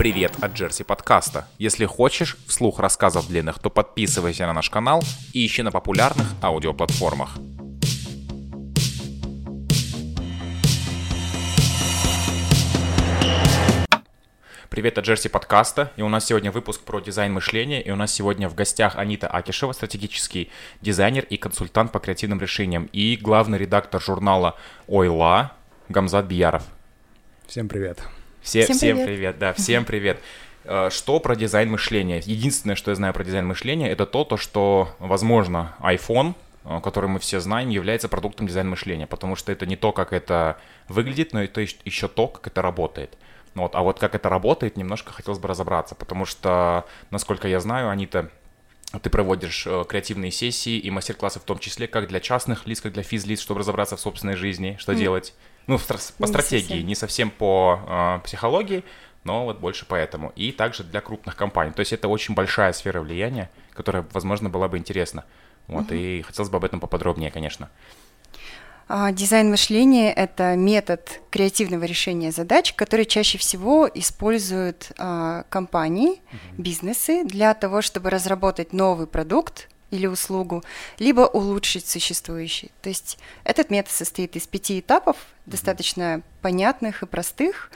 Привет 0.00 0.32
от 0.40 0.54
Джерси 0.54 0.82
подкаста. 0.82 1.46
Если 1.58 1.84
хочешь 1.84 2.38
вслух 2.46 2.78
рассказов 2.78 3.28
длинных, 3.28 3.58
то 3.58 3.68
подписывайся 3.68 4.46
на 4.46 4.54
наш 4.54 4.70
канал 4.70 5.02
и 5.34 5.44
ищи 5.44 5.60
на 5.60 5.70
популярных 5.70 6.26
аудиоплатформах. 6.42 7.36
Привет 14.70 14.96
от 14.96 15.04
Джерси 15.04 15.28
подкаста. 15.28 15.92
И 15.98 16.00
у 16.00 16.08
нас 16.08 16.24
сегодня 16.24 16.50
выпуск 16.50 16.80
про 16.80 17.00
дизайн 17.00 17.34
мышления. 17.34 17.82
И 17.82 17.90
у 17.90 17.96
нас 17.96 18.10
сегодня 18.10 18.48
в 18.48 18.54
гостях 18.54 18.96
Анита 18.96 19.28
Акишева, 19.28 19.72
стратегический 19.72 20.50
дизайнер 20.80 21.24
и 21.24 21.36
консультант 21.36 21.92
по 21.92 21.98
креативным 21.98 22.40
решениям. 22.40 22.88
И 22.94 23.18
главный 23.20 23.58
редактор 23.58 24.00
журнала 24.00 24.56
Ойла 24.88 25.52
Гамзат 25.90 26.24
Бияров. 26.24 26.62
Всем 27.46 27.68
привет. 27.68 28.00
Все, 28.42 28.64
всем, 28.64 28.76
всем 28.76 28.96
привет. 28.96 29.06
привет, 29.06 29.38
да, 29.38 29.52
всем 29.52 29.84
привет. 29.84 30.20
Э, 30.64 30.88
что 30.90 31.20
про 31.20 31.36
дизайн 31.36 31.70
мышления? 31.70 32.22
Единственное, 32.24 32.74
что 32.74 32.90
я 32.90 32.94
знаю 32.94 33.12
про 33.12 33.22
дизайн 33.22 33.46
мышления, 33.46 33.90
это 33.90 34.06
то, 34.06 34.24
то 34.24 34.36
что, 34.36 34.94
возможно, 34.98 35.74
iPhone, 35.80 36.34
э, 36.64 36.80
который 36.82 37.10
мы 37.10 37.18
все 37.18 37.40
знаем, 37.40 37.68
является 37.68 38.08
продуктом 38.08 38.46
дизайн 38.46 38.68
мышления, 38.68 39.06
потому 39.06 39.36
что 39.36 39.52
это 39.52 39.66
не 39.66 39.76
то, 39.76 39.92
как 39.92 40.12
это 40.12 40.58
выглядит, 40.88 41.32
но 41.32 41.42
это 41.42 41.60
еще 41.60 42.08
то, 42.08 42.28
как 42.28 42.46
это 42.46 42.62
работает. 42.62 43.16
Вот, 43.54 43.74
а 43.74 43.82
вот 43.82 43.98
как 43.98 44.14
это 44.14 44.28
работает, 44.28 44.76
немножко 44.76 45.12
хотелось 45.12 45.38
бы 45.38 45.48
разобраться, 45.48 45.94
потому 45.94 46.24
что, 46.24 46.86
насколько 47.10 47.46
я 47.46 47.60
знаю, 47.60 47.90
они-то 47.90 48.30
ты 49.02 49.10
проводишь 49.10 49.66
э, 49.66 49.84
креативные 49.88 50.32
сессии 50.32 50.76
и 50.78 50.90
мастер-классы 50.90 51.38
в 51.38 51.44
том 51.44 51.58
числе, 51.58 51.86
как 51.86 52.08
для 52.08 52.18
частных 52.18 52.66
лиц, 52.66 52.80
как 52.80 52.92
для 52.92 53.04
физлиц, 53.04 53.40
чтобы 53.40 53.60
разобраться 53.60 53.96
в 53.96 54.00
собственной 54.00 54.34
жизни, 54.34 54.76
что 54.80 54.92
mm. 54.92 54.96
делать. 54.96 55.34
Ну, 55.66 55.78
по 55.78 56.26
стратегии, 56.26 56.68
совсем. 56.68 56.86
не 56.86 56.94
совсем 56.94 57.30
по 57.30 57.80
э, 57.86 58.24
психологии, 58.24 58.84
но 59.24 59.44
вот 59.44 59.58
больше 59.60 59.86
поэтому. 59.88 60.32
И 60.36 60.52
также 60.52 60.82
для 60.84 61.00
крупных 61.00 61.36
компаний. 61.36 61.72
То 61.72 61.80
есть 61.80 61.92
это 61.92 62.08
очень 62.08 62.34
большая 62.34 62.72
сфера 62.72 63.00
влияния, 63.00 63.50
которая, 63.72 64.06
возможно, 64.12 64.48
была 64.48 64.68
бы 64.68 64.78
интересна. 64.78 65.24
Вот, 65.66 65.86
угу. 65.86 65.94
и 65.94 66.22
хотелось 66.22 66.50
бы 66.50 66.56
об 66.56 66.64
этом 66.64 66.80
поподробнее, 66.80 67.30
конечно. 67.30 67.70
А, 68.92 69.12
дизайн 69.12 69.50
мышления– 69.50 70.12
это 70.16 70.56
метод 70.56 71.20
креативного 71.30 71.84
решения 71.84 72.32
задач, 72.32 72.74
который 72.74 73.04
чаще 73.04 73.38
всего 73.38 73.88
используют 73.94 74.90
а, 74.98 75.44
компании, 75.48 76.10
угу. 76.32 76.62
бизнесы 76.62 77.22
для 77.24 77.54
того, 77.54 77.82
чтобы 77.82 78.10
разработать 78.10 78.72
новый 78.72 79.06
продукт, 79.06 79.68
или 79.90 80.06
услугу, 80.06 80.62
либо 80.98 81.22
улучшить 81.22 81.86
существующий. 81.86 82.70
То 82.82 82.88
есть 82.88 83.18
этот 83.44 83.70
метод 83.70 83.92
состоит 83.92 84.36
из 84.36 84.46
пяти 84.46 84.80
этапов, 84.80 85.16
достаточно 85.46 86.22
понятных 86.42 87.02
и 87.02 87.06
простых. 87.06 87.70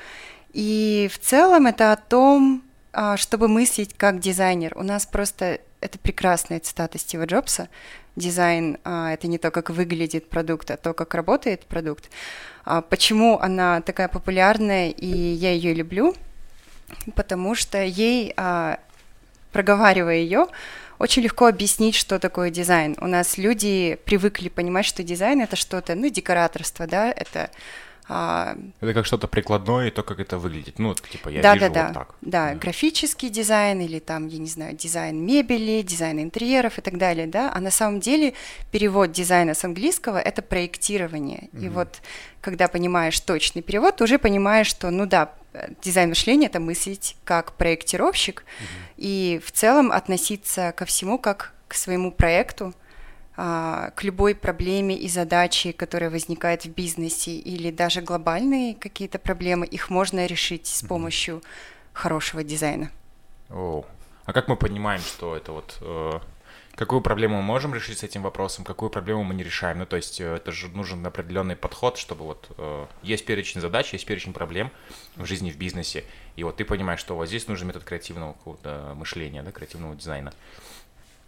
И 0.53 1.11
в 1.12 1.19
целом 1.19 1.67
это 1.67 1.92
о 1.92 1.97
том, 1.97 2.62
а, 2.92 3.17
чтобы 3.17 3.48
мыслить 3.48 3.95
как 3.95 4.20
дизайнер. 4.20 4.73
У 4.77 4.83
нас 4.83 5.05
просто 5.05 5.61
это 5.81 5.98
прекрасная 5.98 6.61
цитата 6.61 6.98
Стива 6.98 7.25
Джобса. 7.25 7.69
Дизайн 8.15 8.79
а, 8.85 9.12
это 9.12 9.27
не 9.27 9.39
то, 9.39 9.51
как 9.51 9.70
выглядит 9.70 10.31
продукт, 10.31 10.70
а 10.70 10.77
то, 10.77 10.95
как 10.95 11.15
работает 11.15 11.67
продукт. 11.67 12.09
А 12.65 12.81
почему 12.83 13.39
она 13.41 13.81
такая 13.81 14.07
популярная 14.09 14.91
и 14.91 15.09
я 15.09 15.53
ее 15.53 15.75
люблю? 15.75 16.15
Потому 17.17 17.55
что 17.55 17.83
ей, 17.83 18.35
проговаривая 19.53 20.17
ее, 20.17 20.47
очень 20.98 21.23
легко 21.23 21.47
объяснить, 21.47 21.95
что 21.95 22.19
такое 22.19 22.50
дизайн. 22.50 22.97
У 23.00 23.06
нас 23.06 23.39
люди 23.39 23.98
привыкли 24.05 24.48
понимать, 24.48 24.87
что 24.87 25.03
дизайн 25.03 25.41
это 25.41 25.56
что-то, 25.56 25.95
ну, 25.95 26.09
декораторство, 26.09 26.86
да, 26.86 27.11
это 27.11 27.51
а... 28.07 28.57
Это 28.81 28.93
как 28.93 29.07
что-то 29.07 29.29
прикладное, 29.29 29.89
и 29.89 29.91
то, 29.91 30.03
как 30.03 30.21
это 30.21 30.39
выглядит. 30.39 30.79
Ну, 30.79 30.95
типа, 30.95 31.31
я 31.31 31.41
да, 31.41 31.55
вижу 31.55 31.73
да, 31.73 31.85
вот 31.85 31.95
так. 31.95 32.15
Да, 32.21 32.51
да, 32.51 32.55
графический 32.55 33.31
дизайн 33.31 33.81
или 33.81 33.99
там, 33.99 34.27
я 34.29 34.39
не 34.39 34.47
знаю, 34.47 34.77
дизайн 34.77 35.25
мебели, 35.25 35.81
дизайн 35.83 36.21
интерьеров 36.21 36.79
и 36.79 36.83
так 36.83 36.99
далее, 36.99 37.27
да. 37.27 37.51
А 37.55 37.61
на 37.61 37.70
самом 37.70 38.01
деле 38.01 38.35
перевод 38.70 39.13
дизайна 39.13 39.55
с 39.55 39.64
английского– 39.64 40.19
это 40.20 40.43
проектирование. 40.43 41.48
Угу. 41.53 41.63
И 41.63 41.69
вот 41.69 42.03
когда 42.43 42.69
понимаешь 42.69 43.19
точный 43.20 43.63
перевод, 43.63 44.01
уже 44.03 44.19
понимаешь, 44.19 44.67
что, 44.67 44.91
ну 44.91 45.07
да, 45.07 45.33
дизайн 45.83 46.11
мышления– 46.11 46.47
это 46.48 46.61
мыслить 46.61 47.17
как 47.25 47.53
проектировщик 47.53 48.41
угу. 48.41 48.67
и 48.98 49.41
в 49.45 49.51
целом 49.51 49.91
относиться 49.91 50.75
ко 50.77 50.85
всему 50.85 51.19
как 51.19 51.55
к 51.69 51.75
своему 51.75 52.13
проекту– 52.13 52.75
к 53.36 53.95
любой 54.02 54.34
проблеме 54.34 54.96
и 54.96 55.08
задаче, 55.08 55.72
которая 55.72 56.11
возникает 56.11 56.64
в 56.64 56.68
бизнесе, 56.68 57.33
или 57.33 57.70
даже 57.70 58.00
глобальные 58.00 58.74
какие-то 58.74 59.18
проблемы, 59.18 59.67
их 59.67 59.90
можно 59.90 60.27
решить 60.27 60.68
с 60.68 60.83
помощью 60.83 61.42
хорошего 61.92 62.45
дизайна. 62.45 62.90
О, 63.50 63.84
а 64.24 64.33
как 64.33 64.48
мы 64.48 64.56
понимаем, 64.56 65.00
что 65.00 65.36
это 65.36 65.52
вот 65.52 65.78
э, 65.80 66.20
какую 66.74 67.02
проблему 67.02 67.36
мы 67.36 67.42
можем 67.42 67.74
решить 67.74 67.98
с 67.98 68.02
этим 68.02 68.22
вопросом, 68.22 68.64
какую 68.64 68.90
проблему 68.90 69.22
мы 69.22 69.34
не 69.34 69.45
решаем? 69.45 69.78
Ну, 69.78 69.86
то 69.86 69.96
есть 69.96 70.20
э, 70.20 70.34
это 70.34 70.51
же 70.51 70.68
нужен 70.68 71.06
определенный 71.06 71.56
подход, 71.56 71.98
чтобы 71.98 72.24
вот 72.24 72.51
э, 72.56 72.86
есть 73.02 73.27
перечень 73.27 73.61
задач, 73.61 73.92
есть 73.92 74.06
перечень 74.06 74.33
проблем 74.33 74.70
в 75.16 75.24
жизни, 75.27 75.51
в 75.51 75.56
бизнесе, 75.56 76.05
и 76.36 76.45
вот 76.45 76.56
ты 76.56 76.64
понимаешь, 76.64 77.01
что 77.01 77.16
вот 77.16 77.28
здесь 77.28 77.48
нужен 77.48 77.68
метод 77.68 77.84
креативного 77.84 78.34
мышления, 78.95 79.42
да, 79.42 79.52
креативного 79.52 79.95
дизайна. 79.95 80.33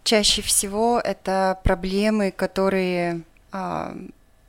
Чаще 0.07 0.41
всего 0.41 1.01
это 1.03 1.59
проблемы, 1.65 2.31
которые 2.31 3.23
а, 3.51 3.93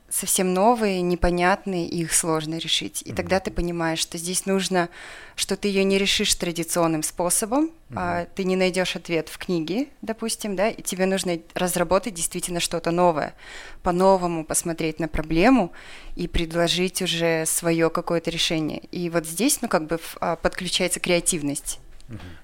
совсем 0.09 0.53
новые, 0.53 1.01
непонятные, 1.01 1.85
и 1.85 2.03
их 2.03 2.13
сложно 2.13 2.57
решить. 2.59 3.01
И 3.01 3.09
mm-hmm. 3.09 3.15
тогда 3.15 3.41
ты 3.41 3.51
понимаешь, 3.51 3.99
что 3.99 4.17
здесь 4.17 4.45
нужно, 4.45 4.87
что 5.35 5.57
ты 5.57 5.67
ее 5.67 5.83
не 5.83 5.97
решишь 5.97 6.33
традиционным 6.35 7.03
способом, 7.03 7.65
mm-hmm. 7.65 7.93
а, 7.97 8.25
ты 8.33 8.45
не 8.45 8.55
найдешь 8.55 8.95
ответ 8.95 9.27
в 9.27 9.37
книге, 9.37 9.89
допустим, 10.01 10.55
да, 10.55 10.69
и 10.69 10.81
тебе 10.81 11.05
нужно 11.05 11.39
разработать 11.53 12.13
действительно 12.13 12.61
что-то 12.61 12.91
новое, 12.91 13.35
по-новому 13.83 14.45
посмотреть 14.45 15.01
на 15.01 15.09
проблему 15.09 15.73
и 16.15 16.29
предложить 16.29 17.01
уже 17.01 17.45
свое 17.45 17.89
какое-то 17.89 18.31
решение. 18.31 18.79
И 18.93 19.09
вот 19.09 19.25
здесь, 19.25 19.61
ну, 19.61 19.67
как 19.67 19.87
бы 19.87 19.99
а, 20.21 20.37
подключается 20.37 21.01
креативность. 21.01 21.81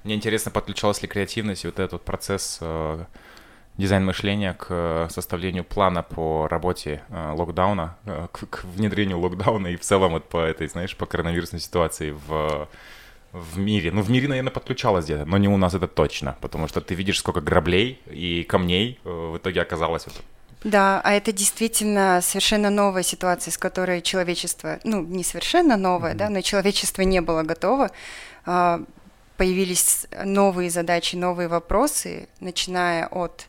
Мне 0.04 0.16
интересно, 0.16 0.52
подключалась 0.52 1.02
ли 1.02 1.08
креативность 1.08 1.64
и 1.64 1.68
вот 1.68 1.80
этот 1.80 2.04
процесс 2.04 2.60
э, 2.62 3.06
дизайн 3.78 4.06
мышления 4.06 4.54
к 4.54 4.68
э, 4.70 5.08
составлению 5.10 5.64
плана 5.64 6.04
по 6.04 6.48
работе 6.48 7.02
э, 7.10 7.32
локдауна, 7.36 7.98
э, 8.06 8.28
к, 8.32 8.48
к 8.48 8.64
внедрению 8.66 9.20
локдауна 9.20 9.68
и 9.68 9.76
в 9.76 9.82
целом 9.82 10.12
вот 10.12 10.30
по 10.30 10.38
этой, 10.38 10.68
знаешь, 10.68 10.96
по 10.96 11.06
коронавирусной 11.06 11.60
ситуации 11.60 12.12
в 12.28 12.68
в 13.36 13.58
мире. 13.58 13.92
Ну, 13.92 14.02
в 14.02 14.10
мире, 14.10 14.28
наверное, 14.28 14.52
подключалась 14.52 15.06
где-то, 15.06 15.26
но 15.26 15.38
не 15.38 15.50
у 15.50 15.58
нас 15.58 15.74
это 15.74 15.88
точно, 15.88 16.38
потому 16.42 16.68
что 16.68 16.80
ты 16.80 16.96
видишь, 16.96 17.20
сколько 17.20 17.42
граблей 17.42 18.02
и 18.06 18.44
камней 18.44 19.00
э, 19.04 19.10
в 19.10 19.38
итоге 19.38 19.62
оказалось. 19.62 20.06
Вот. 20.06 20.16
Да, 20.64 21.02
а 21.04 21.12
это 21.12 21.32
действительно 21.32 22.22
совершенно 22.24 22.70
новая 22.70 23.04
ситуация, 23.04 23.52
с 23.52 23.58
которой 23.58 24.02
человечество, 24.02 24.80
ну, 24.84 25.02
не 25.04 25.24
совершенно 25.24 25.74
mm-hmm. 25.74 26.14
да, 26.16 26.30
но 26.30 26.42
человечество 26.42 27.02
не 27.02 27.22
было 27.22 27.44
готово. 27.44 27.92
Появились 29.38 30.08
новые 30.24 30.70
задачи, 30.70 31.16
новые 31.16 31.48
вопросы, 31.48 32.30
начиная 32.40 33.08
от, 33.08 33.48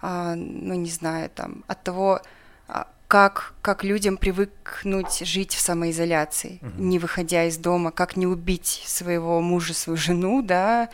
а, 0.00 0.34
ну 0.34 0.74
не 0.74 0.90
знаю, 0.90 1.30
там, 1.30 1.64
от 1.66 1.82
того, 1.82 2.20
а, 2.68 2.86
как, 3.08 3.54
как 3.60 3.82
людям 3.82 4.16
привыкнуть 4.16 5.18
жить 5.26 5.54
в 5.54 5.60
самоизоляции, 5.60 6.60
угу. 6.62 6.82
не 6.82 7.00
выходя 7.00 7.44
из 7.44 7.56
дома, 7.56 7.90
как 7.90 8.16
не 8.16 8.28
убить 8.28 8.84
своего 8.86 9.40
мужа, 9.40 9.74
свою 9.74 9.96
жену, 9.96 10.42
да, 10.42 10.90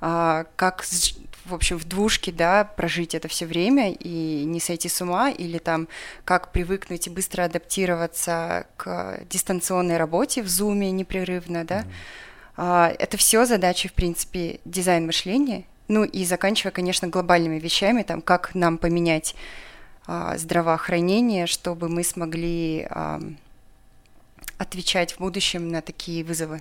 а, 0.00 0.46
как, 0.56 0.84
в 1.44 1.54
общем, 1.54 1.78
в 1.78 1.84
двушке, 1.84 2.32
да, 2.32 2.64
прожить 2.64 3.14
это 3.14 3.28
все 3.28 3.46
время 3.46 3.92
и 3.92 4.44
не 4.46 4.58
сойти 4.58 4.88
с 4.88 5.00
ума, 5.00 5.30
или 5.30 5.58
там, 5.58 5.86
как 6.24 6.50
привыкнуть 6.50 7.06
и 7.06 7.10
быстро 7.10 7.44
адаптироваться 7.44 8.66
к 8.76 9.20
дистанционной 9.30 9.96
работе 9.96 10.42
в 10.42 10.48
зуме 10.48 10.90
непрерывно, 10.90 11.64
да, 11.64 11.80
угу 11.80 11.92
это 12.62 13.16
все 13.16 13.46
задачи, 13.46 13.88
в 13.88 13.94
принципе, 13.94 14.60
дизайн 14.66 15.06
мышления. 15.06 15.64
Ну 15.88 16.04
и 16.04 16.26
заканчивая, 16.26 16.72
конечно, 16.72 17.08
глобальными 17.08 17.58
вещами, 17.58 18.02
там, 18.02 18.20
как 18.20 18.54
нам 18.54 18.76
поменять 18.76 19.34
а, 20.06 20.36
здравоохранение, 20.36 21.46
чтобы 21.46 21.88
мы 21.88 22.04
смогли 22.04 22.86
а, 22.90 23.20
отвечать 24.58 25.14
в 25.14 25.20
будущем 25.20 25.68
на 25.68 25.80
такие 25.80 26.22
вызовы. 26.22 26.60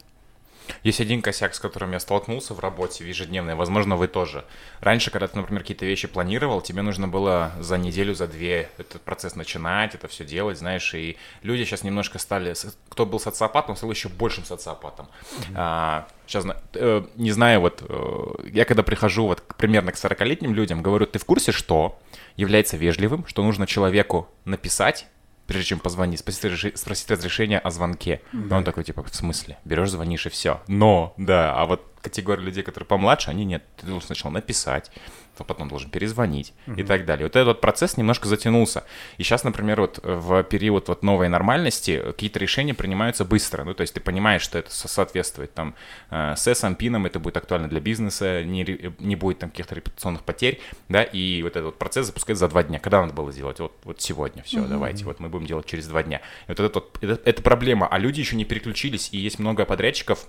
Есть 0.84 1.02
один 1.02 1.22
косяк, 1.22 1.54
с 1.56 1.60
которым 1.60 1.92
я 1.92 2.00
столкнулся 2.00 2.54
в 2.54 2.60
работе 2.60 3.04
в 3.04 3.08
ежедневной, 3.08 3.56
возможно, 3.56 3.96
вы 3.96 4.08
тоже. 4.08 4.46
Раньше, 4.80 5.12
когда 5.12 5.28
ты, 5.28 5.38
например, 5.38 5.62
какие-то 5.62 5.86
вещи 5.86 6.08
планировал, 6.08 6.62
тебе 6.62 6.82
нужно 6.82 7.08
было 7.08 7.52
за 7.60 7.78
неделю, 7.78 8.16
за 8.16 8.28
две 8.28 8.70
этот 8.78 9.02
процесс 9.02 9.36
начинать, 9.36 9.96
это 9.96 10.08
все 10.08 10.26
делать, 10.26 10.58
знаешь, 10.58 10.94
и 10.94 11.18
люди 11.42 11.64
сейчас 11.64 11.84
немножко 11.84 12.20
стали, 12.20 12.54
кто 12.90 13.06
был 13.06 13.20
социопатом, 13.20 13.76
стал 13.76 13.92
еще 13.92 14.10
большим 14.10 14.46
социопатом. 14.46 15.08
Mm-hmm. 15.08 15.54
А, 15.56 16.08
сейчас, 16.26 16.46
э, 16.74 17.04
не 17.16 17.32
знаю, 17.32 17.62
вот, 17.62 17.84
э, 17.88 18.50
я 18.52 18.66
когда 18.66 18.84
прихожу 18.84 19.28
вот 19.28 19.44
примерно 19.58 19.92
к 19.92 19.96
40-летним 19.96 20.54
людям, 20.54 20.82
говорю, 20.82 21.06
ты 21.06 21.20
в 21.20 21.26
курсе, 21.26 21.52
что 21.52 22.00
является 22.36 22.78
вежливым, 22.78 23.26
что 23.26 23.44
нужно 23.44 23.68
человеку 23.68 24.30
написать, 24.46 25.08
прежде 25.50 25.70
чем 25.70 25.80
позвонить, 25.80 26.20
спросить, 26.20 26.78
спросить 26.78 27.10
разрешение 27.10 27.58
о 27.58 27.72
звонке. 27.72 28.22
Да. 28.32 28.58
Он 28.58 28.64
такой, 28.64 28.84
типа, 28.84 29.04
в 29.04 29.14
смысле? 29.16 29.58
Берешь, 29.66 29.90
звонишь 29.90 30.28
и 30.28 30.30
все. 30.30 30.62
Но, 30.68 31.16
да, 31.18 31.56
а 31.56 31.66
вот 31.66 31.84
категория 32.04 32.44
людей, 32.44 32.62
которые 32.62 32.86
помладше, 32.86 33.32
они 33.32 33.46
нет. 33.46 33.64
Ты 33.76 33.88
должен 33.88 34.06
сначала 34.06 34.32
написать, 34.32 34.92
то 35.40 35.46
потом 35.46 35.70
должен 35.70 35.90
перезвонить 35.90 36.54
uh-huh. 36.68 36.82
и 36.82 36.84
так 36.84 37.06
далее. 37.06 37.26
Вот 37.26 37.36
этот 37.38 37.62
процесс 37.62 37.96
немножко 37.96 38.28
затянулся. 38.28 38.84
И 39.18 39.24
сейчас, 39.24 39.46
например, 39.46 39.80
вот 39.80 40.00
в 40.04 40.44
период 40.44 40.90
вот 40.90 41.02
новой 41.02 41.30
нормальности 41.30 42.02
какие-то 42.06 42.40
решения 42.40 42.74
принимаются 42.74 43.24
быстро. 43.24 43.64
Ну, 43.64 43.74
то 43.74 43.82
есть 43.82 43.94
ты 43.94 44.02
понимаешь, 44.02 44.42
что 44.42 44.58
это 44.58 44.70
соответствует 44.70 45.54
там 45.54 45.76
э, 46.12 46.36
с 46.36 46.76
пином, 46.78 47.06
это 47.06 47.20
будет 47.20 47.38
актуально 47.38 47.70
для 47.70 47.80
бизнеса, 47.80 48.44
не, 48.44 48.92
не 49.00 49.16
будет 49.16 49.40
там 49.40 49.50
каких-то 49.50 49.76
репутационных 49.76 50.24
потерь, 50.24 50.60
да, 50.90 51.04
и 51.04 51.42
вот 51.42 51.54
этот 51.54 51.64
вот 51.64 51.80
процесс 51.80 52.08
запускается 52.08 52.46
за 52.46 52.50
два 52.50 52.64
дня. 52.64 52.80
Когда 52.80 53.02
надо 53.02 53.14
было 53.14 53.32
сделать? 53.32 53.62
Вот, 53.62 53.78
вот 53.86 54.02
сегодня, 54.02 54.44
все, 54.44 54.60
uh-huh. 54.60 54.68
давайте, 54.68 55.06
вот 55.06 55.22
мы 55.22 55.30
будем 55.30 55.46
делать 55.46 55.68
через 55.68 55.88
два 55.88 56.04
дня. 56.04 56.18
И 56.48 56.52
вот 56.52 56.60
это, 56.60 56.80
вот, 56.80 56.98
это, 57.02 57.22
это 57.24 57.42
проблема, 57.42 57.88
а 57.88 57.98
люди 57.98 58.20
еще 58.20 58.36
не 58.36 58.44
переключились, 58.44 59.10
и 59.14 59.18
есть 59.18 59.40
много 59.40 59.64
подрядчиков, 59.64 60.28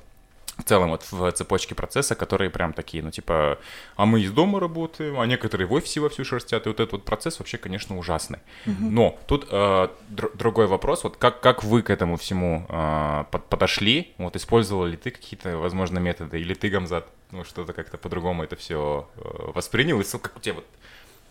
в 0.56 0.64
целом 0.64 0.90
вот 0.90 1.06
в 1.10 1.32
цепочке 1.32 1.74
процесса, 1.74 2.14
которые 2.14 2.50
прям 2.50 2.72
такие, 2.72 3.02
ну 3.02 3.10
типа, 3.10 3.58
а 3.96 4.06
мы 4.06 4.20
из 4.20 4.30
дома 4.30 4.60
работаем, 4.60 5.18
а 5.18 5.26
некоторые 5.26 5.66
в 5.66 5.72
офисе 5.72 6.00
вовсю 6.00 6.24
шерстят, 6.24 6.66
и 6.66 6.68
вот 6.68 6.80
этот 6.80 6.92
вот 6.92 7.04
процесс 7.04 7.38
вообще, 7.38 7.58
конечно, 7.58 7.98
ужасный. 7.98 8.38
Mm-hmm. 8.66 8.90
Но 8.90 9.18
тут 9.26 9.48
э, 9.50 9.88
др- 10.08 10.30
другой 10.34 10.66
вопрос, 10.66 11.04
вот 11.04 11.16
как, 11.16 11.40
как 11.40 11.64
вы 11.64 11.82
к 11.82 11.90
этому 11.90 12.16
всему 12.16 12.66
э, 12.68 13.24
под, 13.30 13.46
подошли, 13.46 14.12
вот 14.18 14.36
использовал 14.36 14.86
ли 14.86 14.96
ты 14.96 15.10
какие-то, 15.10 15.56
возможно, 15.56 15.98
методы, 15.98 16.40
или 16.40 16.54
ты, 16.54 16.68
Гамзат, 16.68 17.08
ну 17.30 17.44
что-то 17.44 17.72
как-то 17.72 17.98
по-другому 17.98 18.42
это 18.44 18.56
все 18.56 19.08
э, 19.16 19.20
воспринял, 19.54 20.00
и 20.00 20.04
как 20.04 20.36
у 20.36 20.40
тебя 20.40 20.54
вот... 20.54 20.66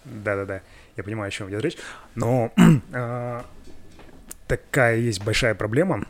Да-да-да, 0.05 0.61
я 0.95 1.03
понимаю, 1.03 1.27
о 1.27 1.31
чем 1.31 1.49
идет 1.49 1.61
речь, 1.61 1.77
но 2.15 2.51
э, 2.93 3.41
такая 4.47 4.97
есть 4.97 5.23
большая 5.23 5.55
проблема, 5.55 6.05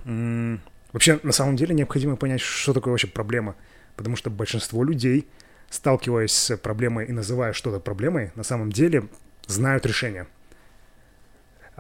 Вообще, 0.92 1.20
на 1.24 1.32
самом 1.32 1.56
деле, 1.56 1.76
необходимо 1.76 2.16
понять, 2.16 2.42
что 2.42 2.74
такое 2.74 2.92
вообще 2.92 3.08
проблема. 3.08 3.56
Потому 3.96 4.16
что 4.16 4.30
большинство 4.30 4.84
людей, 4.84 5.28
сталкиваясь 5.70 6.32
с 6.32 6.58
проблемой 6.58 7.06
и 7.06 7.12
называя 7.12 7.54
что-то 7.54 7.80
проблемой, 7.80 8.32
на 8.36 8.44
самом 8.44 8.72
деле 8.72 9.08
знают 9.46 9.86
решение. 9.86 10.28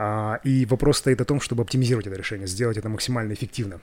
А, 0.02 0.40
и 0.44 0.66
вопрос 0.66 1.00
стоит 1.00 1.20
о 1.22 1.26
том, 1.26 1.42
чтобы 1.42 1.64
оптимизировать 1.64 2.08
это 2.08 2.16
решение, 2.16 2.48
сделать 2.48 2.78
это 2.78 2.88
максимально 2.88 3.34
эффективно. 3.34 3.82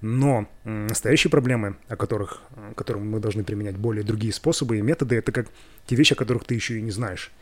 Но 0.00 0.48
настоящие 0.64 1.30
проблемы, 1.30 1.76
о 1.88 1.96
которых, 1.96 2.42
которым 2.76 3.10
мы 3.10 3.18
должны 3.18 3.42
применять 3.42 3.76
более 3.76 4.04
другие 4.04 4.32
способы 4.32 4.78
и 4.78 4.82
методы, 4.82 5.16
это 5.16 5.32
как 5.32 5.46
те 5.86 5.96
вещи, 5.96 6.12
о 6.12 6.16
которых 6.16 6.44
ты 6.44 6.54
еще 6.54 6.78
и 6.78 6.82
не 6.82 6.90
знаешь. 6.90 7.32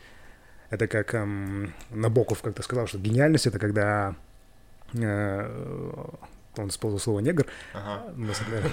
Это 0.69 0.87
как 0.87 1.13
эм, 1.13 1.73
Набоков 1.91 2.41
как-то 2.41 2.63
сказал, 2.63 2.87
что 2.87 2.97
гениальность— 2.97 3.45
это 3.47 3.59
когда 3.59 4.15
э, 4.93 6.07
он 6.61 6.69
использовал 6.69 6.99
слово 6.99 7.19
негр, 7.19 7.45
ага. 7.73 8.13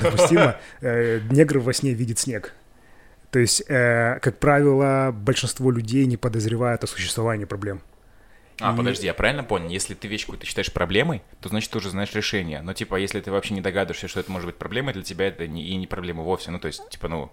допустимо, 0.03 0.57
э, 0.81 1.21
негр 1.31 1.59
во 1.59 1.73
сне 1.73 1.93
видит 1.93 2.19
снег. 2.19 2.55
То 3.31 3.39
есть, 3.39 3.63
э, 3.69 4.19
как 4.21 4.39
правило, 4.39 5.11
большинство 5.11 5.71
людей 5.71 6.05
не 6.07 6.17
подозревают 6.17 6.85
о 6.85 6.87
существовании 6.87 7.47
проблем. 7.47 7.81
А, 8.61 8.75
и... 8.75 8.77
подожди, 8.77 9.07
я 9.07 9.15
правильно 9.15 9.43
понял? 9.43 9.69
Если 9.69 9.95
ты 9.95 10.07
вещь 10.07 10.23
какую-то 10.23 10.47
считаешь 10.47 10.73
проблемой, 10.73 11.23
то 11.41 11.49
значит 11.49 11.71
ты 11.71 11.79
уже 11.79 11.91
знаешь 11.91 12.13
решение. 12.15 12.61
Но 12.63 12.75
типа, 12.75 12.97
если 12.97 13.21
ты 13.21 13.31
вообще 13.31 13.55
не 13.55 13.61
догадываешься, 13.61 14.07
что 14.07 14.21
это 14.21 14.31
может 14.31 14.47
быть 14.47 14.57
проблемой, 14.57 14.93
для 14.93 15.03
тебя 15.03 15.29
это 15.29 15.47
не, 15.47 15.65
и 15.65 15.77
не 15.77 15.87
проблема 15.87 16.23
вовсе. 16.23 16.51
Ну, 16.51 16.59
то 16.59 16.67
есть, 16.67 16.89
типа, 16.91 17.09
ну, 17.09 17.33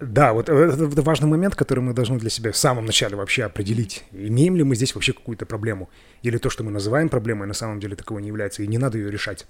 да, 0.00 0.32
вот 0.32 0.48
это, 0.48 0.84
это 0.84 1.02
важный 1.02 1.28
момент, 1.28 1.54
который 1.54 1.80
мы 1.80 1.92
должны 1.92 2.18
для 2.18 2.30
себя 2.30 2.52
в 2.52 2.56
самом 2.56 2.86
начале 2.86 3.16
вообще 3.16 3.44
определить. 3.44 4.04
Имеем 4.12 4.56
ли 4.56 4.64
мы 4.64 4.74
здесь 4.74 4.94
вообще 4.94 5.12
какую-то 5.12 5.44
проблему? 5.44 5.90
Или 6.22 6.38
то, 6.38 6.48
что 6.48 6.64
мы 6.64 6.70
называем 6.70 7.10
проблемой, 7.10 7.46
на 7.46 7.54
самом 7.54 7.80
деле 7.80 7.96
таковой 7.96 8.22
не 8.22 8.28
является, 8.28 8.62
и 8.62 8.66
не 8.66 8.78
надо 8.78 8.96
ее 8.96 9.10
решать. 9.10 9.46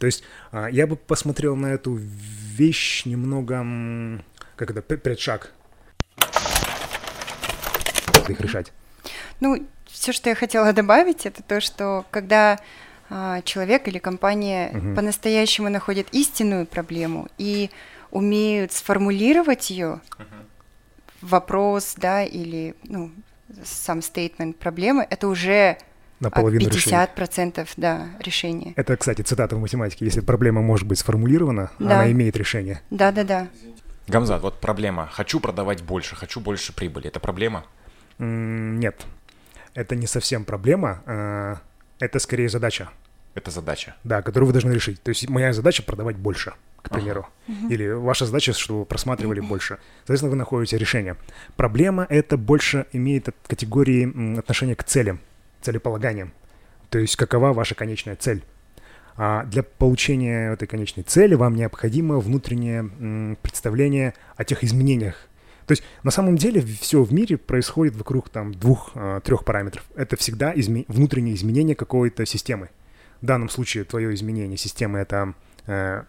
То 0.00 0.06
есть 0.06 0.24
а, 0.50 0.68
я 0.68 0.86
бы 0.86 0.96
посмотрел 0.96 1.54
на 1.56 1.66
эту 1.66 1.94
вещь 1.94 3.04
немного, 3.04 4.24
как 4.56 4.70
это, 4.70 4.80
предшаг. 4.80 5.52
Их 8.26 8.40
решать. 8.40 8.72
Ну, 9.40 9.66
все, 9.84 10.12
что 10.12 10.30
я 10.30 10.34
хотела 10.34 10.72
добавить, 10.72 11.26
это 11.26 11.42
то, 11.42 11.60
что 11.60 12.06
когда 12.10 12.58
а, 13.10 13.42
человек 13.42 13.88
или 13.88 13.98
компания 13.98 14.70
угу. 14.70 14.94
по-настоящему 14.96 15.68
находит 15.68 16.08
истинную 16.12 16.64
проблему 16.64 17.28
и 17.36 17.70
умеют 18.10 18.72
сформулировать 18.72 19.68
ее, 19.68 20.00
угу. 20.18 20.24
вопрос, 21.20 21.94
да, 21.98 22.24
или 22.24 22.74
ну, 22.84 23.10
сам 23.62 24.00
стейтмент 24.00 24.56
проблемы, 24.56 25.06
это 25.10 25.28
уже 25.28 25.76
наполовину 26.20 26.68
50% 26.68 26.72
решения. 26.72 27.08
50% 27.16 27.68
да, 27.76 28.08
решения. 28.20 28.72
Это, 28.76 28.96
кстати, 28.96 29.22
цитата 29.22 29.56
в 29.56 29.60
математике. 29.60 30.04
Если 30.04 30.20
проблема 30.20 30.62
может 30.62 30.86
быть 30.86 30.98
сформулирована, 30.98 31.70
да. 31.78 32.02
она 32.02 32.12
имеет 32.12 32.36
решение. 32.36 32.80
Да-да-да. 32.90 33.48
Гамзат, 34.06 34.42
вот 34.42 34.60
проблема. 34.60 35.08
Хочу 35.12 35.40
продавать 35.40 35.82
больше, 35.82 36.16
хочу 36.16 36.40
больше 36.40 36.74
прибыли. 36.74 37.08
Это 37.08 37.20
проблема? 37.20 37.64
Нет. 38.18 39.06
Это 39.74 39.96
не 39.96 40.06
совсем 40.06 40.44
проблема. 40.44 41.02
А, 41.06 41.58
это 41.98 42.18
скорее 42.18 42.48
задача. 42.48 42.90
Это 43.34 43.50
задача. 43.50 43.94
Да, 44.02 44.22
которую 44.22 44.48
вы 44.48 44.52
должны 44.52 44.72
решить. 44.72 45.00
То 45.02 45.10
есть 45.10 45.28
моя 45.28 45.52
задача 45.52 45.84
продавать 45.84 46.16
больше, 46.16 46.52
к 46.82 46.90
примеру. 46.90 47.28
Ага. 47.46 47.72
Или 47.72 47.88
ваша 47.88 48.26
задача, 48.26 48.52
чтобы 48.52 48.80
вы 48.80 48.84
просматривали 48.86 49.38
больше. 49.38 49.78
Соответственно, 50.00 50.30
вы 50.30 50.36
находите 50.36 50.76
решение. 50.76 51.16
Проблема 51.56 52.04
это 52.08 52.36
больше 52.36 52.86
имеет 52.92 53.28
от 53.28 53.36
категории 53.46 54.38
отношения 54.38 54.74
к 54.74 54.82
целям 54.82 55.20
целеполаганием. 55.60 56.32
То 56.88 56.98
есть 56.98 57.16
какова 57.16 57.52
ваша 57.52 57.74
конечная 57.74 58.16
цель. 58.16 58.42
А 59.16 59.44
для 59.44 59.62
получения 59.62 60.52
этой 60.52 60.66
конечной 60.66 61.04
цели 61.04 61.34
вам 61.34 61.54
необходимо 61.54 62.18
внутреннее 62.18 63.36
представление 63.42 64.14
о 64.36 64.44
тех 64.44 64.64
изменениях. 64.64 65.28
То 65.66 65.72
есть 65.72 65.84
на 66.02 66.10
самом 66.10 66.36
деле 66.36 66.60
все 66.62 67.02
в 67.02 67.12
мире 67.12 67.36
происходит 67.36 67.94
вокруг 67.94 68.28
там 68.28 68.52
двух-трех 68.52 69.40
а, 69.40 69.44
параметров. 69.44 69.84
Это 69.94 70.16
всегда 70.16 70.52
изме- 70.52 70.84
внутреннее 70.88 71.34
изменение 71.34 71.76
какой-то 71.76 72.26
системы. 72.26 72.70
В 73.20 73.26
данном 73.26 73.48
случае 73.48 73.84
твое 73.84 74.12
изменение 74.14 74.56
системы 74.56 74.98
это 74.98 75.34
э, 75.66 76.02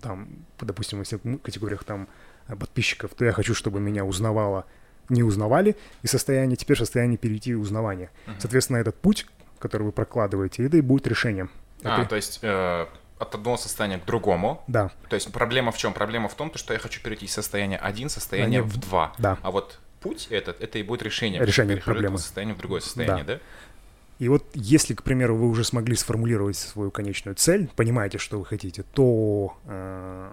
там, 0.00 0.28
допустим, 0.60 1.00
если 1.00 1.18
в 1.22 1.38
категориях 1.38 1.84
там 1.84 2.08
подписчиков, 2.46 3.12
то 3.14 3.24
я 3.24 3.32
хочу, 3.32 3.54
чтобы 3.54 3.80
меня 3.80 4.04
узнавала 4.04 4.64
не 5.08 5.22
узнавали, 5.22 5.76
и 6.02 6.06
состояние, 6.06 6.56
теперь 6.56 6.76
состояние 6.76 7.18
перейти 7.18 7.54
в 7.54 7.60
узнавание. 7.60 8.10
Uh-huh. 8.26 8.34
Соответственно, 8.38 8.78
этот 8.78 8.96
путь, 8.96 9.26
который 9.58 9.84
вы 9.84 9.92
прокладываете, 9.92 10.64
это 10.64 10.76
и 10.76 10.80
будет 10.80 11.06
решением. 11.06 11.50
А, 11.82 12.00
это... 12.00 12.10
то 12.10 12.16
есть 12.16 12.40
э, 12.42 12.86
от 13.18 13.34
одного 13.34 13.56
состояния 13.56 13.98
к 13.98 14.04
другому. 14.04 14.62
Да. 14.66 14.90
То 15.08 15.14
есть 15.14 15.32
проблема 15.32 15.72
в 15.72 15.78
чем? 15.78 15.92
Проблема 15.92 16.28
в 16.28 16.34
том, 16.34 16.52
что 16.54 16.72
я 16.72 16.78
хочу 16.78 17.02
перейти 17.02 17.26
из 17.26 17.32
состояния 17.32 17.76
один 17.76 18.08
состояние 18.08 18.62
в 18.62 18.76
два. 18.76 19.12
Да. 19.18 19.38
А 19.42 19.50
вот 19.50 19.78
путь 20.00 20.28
этот, 20.30 20.60
это 20.60 20.78
и 20.78 20.82
будет 20.82 21.02
решение. 21.02 21.44
Решение 21.44 21.76
проблемы. 21.78 22.18
состояние 22.18 22.54
в 22.54 22.58
другое 22.58 22.80
состояние, 22.80 23.24
да? 23.24 23.34
да? 23.34 23.40
И 24.18 24.28
вот 24.28 24.44
если, 24.54 24.94
к 24.94 25.04
примеру, 25.04 25.36
вы 25.36 25.48
уже 25.48 25.62
смогли 25.62 25.94
сформулировать 25.94 26.56
свою 26.56 26.90
конечную 26.90 27.36
цель, 27.36 27.70
понимаете, 27.76 28.18
что 28.18 28.40
вы 28.40 28.44
хотите, 28.44 28.82
то 28.82 29.56
э, 29.64 30.32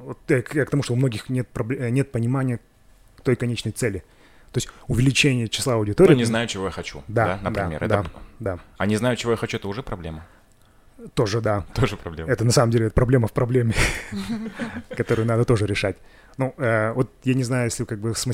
вот 0.00 0.18
я, 0.28 0.36
я 0.36 0.64
к 0.66 0.70
тому, 0.70 0.82
что 0.82 0.92
у 0.92 0.96
многих 0.96 1.30
нет, 1.30 1.48
проблем, 1.48 1.94
нет 1.94 2.12
понимания 2.12 2.60
той 3.22 3.36
конечной 3.36 3.72
цели. 3.72 4.02
То 4.52 4.58
есть 4.58 4.68
увеличение 4.86 5.48
числа 5.48 5.74
аудитории. 5.74 6.12
Ну, 6.12 6.18
не 6.18 6.24
знаю, 6.24 6.46
чего 6.46 6.66
я 6.66 6.70
хочу. 6.70 7.02
Да, 7.08 7.38
да 7.42 7.50
например. 7.50 7.80
Да, 7.80 7.86
это... 7.86 8.02
да, 8.38 8.56
да. 8.56 8.58
А 8.76 8.86
не 8.86 8.96
знаю, 8.96 9.16
чего 9.16 9.32
я 9.32 9.38
хочу, 9.38 9.56
это 9.56 9.68
уже 9.68 9.82
проблема. 9.82 10.24
Тоже, 11.14 11.40
да. 11.40 11.64
Тоже 11.74 11.96
проблема. 11.96 12.30
Это 12.30 12.44
на 12.44 12.52
самом 12.52 12.70
деле 12.70 12.90
проблема 12.90 13.28
в 13.28 13.32
проблеме, 13.32 13.74
которую 14.96 15.26
надо 15.26 15.44
тоже 15.44 15.66
решать. 15.66 15.96
Ну, 16.38 16.54
э, 16.56 16.92
вот 16.92 17.10
я 17.24 17.34
не 17.34 17.44
знаю, 17.44 17.64
если 17.64 17.84
как 17.84 17.98
бы 17.98 18.14
в 18.14 18.26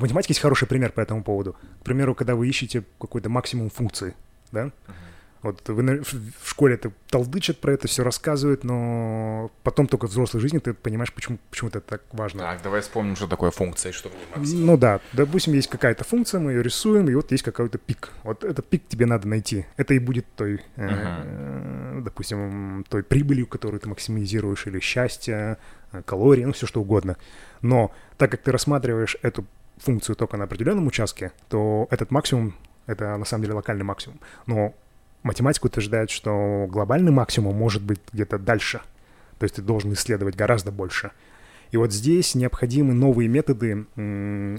математике 0.00 0.32
есть 0.32 0.40
хороший 0.40 0.66
пример 0.68 0.92
по 0.92 1.00
этому 1.00 1.22
поводу. 1.22 1.56
К 1.80 1.84
примеру, 1.84 2.14
когда 2.14 2.34
вы 2.34 2.48
ищете 2.48 2.84
какой-то 3.00 3.28
максимум 3.28 3.70
функции, 3.70 4.14
да, 4.52 4.70
вот 5.44 5.68
вы 5.68 6.00
в 6.00 6.48
школе 6.48 6.76
это 6.76 6.90
толдычат 7.10 7.60
про 7.60 7.74
это, 7.74 7.86
все 7.86 8.02
рассказывают, 8.02 8.64
но 8.64 9.50
потом 9.62 9.86
только 9.86 10.06
в 10.06 10.10
взрослой 10.10 10.40
жизни 10.40 10.58
ты 10.58 10.72
понимаешь, 10.72 11.12
почему, 11.12 11.38
почему 11.50 11.68
это 11.68 11.82
так 11.82 12.02
важно. 12.12 12.40
Так, 12.40 12.62
давай 12.62 12.80
вспомним, 12.80 13.14
что 13.14 13.26
такое 13.26 13.50
функция, 13.50 13.92
что 13.92 14.08
в 14.34 14.42
ней 14.42 14.56
Ну 14.56 14.78
да, 14.78 15.00
допустим, 15.12 15.52
есть 15.52 15.68
какая-то 15.68 16.02
функция, 16.02 16.40
мы 16.40 16.52
ее 16.52 16.62
рисуем, 16.62 17.10
и 17.10 17.14
вот 17.14 17.30
есть 17.30 17.44
какой-то 17.44 17.76
пик. 17.76 18.08
Вот 18.22 18.42
этот 18.42 18.66
пик 18.66 18.88
тебе 18.88 19.04
надо 19.04 19.28
найти. 19.28 19.66
Это 19.76 19.92
и 19.92 19.98
будет 19.98 20.24
той, 20.34 20.54
uh-huh. 20.54 20.62
э, 20.76 22.00
допустим, 22.02 22.86
той 22.88 23.02
прибылью, 23.02 23.46
которую 23.46 23.80
ты 23.80 23.88
максимизируешь, 23.90 24.66
или 24.66 24.80
счастье, 24.80 25.58
э, 25.92 26.02
калории, 26.06 26.44
ну 26.44 26.54
все 26.54 26.66
что 26.66 26.80
угодно. 26.80 27.18
Но 27.60 27.92
так 28.16 28.30
как 28.30 28.40
ты 28.40 28.50
рассматриваешь 28.50 29.18
эту 29.20 29.44
функцию 29.76 30.16
только 30.16 30.38
на 30.38 30.44
определенном 30.44 30.86
участке, 30.86 31.32
то 31.50 31.86
этот 31.90 32.10
максимум 32.10 32.54
это 32.86 33.16
на 33.16 33.24
самом 33.24 33.42
деле 33.42 33.54
локальный 33.54 33.84
максимум. 33.84 34.20
Но 34.46 34.74
математика 35.24 35.66
утверждает, 35.66 36.10
что 36.10 36.66
глобальный 36.68 37.10
максимум 37.10 37.56
может 37.56 37.82
быть 37.82 38.00
где-то 38.12 38.38
дальше. 38.38 38.80
То 39.38 39.44
есть 39.44 39.56
ты 39.56 39.62
должен 39.62 39.92
исследовать 39.94 40.36
гораздо 40.36 40.70
больше. 40.70 41.10
И 41.72 41.76
вот 41.76 41.92
здесь 41.92 42.36
необходимы 42.36 42.94
новые 42.94 43.28
методы, 43.28 43.86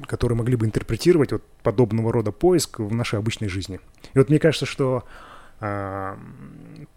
которые 0.05 0.37
могли 0.37 0.57
бы 0.57 0.65
интерпретировать 0.65 1.31
вот 1.31 1.43
подобного 1.63 2.11
рода 2.11 2.33
поиск 2.33 2.79
в 2.79 2.93
нашей 2.93 3.17
обычной 3.19 3.47
жизни. 3.47 3.79
И 4.13 4.17
вот 4.17 4.27
мне 4.27 4.39
кажется, 4.39 4.65
что 4.65 5.05
А, 5.61 6.19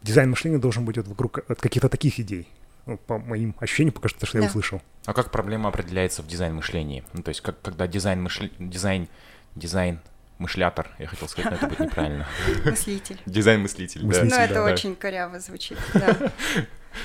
дизайн 0.03 0.31
мышления 0.31 0.59
должен 0.59 0.85
быть 0.85 0.97
вот 0.97 1.07
вокруг 1.07 1.39
от 1.49 1.61
каких-то 1.61 1.89
таких 1.89 2.19
идей. 2.19 2.49
Ну, 2.87 2.97
по 2.97 3.19
моим 3.19 3.55
ощущениям, 3.61 3.93
пока 3.93 4.09
что, 4.09 4.27
что 4.27 4.39
да. 4.39 4.45
я 4.45 4.51
услышал. 4.51 4.83
А 5.05 5.13
как 5.13 5.31
проблема 5.31 5.69
определяется 5.69 6.23
в 6.23 6.27
дизайн 6.27 6.55
мышлении? 6.55 7.05
Ну, 7.13 7.23
то 7.23 7.29
есть, 7.29 7.41
как, 7.41 7.61
когда 7.63 7.87
дизайн 7.87 8.23
мышления, 8.23 8.55
дизайн, 8.59 9.09
дизайн 9.55 10.01
мышлятор, 10.39 10.89
я 10.99 11.07
хотел 11.07 11.29
сказать, 11.29 11.51
но 11.51 11.57
это 11.57 11.67
будет 11.67 11.81
неправильно. 11.81 12.27
Мыслитель. 12.65 13.21
Дизайн-мыслитель, 13.27 14.03
да. 14.03 14.25
Ну, 14.25 14.37
это 14.37 14.63
очень 14.65 14.97
коряво 14.97 15.41
звучит, 15.41 15.79
да. 15.95 16.17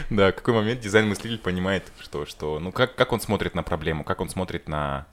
Да, 0.10 0.32
в 0.32 0.36
какой 0.36 0.56
момент 0.56 0.80
дизайн-мыслитель 0.80 1.38
понимает, 1.38 1.92
что, 2.00 2.26
что, 2.26 2.58
ну, 2.60 2.72
как, 2.72 2.96
как 2.96 3.12
он 3.12 3.20
смотрит 3.20 3.54
на 3.54 3.64
проблему, 3.64 4.04
как 4.04 4.22
он 4.22 4.30
смотрит 4.30 4.68
на 4.68 5.06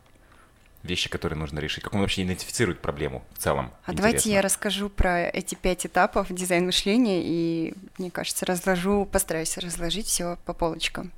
вещи, 0.82 1.10
которые 1.10 1.38
нужно 1.38 1.58
решить, 1.58 1.84
как 1.84 1.94
он 1.94 2.00
вообще 2.00 2.22
идентифицирует 2.22 2.80
проблему 2.80 3.22
в 3.34 3.38
целом. 3.38 3.72
А 3.84 3.92
давайте 3.92 4.30
я 4.30 4.40
расскажу 4.40 4.88
про 4.88 5.28
эти 5.28 5.54
пять 5.54 5.84
этапов 5.84 6.32
дизайн 6.32 6.66
мышления 6.66 7.22
и, 7.22 7.74
мне 7.98 8.10
кажется, 8.10 8.46
разложу, 8.46 9.04
постараюсь 9.04 9.58
разложить 9.58 10.06
все 10.06 10.38
по 10.46 10.54
полочкам. 10.54 11.12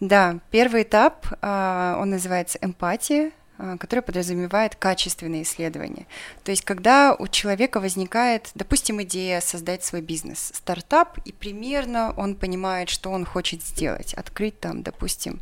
Да, 0.00 0.38
первый 0.50 0.82
этап, 0.82 1.26
а, 1.40 1.96
он 2.00 2.10
называется 2.10 2.58
эмпатия, 2.60 3.32
а, 3.56 3.76
которая 3.76 4.02
подразумевает 4.02 4.74
качественные 4.74 5.44
исследования. 5.44 6.06
То 6.42 6.50
есть, 6.50 6.64
когда 6.64 7.14
у 7.14 7.28
человека 7.28 7.78
возникает, 7.78 8.50
допустим, 8.54 9.00
идея 9.02 9.40
создать 9.40 9.84
свой 9.84 10.02
бизнес, 10.02 10.50
стартап, 10.54 11.18
и 11.24 11.32
примерно 11.32 12.12
он 12.16 12.34
понимает, 12.34 12.88
что 12.88 13.10
он 13.10 13.24
хочет 13.24 13.62
сделать, 13.62 14.12
открыть 14.14 14.58
там, 14.58 14.82
допустим, 14.82 15.40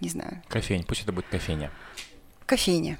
не 0.00 0.10
знаю. 0.10 0.42
Кофейня, 0.48 0.84
пусть 0.84 1.02
это 1.02 1.12
будет 1.12 1.28
кофейня. 1.28 1.70
Кофейня. 2.44 2.98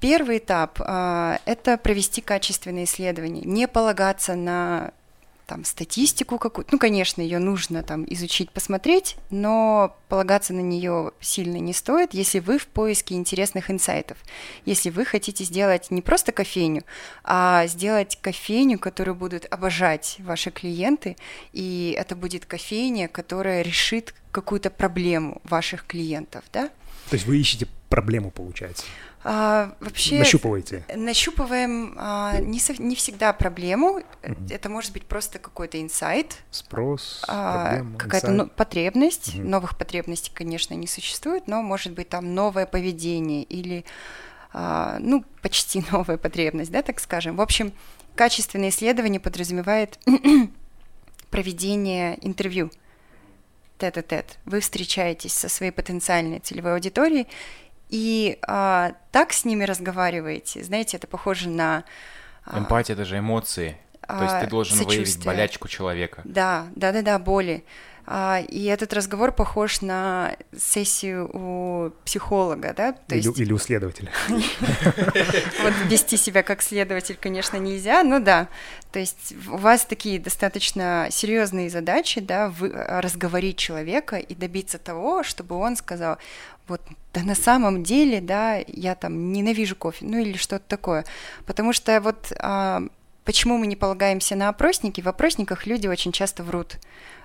Первый 0.00 0.38
этап 0.38 0.80
а, 0.80 1.38
это 1.44 1.76
провести 1.76 2.22
качественные 2.22 2.84
исследования, 2.84 3.42
не 3.42 3.68
полагаться 3.68 4.36
на 4.36 4.92
там 5.48 5.64
статистику 5.64 6.38
какую-то. 6.38 6.70
Ну, 6.72 6.78
конечно, 6.78 7.22
ее 7.22 7.38
нужно 7.38 7.82
там 7.82 8.04
изучить, 8.12 8.50
посмотреть, 8.50 9.16
но 9.30 9.96
полагаться 10.08 10.52
на 10.52 10.60
нее 10.60 11.12
сильно 11.20 11.56
не 11.56 11.72
стоит, 11.72 12.12
если 12.12 12.38
вы 12.38 12.58
в 12.58 12.66
поиске 12.66 13.14
интересных 13.14 13.70
инсайтов. 13.70 14.18
Если 14.66 14.90
вы 14.90 15.06
хотите 15.06 15.44
сделать 15.44 15.90
не 15.90 16.02
просто 16.02 16.32
кофейню, 16.32 16.82
а 17.24 17.66
сделать 17.66 18.18
кофейню, 18.20 18.78
которую 18.78 19.14
будут 19.14 19.46
обожать 19.50 20.16
ваши 20.18 20.50
клиенты, 20.50 21.16
и 21.54 21.96
это 21.98 22.14
будет 22.14 22.44
кофейня, 22.44 23.08
которая 23.08 23.62
решит 23.62 24.14
какую-то 24.30 24.68
проблему 24.68 25.40
ваших 25.44 25.86
клиентов, 25.86 26.44
да? 26.52 26.68
То 27.08 27.14
есть 27.14 27.26
вы 27.26 27.38
ищете 27.38 27.66
проблему, 27.88 28.30
получается? 28.30 28.84
А, 29.30 29.74
вообще 29.80 30.20
нащупываете? 30.20 30.84
Нащупываем 30.96 31.94
а, 31.98 32.38
не, 32.40 32.58
со, 32.58 32.72
не 32.82 32.96
всегда 32.96 33.34
проблему. 33.34 34.00
Mm-hmm. 34.22 34.54
Это 34.54 34.70
может 34.70 34.94
быть 34.94 35.04
просто 35.04 35.38
какой-то 35.38 35.78
инсайт. 35.82 36.38
Спрос, 36.50 37.26
а, 37.28 37.84
какая-то 37.98 38.30
ну, 38.30 38.46
потребность. 38.46 39.34
Mm-hmm. 39.34 39.44
Новых 39.44 39.76
потребностей, 39.76 40.32
конечно, 40.32 40.72
не 40.72 40.86
существует, 40.86 41.46
но 41.46 41.60
может 41.60 41.92
быть 41.92 42.08
там 42.08 42.34
новое 42.34 42.64
поведение 42.64 43.42
или 43.42 43.84
а, 44.54 44.96
ну 44.98 45.22
почти 45.42 45.84
новая 45.92 46.16
потребность, 46.16 46.70
да, 46.70 46.80
так 46.80 46.98
скажем. 46.98 47.36
В 47.36 47.42
общем, 47.42 47.74
качественное 48.14 48.70
исследование 48.70 49.20
подразумевает 49.20 49.98
проведение 51.30 52.18
интервью 52.26 52.70
тет-а-тет. 53.76 54.38
Вы 54.46 54.60
встречаетесь 54.60 55.34
со 55.34 55.50
своей 55.50 55.70
потенциальной 55.70 56.38
целевой 56.38 56.72
аудиторией 56.72 57.28
и 57.88 58.38
а, 58.46 58.92
так 59.12 59.32
с 59.32 59.44
ними 59.44 59.64
разговариваете. 59.64 60.62
Знаете, 60.62 60.96
это 60.96 61.06
похоже 61.06 61.48
на... 61.48 61.84
А, 62.44 62.58
Эмпатия— 62.58 62.94
это 62.94 63.04
же 63.04 63.18
эмоции. 63.18 63.78
То 64.06 64.22
есть 64.22 64.40
ты 64.40 64.46
а, 64.46 64.48
должен 64.48 64.78
выявить 64.78 65.24
болячку 65.24 65.68
человека. 65.68 66.22
Да, 66.24 66.68
да, 66.74 66.92
да, 66.92 67.02
да, 67.02 67.18
боли. 67.18 67.64
А, 68.10 68.40
и 68.40 68.64
этот 68.64 68.94
разговор 68.94 69.32
похож 69.32 69.82
на 69.82 70.34
сессию 70.56 71.28
у 71.30 71.90
психолога, 72.06 72.72
да? 72.74 72.92
То 72.92 73.14
или, 73.14 73.26
есть... 73.26 73.38
или 73.38 73.52
у 73.52 73.58
следователя. 73.58 74.10
Вот 75.62 75.74
вести 75.90 76.16
себя 76.16 76.42
как 76.42 76.62
следователь, 76.62 77.18
конечно, 77.20 77.58
нельзя, 77.58 78.02
но 78.02 78.18
да. 78.18 78.48
То 78.92 78.98
есть 78.98 79.34
у 79.50 79.58
вас 79.58 79.84
такие 79.84 80.18
достаточно 80.18 81.08
серьезные 81.10 81.68
задачи, 81.68 82.22
да, 82.22 82.50
разговорить 82.58 83.58
человека 83.58 84.16
и 84.16 84.34
добиться 84.34 84.78
того, 84.78 85.22
чтобы 85.22 85.56
он 85.56 85.76
сказал, 85.76 86.16
вот, 86.66 86.80
да 87.12 87.22
на 87.22 87.34
самом 87.34 87.82
деле, 87.82 88.22
да, 88.22 88.56
я 88.68 88.94
там 88.94 89.34
ненавижу 89.34 89.76
кофе, 89.76 90.06
ну 90.06 90.16
или 90.16 90.38
что-то 90.38 90.64
такое. 90.66 91.04
Потому 91.44 91.74
что 91.74 92.00
вот 92.00 92.32
а, 92.38 92.84
почему 93.24 93.58
мы 93.58 93.66
не 93.66 93.76
полагаемся 93.76 94.34
на 94.34 94.48
опросники? 94.48 95.02
В 95.02 95.08
опросниках 95.08 95.66
люди 95.66 95.86
очень 95.86 96.12
часто 96.12 96.42
врут 96.42 96.78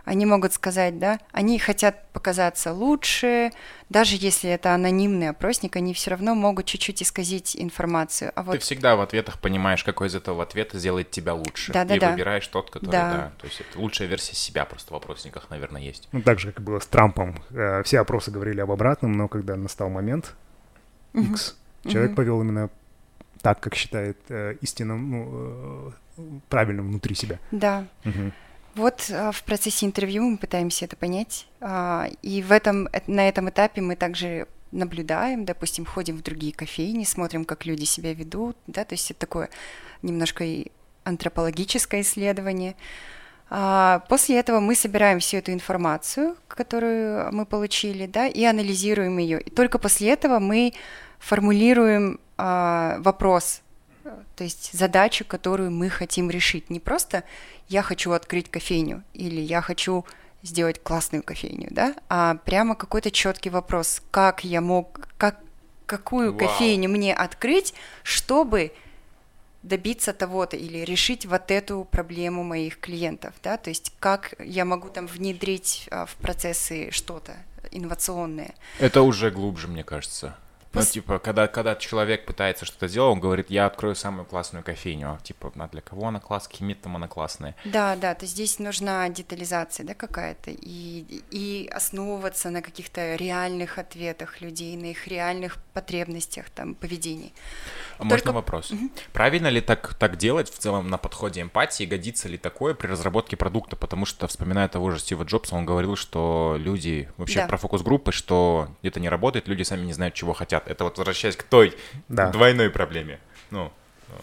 они 0.05 0.25
могут 0.25 0.53
сказать, 0.53 0.99
да, 0.99 1.19
они 1.31 1.57
хотят 1.59 2.07
показаться 2.11 2.73
лучше, 2.73 3.51
даже 3.89 4.15
если 4.19 4.49
это 4.49 4.73
анонимный 4.73 5.29
опросник, 5.29 5.75
они 5.75 5.93
все 5.93 6.11
равно 6.11 6.35
могут 6.35 6.65
чуть-чуть 6.65 7.01
исказить 7.01 7.55
информацию. 7.55 8.31
А 8.35 8.43
вот... 8.43 8.53
Ты 8.53 8.59
всегда 8.59 8.95
в 8.95 9.01
ответах 9.01 9.39
понимаешь, 9.39 9.83
какой 9.83 10.07
из 10.07 10.15
этого 10.15 10.43
ответа 10.43 10.77
сделает 10.77 11.11
тебя 11.11 11.33
лучше. 11.33 11.71
Да, 11.71 11.85
да, 11.85 11.95
и 11.95 11.99
да. 11.99 12.11
выбираешь 12.11 12.47
тот, 12.47 12.69
который, 12.69 12.91
да. 12.91 13.11
да. 13.11 13.31
То 13.37 13.47
есть 13.47 13.61
это 13.61 13.79
лучшая 13.79 14.07
версия 14.07 14.35
себя 14.35 14.65
просто 14.65 14.93
в 14.93 14.97
опросниках, 14.97 15.49
наверное, 15.49 15.81
есть. 15.81 16.09
Ну, 16.11 16.21
так 16.21 16.39
же, 16.39 16.47
как 16.51 16.59
и 16.59 16.63
было 16.63 16.79
с 16.79 16.87
Трампом. 16.87 17.41
Э, 17.51 17.81
все 17.83 17.99
опросы 17.99 18.29
говорили 18.29 18.59
об 18.59 18.71
обратном, 18.71 19.13
но 19.13 19.27
когда 19.27 19.55
настал 19.55 19.89
момент 19.89 20.35
X, 21.13 21.55
угу. 21.83 21.91
человек 21.91 22.11
угу. 22.11 22.17
повел 22.17 22.41
именно 22.41 22.69
так, 23.41 23.59
как 23.59 23.75
считает 23.75 24.17
э, 24.29 24.55
истинным, 24.61 25.11
ну, 25.11 25.93
э, 26.17 26.39
правильным 26.49 26.87
внутри 26.87 27.15
себя. 27.15 27.39
Да. 27.51 27.85
Угу. 28.05 28.31
Вот 28.75 29.11
а, 29.11 29.31
в 29.31 29.43
процессе 29.43 29.85
интервью 29.85 30.23
мы 30.23 30.37
пытаемся 30.37 30.85
это 30.85 30.95
понять, 30.95 31.47
а, 31.61 32.07
и 32.21 32.41
в 32.41 32.51
этом, 32.51 32.89
на 33.07 33.27
этом 33.27 33.49
этапе 33.49 33.81
мы 33.81 33.95
также 33.95 34.47
наблюдаем, 34.71 35.45
допустим, 35.45 35.85
ходим 35.85 36.17
в 36.17 36.23
другие 36.23 36.53
кофейни, 36.53 37.03
смотрим, 37.03 37.45
как 37.45 37.65
люди 37.65 37.85
себя 37.85 38.13
ведут, 38.13 38.57
да, 38.65 38.83
то 38.83 38.93
есть 38.93 39.11
это 39.11 39.19
такое 39.19 39.49
немножко 40.01 40.43
и 40.43 40.71
антропологическое 41.03 42.01
исследование. 42.01 42.75
А, 43.49 43.99
после 44.09 44.39
этого 44.39 44.59
мы 44.59 44.73
собираем 44.73 45.19
всю 45.19 45.37
эту 45.37 45.53
информацию, 45.53 46.35
которую 46.47 47.31
мы 47.31 47.45
получили, 47.45 48.07
да, 48.07 48.27
и 48.27 48.43
анализируем 48.43 49.19
ее. 49.19 49.39
И 49.39 49.51
только 49.51 49.77
после 49.77 50.09
этого 50.09 50.39
мы 50.39 50.73
формулируем 51.19 52.19
вопрос, 52.35 53.62
то 54.35 54.43
есть 54.43 54.77
задачу, 54.77 55.25
которую 55.25 55.71
мы 55.71 55.89
хотим 55.89 56.29
решить. 56.29 56.69
Не 56.69 56.79
просто 56.79 57.23
я 57.67 57.81
хочу 57.81 58.11
открыть 58.11 58.49
кофейню 58.49 59.03
или 59.13 59.39
я 59.39 59.61
хочу 59.61 60.05
сделать 60.41 60.81
классную 60.83 61.23
кофейню, 61.23 61.69
да, 61.71 61.95
а 62.09 62.35
прямо 62.35 62.75
какой-то 62.75 63.11
четкий 63.11 63.49
вопрос, 63.49 64.01
как 64.11 64.43
я 64.43 64.59
мог, 64.59 65.07
как, 65.17 65.39
какую 65.85 66.31
Вау. 66.31 66.39
кофейню 66.39 66.89
мне 66.89 67.13
открыть, 67.13 67.73
чтобы 68.03 68.73
добиться 69.63 70.11
того-то 70.11 70.57
или 70.57 70.79
решить 70.79 71.25
вот 71.25 71.49
эту 71.49 71.85
проблему 71.89 72.43
моих 72.43 72.79
клиентов, 72.79 73.33
да, 73.41 73.57
то 73.57 73.69
есть 73.69 73.93
как 73.99 74.33
я 74.39 74.65
могу 74.65 74.89
там 74.89 75.07
внедрить 75.07 75.87
а, 75.89 76.05
в 76.05 76.15
процессы 76.15 76.91
что-то 76.91 77.37
инновационное. 77.71 78.53
Это 78.79 79.01
уже 79.01 79.31
глубже, 79.31 79.69
мне 79.69 79.85
кажется. 79.85 80.35
Ну, 80.73 80.81
типа, 80.85 81.19
когда, 81.19 81.47
когда 81.47 81.75
человек 81.75 82.25
пытается 82.25 82.65
что-то 82.65 82.87
сделать, 82.87 83.13
он 83.13 83.19
говорит, 83.19 83.49
я 83.49 83.65
открою 83.65 83.95
самую 83.95 84.25
классную 84.25 84.63
кофейню. 84.63 85.11
А, 85.11 85.19
типа, 85.23 85.51
а 85.55 85.67
для 85.67 85.81
кого 85.81 86.07
она 86.07 86.19
классная, 86.19 86.51
какие 86.51 86.73
там 86.73 86.95
она 86.95 87.07
классная? 87.07 87.55
Да, 87.65 87.95
да, 87.95 88.15
то 88.15 88.25
здесь 88.25 88.59
нужна 88.59 89.07
детализация, 89.09 89.85
да, 89.85 89.93
какая-то, 89.93 90.51
и, 90.51 91.21
и 91.31 91.69
основываться 91.73 92.49
на 92.49 92.61
каких-то 92.61 93.15
реальных 93.15 93.77
ответах 93.77 94.41
людей, 94.41 94.75
на 94.75 94.87
их 94.87 95.07
реальных 95.07 95.57
потребностях, 95.73 96.49
там, 96.49 96.73
поведении. 96.73 97.33
А 97.95 97.99
Только... 97.99 98.13
можно 98.13 98.31
вопрос? 98.33 98.71
Угу. 98.71 98.89
Правильно 99.13 99.47
ли 99.47 99.61
так, 99.61 99.93
так 99.95 100.17
делать 100.17 100.49
в 100.49 100.57
целом 100.57 100.89
на 100.89 100.97
подходе 100.97 101.41
эмпатии? 101.41 101.83
Годится 101.83 102.27
ли 102.27 102.37
такое 102.37 102.73
при 102.73 102.87
разработке 102.87 103.37
продукта? 103.37 103.75
Потому 103.75 104.05
что, 104.05 104.27
вспоминая 104.27 104.67
того 104.67 104.91
же 104.91 104.99
Стива 104.99 105.23
Джобса, 105.23 105.55
он 105.55 105.65
говорил, 105.65 105.95
что 105.95 106.55
люди, 106.57 107.09
вообще 107.17 107.41
да. 107.41 107.47
про 107.47 107.57
фокус-группы, 107.57 108.11
что 108.11 108.69
это 108.81 108.99
не 108.99 109.09
работает, 109.09 109.47
люди 109.47 109.63
сами 109.63 109.85
не 109.85 109.93
знают, 109.93 110.15
чего 110.15 110.33
хотят. 110.33 110.62
Это 110.65 110.83
вот 110.83 110.97
возвращаясь 110.97 111.35
к 111.35 111.43
той 111.43 111.75
да. 112.07 112.29
двойной 112.29 112.69
проблеме. 112.69 113.19
Ну, 113.51 113.71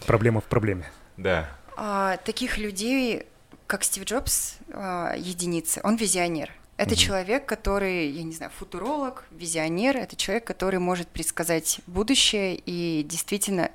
Проблема 0.05 0.41
в 0.41 0.45
проблеме. 0.45 0.89
Да. 1.17 1.49
А, 1.75 2.17
таких 2.17 2.57
людей, 2.57 3.25
как 3.67 3.83
Стив 3.83 4.03
Джобс, 4.03 4.57
а, 4.73 5.13
единицы. 5.15 5.81
Он 5.83 5.95
визионер. 5.95 6.51
Это 6.77 6.91
угу. 6.91 6.99
человек, 6.99 7.45
который, 7.45 8.07
я 8.09 8.23
не 8.23 8.33
знаю, 8.33 8.51
футуролог, 8.57 9.25
визионер. 9.31 9.97
Это 9.97 10.15
человек, 10.15 10.45
который 10.45 10.79
может 10.79 11.07
предсказать 11.07 11.79
будущее 11.85 12.55
и 12.55 13.03
действительно 13.03 13.69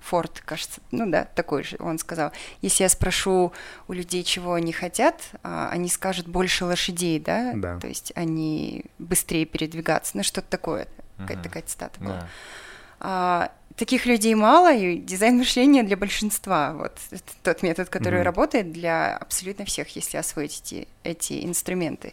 Форд, 0.00 0.40
кажется, 0.42 0.80
ну 0.90 1.10
да, 1.10 1.24
такой 1.24 1.64
же, 1.64 1.76
он 1.80 1.98
сказал. 1.98 2.32
Если 2.62 2.82
я 2.82 2.88
спрошу 2.88 3.52
у 3.88 3.92
людей, 3.92 4.22
чего 4.22 4.54
они 4.54 4.72
хотят, 4.72 5.20
а, 5.42 5.68
они 5.70 5.90
скажут 5.90 6.26
больше 6.26 6.64
лошадей, 6.64 7.20
да? 7.20 7.52
да. 7.54 7.78
То 7.78 7.88
есть 7.88 8.12
они 8.14 8.86
быстрее 8.98 9.44
передвигаться, 9.44 10.16
ну 10.16 10.22
что-то 10.22 10.48
такое, 10.48 10.88
какая-то 11.18 11.42
такая 11.42 11.62
цитата 11.64 12.00
была. 12.00 12.20
Да. 12.20 12.28
А, 13.00 13.52
таких 13.76 14.06
людей 14.06 14.34
мало, 14.34 14.74
и 14.74 14.98
дизайн 14.98 15.38
мышления 15.38 15.82
для 15.82 15.96
большинства. 15.96 16.74
Вот 16.74 16.98
тот 17.42 17.62
метод, 17.62 17.88
который 17.88 18.20
mm-hmm. 18.20 18.24
работает 18.24 18.72
для 18.72 19.16
абсолютно 19.16 19.64
всех, 19.64 19.88
если 19.96 20.16
освоить 20.16 20.60
эти, 20.62 20.88
эти 21.04 21.44
инструменты. 21.44 22.12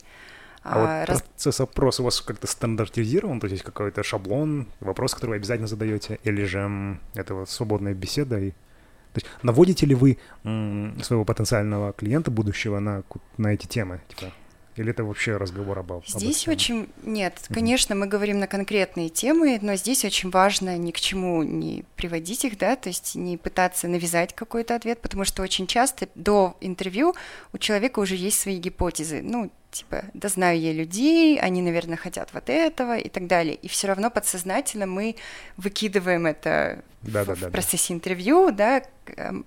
А, 0.64 0.74
а 0.74 0.80
вот 0.80 1.10
раз... 1.10 1.22
процесс 1.22 1.60
опроса 1.60 2.02
у 2.02 2.06
вас 2.06 2.22
как-то 2.22 2.48
стандартизирован? 2.48 3.40
То 3.40 3.46
есть 3.46 3.54
есть 3.54 3.64
какой-то 3.64 4.04
шаблон, 4.04 4.68
вопрос, 4.80 5.14
который 5.14 5.32
вы 5.32 5.36
обязательно 5.38 5.68
задаете, 5.68 6.20
или 6.24 6.44
же 6.44 7.00
это 7.14 7.36
вот 7.36 7.50
свободная 7.50 7.94
беседа? 7.94 8.40
И... 8.40 8.52
То 8.52 9.22
есть 9.22 9.28
наводите 9.44 9.86
ли 9.86 9.96
вы 9.96 10.18
своего 10.44 11.24
потенциального 11.24 11.94
клиента 11.94 12.32
будущего 12.32 12.80
на, 12.80 13.04
на 13.38 13.54
эти 13.54 13.68
темы? 13.68 14.02
Типа, 14.08 14.32
или 14.76 14.92
это 14.92 15.06
вообще 15.06 15.38
разговор 15.38 15.80
об 15.80 16.06
Здесь 16.06 16.48
об 16.48 16.54
очень... 16.54 16.90
Нет, 17.04 17.40
конечно, 17.54 17.96
мы 17.96 18.08
говорим 18.08 18.40
на 18.40 18.48
конкретные 18.48 19.10
темы, 19.10 19.58
но 19.62 19.76
здесь 19.76 20.04
очень 20.04 20.30
важно 20.30 20.78
ни 20.78 20.92
к 20.92 21.00
чему 21.00 21.44
не 21.44 21.86
приводить 21.96 22.44
их, 22.44 22.58
да, 22.58 22.76
то 22.76 22.90
есть 22.90 23.16
не 23.16 23.38
пытаться 23.38 23.88
навязать 23.88 24.36
какой-то 24.36 24.76
ответ, 24.76 25.02
потому 25.02 25.24
что 25.24 25.44
очень 25.44 25.66
часто 25.66 26.10
до 26.16 26.58
интервью 26.60 27.16
у 27.54 27.58
человека 27.58 28.00
уже 28.00 28.16
есть 28.16 28.38
свои 28.40 28.58
гипотезы. 28.58 29.22
Ну, 29.22 29.50
типа, 29.72 30.06
да 30.14 30.28
знаю 30.28 30.60
я 30.60 30.74
людей, 30.74 31.40
они, 31.40 31.62
наверное, 31.62 31.98
хотят 31.98 32.34
вот 32.34 32.50
этого 32.50 32.98
и 32.98 33.08
так 33.08 33.28
далее. 33.28 33.56
И 33.56 33.70
все 33.70 33.88
равно 33.88 34.10
подсознательно 34.10 34.88
мы 34.88 35.16
выкидываем 35.56 36.26
это 36.26 36.84
да, 37.02 37.24
в, 37.24 37.28
да, 37.28 37.36
да, 37.36 37.48
в 37.48 37.52
процессе 37.52 37.90
да. 37.90 37.96
интервью, 37.96 38.52
да, 38.52 38.84
эм, 39.16 39.46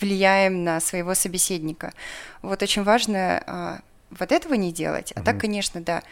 влияем 0.00 0.64
на 0.64 0.80
своего 0.80 1.14
собеседника. 1.14 1.92
Вот 2.42 2.62
очень 2.62 2.82
важно 2.82 3.42
а, 3.46 3.80
вот 4.18 4.32
этого 4.32 4.54
не 4.54 4.72
делать. 4.72 5.12
А 5.16 5.20
mm 5.20 5.24
так, 5.24 5.40
конечно, 5.40 5.80
да, 5.80 6.02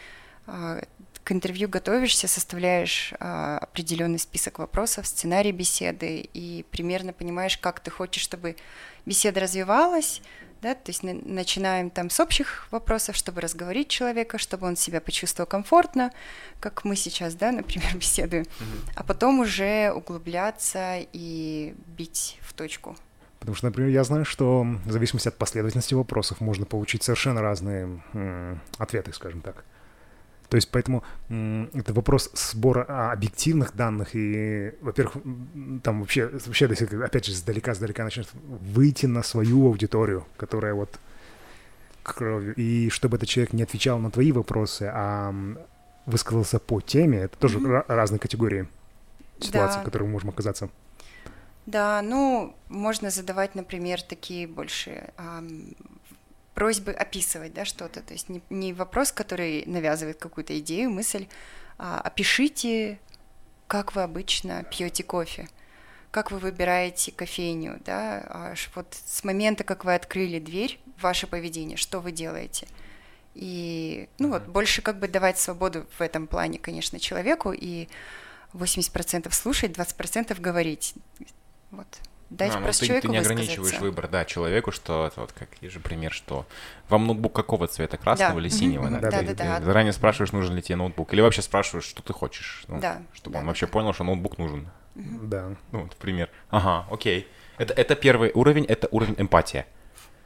а, 0.47 0.81
к 1.23 1.31
интервью 1.31 1.69
готовишься, 1.69 2.27
составляешь 2.27 3.13
а, 3.19 3.57
определенный 3.59 4.19
список 4.19 4.59
вопросов, 4.59 5.07
сценарий 5.07 5.51
беседы 5.51 6.29
и 6.33 6.65
примерно 6.71 7.13
понимаешь, 7.13 7.57
как 7.57 7.79
ты 7.79 7.91
хочешь, 7.91 8.23
чтобы 8.23 8.57
беседа 9.05 9.39
развивалась, 9.39 10.21
да, 10.61 10.75
то 10.75 10.89
есть 10.91 11.03
начинаем 11.03 11.89
там 11.89 12.09
с 12.09 12.19
общих 12.19 12.67
вопросов, 12.71 13.15
чтобы 13.17 13.41
разговорить 13.41 13.89
человека, 13.89 14.37
чтобы 14.37 14.65
он 14.65 14.77
себя 14.77 15.01
почувствовал 15.01 15.47
комфортно, 15.47 16.11
как 16.59 16.85
мы 16.85 16.95
сейчас, 16.95 17.35
да, 17.35 17.51
например, 17.59 17.95
беседуем, 17.95 18.43
mm-hmm. 18.43 18.91
а 18.95 19.03
потом 19.03 19.39
уже 19.39 19.91
углубляться 19.91 20.99
и 21.11 21.75
бить 21.97 22.37
в 22.41 22.53
точку. 22.53 22.95
Потому 23.43 23.57
что, 23.57 23.65
например, 23.65 23.89
я 23.89 24.05
знаю, 24.05 24.23
что 24.23 24.65
в 24.85 24.89
зависимости 24.89 25.27
от 25.27 25.35
последовательности 25.35 25.93
вопросов 25.93 26.39
можно 26.39 26.65
получить 26.65 27.03
совершенно 27.03 27.41
разные 27.41 28.01
м, 28.13 28.61
ответы, 28.77 29.11
скажем 29.11 29.41
так. 29.41 29.65
То 30.47 30.55
есть 30.55 30.69
поэтому 30.71 31.03
это 31.27 31.91
вопрос 31.93 32.31
сбора 32.35 32.85
а, 32.87 33.11
объективных 33.11 33.75
данных 33.75 34.11
и, 34.13 34.71
во-первых, 34.79 35.17
там 35.83 35.99
вообще, 35.99 36.27
вообще 36.27 36.67
опять 36.67 37.25
же, 37.25 37.33
издалека-издалека 37.33 38.05
начнет 38.05 38.29
выйти 38.33 39.07
на 39.07 39.23
свою 39.23 39.67
аудиторию, 39.67 40.25
которая 40.37 40.73
вот 40.73 40.97
кровью, 42.01 42.55
и 42.55 42.89
чтобы 42.91 43.17
этот 43.17 43.27
человек 43.27 43.51
не 43.51 43.63
отвечал 43.63 43.99
на 43.99 44.09
твои 44.09 44.31
вопросы, 44.31 44.89
а 44.93 45.35
высказался 46.05 46.59
по 46.59 46.79
теме, 46.79 47.23
это 47.23 47.37
тоже 47.37 47.59
mm-hmm. 47.59 47.85
разные 47.89 48.19
категории 48.19 48.69
ситуаций, 49.41 49.75
да. 49.75 49.81
в 49.81 49.83
которых 49.83 50.07
мы 50.07 50.13
можем 50.13 50.29
оказаться. 50.29 50.69
Да, 51.65 52.01
ну, 52.01 52.55
можно 52.67 53.09
задавать, 53.09 53.55
например, 53.55 54.01
такие 54.01 54.47
больше 54.47 55.13
эм, 55.17 55.75
просьбы 56.53 56.91
описывать 56.91 57.53
да, 57.53 57.65
что-то. 57.65 58.01
То 58.01 58.13
есть 58.13 58.29
не, 58.29 58.41
не 58.49 58.73
вопрос, 58.73 59.11
который 59.11 59.63
навязывает 59.65 60.17
какую-то 60.17 60.57
идею, 60.59 60.89
мысль, 60.89 61.27
а 61.77 61.99
опишите, 62.01 62.99
как 63.67 63.95
вы 63.95 64.03
обычно 64.03 64.63
пьете 64.63 65.03
кофе, 65.03 65.47
как 66.11 66.31
вы 66.31 66.39
выбираете 66.39 67.11
кофейню, 67.11 67.79
да, 67.85 68.23
а 68.27 68.53
вот 68.75 68.87
с 69.05 69.23
момента, 69.23 69.63
как 69.63 69.85
вы 69.85 69.95
открыли 69.95 70.39
дверь, 70.39 70.79
ваше 71.01 71.27
поведение, 71.27 71.77
что 71.77 71.99
вы 71.99 72.11
делаете. 72.11 72.67
И, 73.33 74.07
ну 74.19 74.29
вот, 74.29 74.43
больше 74.43 74.81
как 74.81 74.99
бы 74.99 75.07
давать 75.07 75.39
свободу 75.39 75.87
в 75.97 76.01
этом 76.01 76.27
плане, 76.27 76.59
конечно, 76.59 76.99
человеку, 76.99 77.51
и 77.51 77.87
80% 78.53 79.31
слушать, 79.31 79.71
20% 79.71 80.39
говорить. 80.39 80.93
Вот 81.73 81.87
дать 82.29 82.55
а, 82.55 82.59
ну, 82.59 82.67
ты, 82.67 82.85
человеку 82.85 83.07
ты 83.07 83.11
не 83.11 83.17
ограничиваешь 83.17 83.79
выбор, 83.79 84.07
да, 84.07 84.25
человеку, 84.25 84.71
что 84.71 85.07
это 85.07 85.21
вот 85.21 85.31
как 85.31 85.49
есть 85.61 85.73
же 85.73 85.79
пример, 85.79 86.11
что 86.11 86.45
вам 86.89 87.07
ноутбук 87.07 87.33
какого 87.33 87.67
цвета, 87.67 87.97
красного 87.97 88.33
да. 88.33 88.39
или 88.39 88.49
синего? 88.49 88.89
Да, 88.89 88.99
да, 88.99 89.11
да, 89.11 89.21
да, 89.21 89.33
да. 89.33 89.61
Заранее 89.61 89.93
спрашиваешь, 89.93 90.31
нужен 90.31 90.55
ли 90.55 90.61
тебе 90.61 90.75
ноутбук, 90.77 91.13
или 91.13 91.21
вообще 91.21 91.41
спрашиваешь, 91.41 91.85
что 91.85 92.01
ты 92.01 92.13
хочешь, 92.13 92.65
ну, 92.67 92.79
да, 92.79 93.01
чтобы 93.13 93.35
да, 93.35 93.39
он 93.39 93.47
вообще 93.47 93.67
понял, 93.67 93.93
что 93.93 94.03
ноутбук 94.03 94.37
нужен. 94.37 94.69
Да. 94.95 95.55
Ну, 95.71 95.83
вот 95.83 95.95
пример. 95.95 96.29
Ага, 96.49 96.87
окей. 96.91 97.27
Это, 97.57 97.73
это 97.73 97.95
первый 97.95 98.31
уровень, 98.33 98.65
это 98.65 98.87
уровень 98.91 99.15
эмпатия. 99.17 99.67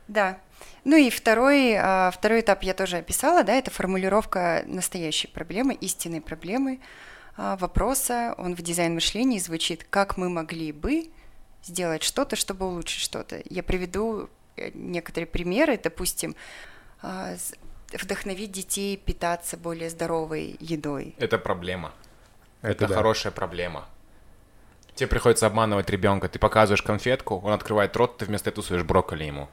Да. 0.08 0.38
Ну 0.86 0.96
и 0.96 1.10
второй, 1.10 1.76
а, 1.76 2.12
второй 2.12 2.40
этап 2.40 2.64
я 2.64 2.74
тоже 2.74 2.98
описала, 2.98 3.44
да, 3.44 3.54
это 3.54 3.72
формулировка 3.72 4.64
настоящей 4.66 5.28
проблемы, 5.28 5.74
истинной 5.74 6.22
проблемы, 6.22 6.80
а, 7.36 7.58
вопроса. 7.58 8.34
Он 8.38 8.56
в 8.56 8.62
дизайн 8.62 8.94
мышления 8.94 9.40
звучит, 9.40 9.86
как 9.90 10.16
мы 10.16 10.30
могли 10.30 10.72
бы 10.72 11.10
сделать 11.68 12.04
что-то, 12.04 12.36
чтобы 12.36 12.66
улучшить 12.66 13.02
что-то. 13.02 13.42
Я 13.50 13.64
приведу 13.64 14.30
э, 14.56 14.72
некоторые 14.74 15.28
примеры, 15.28 15.80
допустим, 15.82 16.36
а, 17.02 17.36
вдохновить 17.94 18.52
детей 18.52 18.98
питаться 18.98 19.58
более 19.58 19.90
здоровой 19.90 20.56
едой. 20.60 21.16
Это 21.18 21.38
проблема. 21.38 21.94
Это, 22.62 22.86
Это 22.86 22.88
да. 22.88 22.96
хорошая 22.96 23.32
проблема. 23.32 23.88
Тебе 24.96 25.08
приходится 25.08 25.46
обманывать 25.46 25.90
ребенка. 25.90 26.28
Ты 26.28 26.40
показываешь 26.40 26.82
конфетку, 26.82 27.40
он 27.40 27.54
открывает 27.54 27.96
рот, 27.96 28.18
ты 28.18 28.26
вместо 28.26 28.50
этого 28.50 28.64
суешь 28.64 28.84
брокколи 28.84 29.26
ему. 29.26 29.48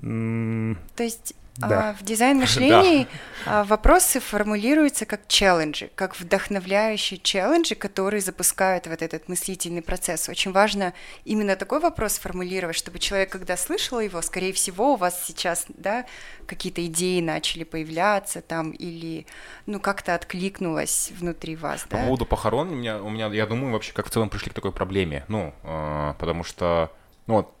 То 0.00 1.02
есть 1.02 1.34
да. 1.56 1.68
А, 1.82 1.94
в 1.94 2.02
дизайн-мышлении 2.04 3.06
да. 3.44 3.64
вопросы 3.64 4.20
формулируются 4.20 5.04
как 5.04 5.26
челленджи, 5.28 5.90
как 5.94 6.18
вдохновляющие 6.18 7.18
челленджи, 7.18 7.74
которые 7.74 8.20
запускают 8.20 8.86
вот 8.86 9.02
этот 9.02 9.28
мыслительный 9.28 9.82
процесс. 9.82 10.28
Очень 10.28 10.52
важно 10.52 10.92
именно 11.24 11.56
такой 11.56 11.80
вопрос 11.80 12.18
формулировать, 12.18 12.76
чтобы 12.76 12.98
человек, 12.98 13.30
когда 13.30 13.56
слышал 13.56 14.00
его, 14.00 14.22
скорее 14.22 14.52
всего, 14.52 14.94
у 14.94 14.96
вас 14.96 15.24
сейчас 15.26 15.66
да, 15.68 16.06
какие-то 16.46 16.84
идеи 16.86 17.20
начали 17.20 17.64
появляться 17.64 18.40
там 18.40 18.70
или 18.70 19.26
ну 19.66 19.80
как-то 19.80 20.14
откликнулось 20.14 21.12
внутри 21.18 21.56
вас. 21.56 21.82
По 21.82 21.96
да? 21.96 22.04
поводу 22.04 22.26
похорон, 22.26 22.68
у 22.68 22.74
меня, 22.74 23.02
у 23.02 23.10
меня, 23.10 23.26
я 23.28 23.46
думаю, 23.46 23.72
вообще 23.72 23.92
как 23.92 24.06
в 24.06 24.10
целом 24.10 24.28
пришли 24.28 24.50
к 24.50 24.54
такой 24.54 24.72
проблеме. 24.72 25.24
Ну, 25.28 25.54
э, 25.62 26.14
потому 26.18 26.44
что 26.44 26.92
ну, 27.26 27.34
вот, 27.34 27.54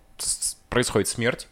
происходит 0.68 1.08
смерть, 1.08 1.48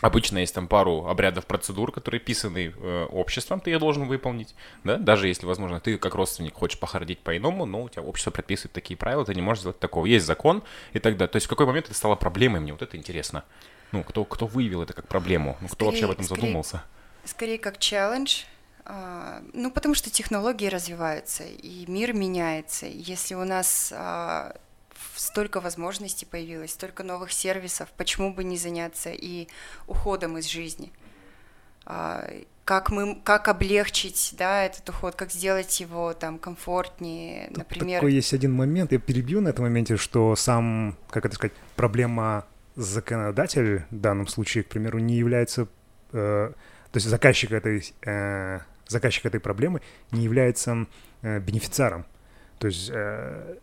Обычно 0.00 0.38
есть 0.38 0.54
там 0.54 0.68
пару 0.68 1.06
обрядов, 1.06 1.46
процедур, 1.46 1.90
которые 1.90 2.20
писаны 2.20 2.72
э, 2.76 3.04
обществом, 3.10 3.60
ты 3.60 3.72
их 3.72 3.80
должен 3.80 4.06
выполнить, 4.06 4.54
да, 4.84 4.96
даже 4.96 5.26
если, 5.26 5.44
возможно, 5.44 5.80
ты 5.80 5.98
как 5.98 6.14
родственник 6.14 6.54
хочешь 6.54 6.78
похоронить 6.78 7.18
по-иному, 7.18 7.66
но 7.66 7.82
у 7.82 7.88
тебя 7.88 8.02
общество 8.02 8.30
прописывает 8.30 8.72
такие 8.72 8.96
правила, 8.96 9.24
ты 9.24 9.34
не 9.34 9.42
можешь 9.42 9.62
сделать 9.62 9.80
такого. 9.80 10.06
Есть 10.06 10.26
закон 10.26 10.62
и 10.92 11.00
так 11.00 11.16
далее. 11.16 11.30
То 11.30 11.36
есть 11.36 11.46
в 11.46 11.50
какой 11.50 11.66
момент 11.66 11.86
это 11.86 11.94
стало 11.94 12.14
проблемой, 12.14 12.60
мне 12.60 12.72
вот 12.72 12.82
это 12.82 12.96
интересно. 12.96 13.44
Ну, 13.90 14.04
кто, 14.04 14.24
кто 14.24 14.46
выявил 14.46 14.82
это 14.82 14.92
как 14.92 15.08
проблему? 15.08 15.56
Ну, 15.60 15.68
кто 15.68 15.86
вообще 15.86 16.04
об 16.04 16.12
этом 16.12 16.24
скорее, 16.24 16.40
задумался? 16.40 16.84
Скорее 17.24 17.58
как 17.58 17.78
челлендж, 17.78 18.44
а, 18.84 19.42
ну, 19.52 19.70
потому 19.70 19.94
что 19.94 20.10
технологии 20.10 20.66
развиваются, 20.68 21.44
и 21.44 21.84
мир 21.88 22.12
меняется. 22.12 22.86
Если 22.86 23.34
у 23.34 23.44
нас 23.44 23.92
а, 23.94 24.54
столько 25.16 25.60
возможностей 25.60 26.26
появилось, 26.26 26.72
столько 26.72 27.02
новых 27.02 27.32
сервисов, 27.32 27.88
почему 27.96 28.32
бы 28.32 28.44
не 28.44 28.56
заняться 28.56 29.10
и 29.10 29.48
уходом 29.86 30.38
из 30.38 30.46
жизни? 30.46 30.92
А, 31.84 32.28
как 32.64 32.90
мы, 32.90 33.18
как 33.24 33.48
облегчить, 33.48 34.34
да, 34.36 34.64
этот 34.64 34.88
уход, 34.90 35.14
как 35.14 35.30
сделать 35.30 35.80
его 35.80 36.12
там 36.12 36.38
комфортнее, 36.38 37.48
Тут 37.48 37.58
например. 37.58 38.00
Такой 38.00 38.12
есть 38.12 38.34
один 38.34 38.52
момент, 38.52 38.92
я 38.92 38.98
перебью 38.98 39.40
на 39.40 39.48
этом 39.48 39.64
моменте, 39.64 39.96
что 39.96 40.36
сам, 40.36 40.96
как 41.08 41.24
это 41.24 41.34
сказать, 41.34 41.54
проблема 41.76 42.44
законодатель 42.76 43.84
в 43.90 43.96
данном 43.96 44.26
случае, 44.26 44.64
к 44.64 44.68
примеру, 44.68 44.98
не 44.98 45.14
является, 45.16 45.66
э, 46.12 46.52
то 46.52 46.96
есть 46.96 47.06
заказчик 47.06 47.52
этой, 47.52 47.90
э, 48.02 48.60
заказчик 48.86 49.24
этой 49.24 49.40
проблемы 49.40 49.80
не 50.10 50.22
является 50.22 50.86
э, 51.22 51.40
бенефициаром. 51.40 52.04
То 52.58 52.66
есть 52.66 52.90
э, 52.92 53.56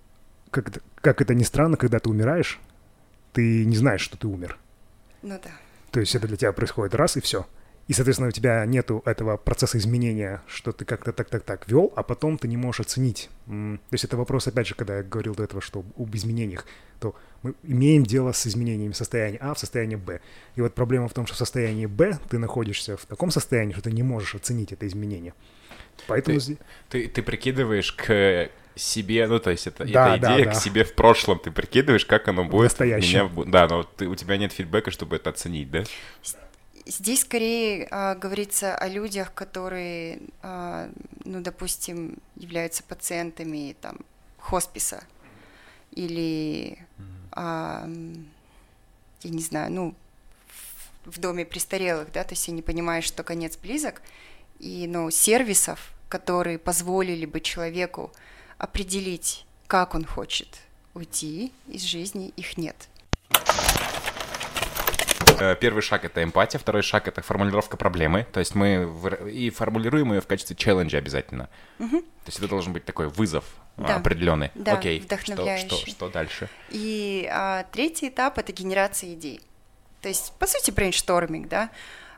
как 0.55 0.69
это, 0.69 0.81
как 1.01 1.21
это 1.21 1.33
ни 1.33 1.43
странно, 1.43 1.75
когда 1.75 1.99
ты 1.99 2.09
умираешь, 2.09 2.61
ты 3.33 3.65
не 3.65 3.75
знаешь, 3.75 3.99
что 3.99 4.15
ты 4.15 4.27
умер. 4.27 4.57
Ну 5.21 5.37
да. 5.43 5.51
То 5.91 5.99
есть 5.99 6.15
это 6.15 6.27
для 6.27 6.37
тебя 6.37 6.53
происходит 6.53 6.95
раз 6.95 7.17
и 7.17 7.19
все. 7.19 7.45
И, 7.89 7.93
соответственно, 7.93 8.29
у 8.29 8.31
тебя 8.31 8.65
нету 8.65 9.03
этого 9.05 9.35
процесса 9.35 9.77
изменения, 9.77 10.41
что 10.47 10.71
ты 10.71 10.85
как-то 10.85 11.11
так-так-так 11.11 11.67
вел, 11.67 11.91
а 11.95 12.03
потом 12.03 12.37
ты 12.37 12.47
не 12.47 12.55
можешь 12.55 12.79
оценить. 12.79 13.29
То 13.45 13.79
есть 13.91 14.05
это 14.05 14.15
вопрос, 14.15 14.47
опять 14.47 14.65
же, 14.67 14.75
когда 14.75 14.97
я 14.97 15.03
говорил 15.03 15.35
до 15.35 15.43
этого, 15.43 15.61
что 15.61 15.83
об 15.97 16.15
изменениях, 16.15 16.65
то 17.01 17.15
мы 17.43 17.53
имеем 17.63 18.03
дело 18.03 18.31
с 18.31 18.47
изменениями 18.47 18.93
состояния 18.93 19.37
А 19.41 19.53
в 19.53 19.59
состояние 19.59 19.97
Б. 19.97 20.21
И 20.55 20.61
вот 20.61 20.73
проблема 20.73 21.09
в 21.09 21.13
том, 21.13 21.25
что 21.27 21.35
в 21.35 21.37
состоянии 21.37 21.85
Б 21.85 22.17
ты 22.29 22.39
находишься 22.39 22.95
в 22.95 23.05
таком 23.05 23.29
состоянии, 23.29 23.73
что 23.73 23.83
ты 23.83 23.91
не 23.91 24.03
можешь 24.03 24.35
оценить 24.35 24.71
это 24.71 24.87
изменение. 24.87 25.33
Поэтому... 26.07 26.39
Ты, 26.39 26.57
ты, 26.89 27.07
ты 27.07 27.21
прикидываешь 27.21 27.91
к 27.91 28.49
себе, 28.75 29.27
ну 29.27 29.39
то 29.39 29.51
есть 29.51 29.67
это, 29.67 29.85
Да, 29.85 30.15
это 30.15 30.21
да, 30.21 30.33
идея 30.35 30.45
да. 30.45 30.51
к 30.51 30.55
себе 30.61 30.83
в 30.83 30.93
прошлом, 30.93 31.39
ты 31.39 31.51
прикидываешь, 31.51 32.05
как 32.05 32.27
оно 32.27 32.43
будет. 32.45 32.63
настоящем. 32.63 33.31
меня 33.33 33.45
да, 33.45 33.67
но 33.67 33.83
ты, 33.83 34.07
у 34.07 34.15
тебя 34.15 34.37
нет 34.37 34.51
фидбэка, 34.51 34.91
чтобы 34.91 35.15
это 35.15 35.29
оценить, 35.29 35.71
да? 35.71 35.83
Здесь 36.87 37.21
скорее 37.21 37.87
а, 37.89 38.13
говорится 38.15 38.75
о 38.75 38.87
людях, 38.87 39.33
которые, 39.33 40.19
а, 40.43 40.89
ну, 41.23 41.41
допустим, 41.41 42.17
являются 42.35 42.83
пациентами 42.83 43.75
там 43.81 43.97
хосписа 44.37 45.03
или, 45.91 46.77
а, 47.31 47.87
я 49.21 49.29
не 49.31 49.41
знаю, 49.41 49.71
ну, 49.71 49.95
в- 51.05 51.11
в 51.11 51.19
доме 51.19 51.45
престарелых, 51.45 52.11
да, 52.11 52.23
то 52.23 52.33
есть 52.33 52.47
они 52.49 52.61
понимают, 52.61 53.05
что 53.05 53.23
конец 53.23 53.57
близок, 53.57 54.01
и, 54.59 54.85
ну, 54.87 55.09
сервисов, 55.09 55.91
которые 56.09 56.59
позволили 56.59 57.25
бы 57.25 57.39
человеку 57.41 58.11
определить, 58.57 59.45
как 59.67 59.95
он 59.95 60.05
хочет 60.05 60.47
уйти 60.93 61.51
из 61.67 61.83
жизни, 61.83 62.31
их 62.37 62.57
нет. 62.57 62.75
Э, 65.37 65.55
Первый 65.59 65.81
шаг— 65.81 66.05
это 66.05 66.23
эмпатия, 66.23 66.59
второй 66.59 66.81
шаг— 66.81 67.07
это 67.09 67.21
формулировка 67.21 67.75
проблемы. 67.77 68.25
То 68.31 68.39
есть 68.39 68.55
мы 68.55 68.89
и 69.29 69.49
формулируем 69.49 70.13
ее 70.13 70.21
в 70.21 70.27
качестве 70.27 70.55
челленджа 70.55 70.97
обязательно. 70.97 71.49
То 71.77 71.85
есть 72.27 72.37
это 72.39 72.47
должен 72.47 72.73
быть 72.73 72.85
такой 72.85 73.09
вызов 73.09 73.43
а, 73.77 73.83
Да. 73.87 73.95
определенный. 73.97 74.51
Да, 74.55 74.73
Окей, 74.73 74.99
что, 75.01 75.07
что, 75.07 75.15
вдохновляющий. 75.15 75.91
что 75.91 76.09
дальше? 76.09 76.49
И 76.69 77.29
а, 77.31 77.63
третий 77.71 78.07
этап 78.07 78.37
это 78.37 78.51
генерация 78.53 79.13
идей. 79.13 79.41
То 80.01 80.07
есть, 80.07 80.31
по 80.39 80.47
сути, 80.47 80.71
brainstorming, 80.71 81.49
да. 81.49 81.69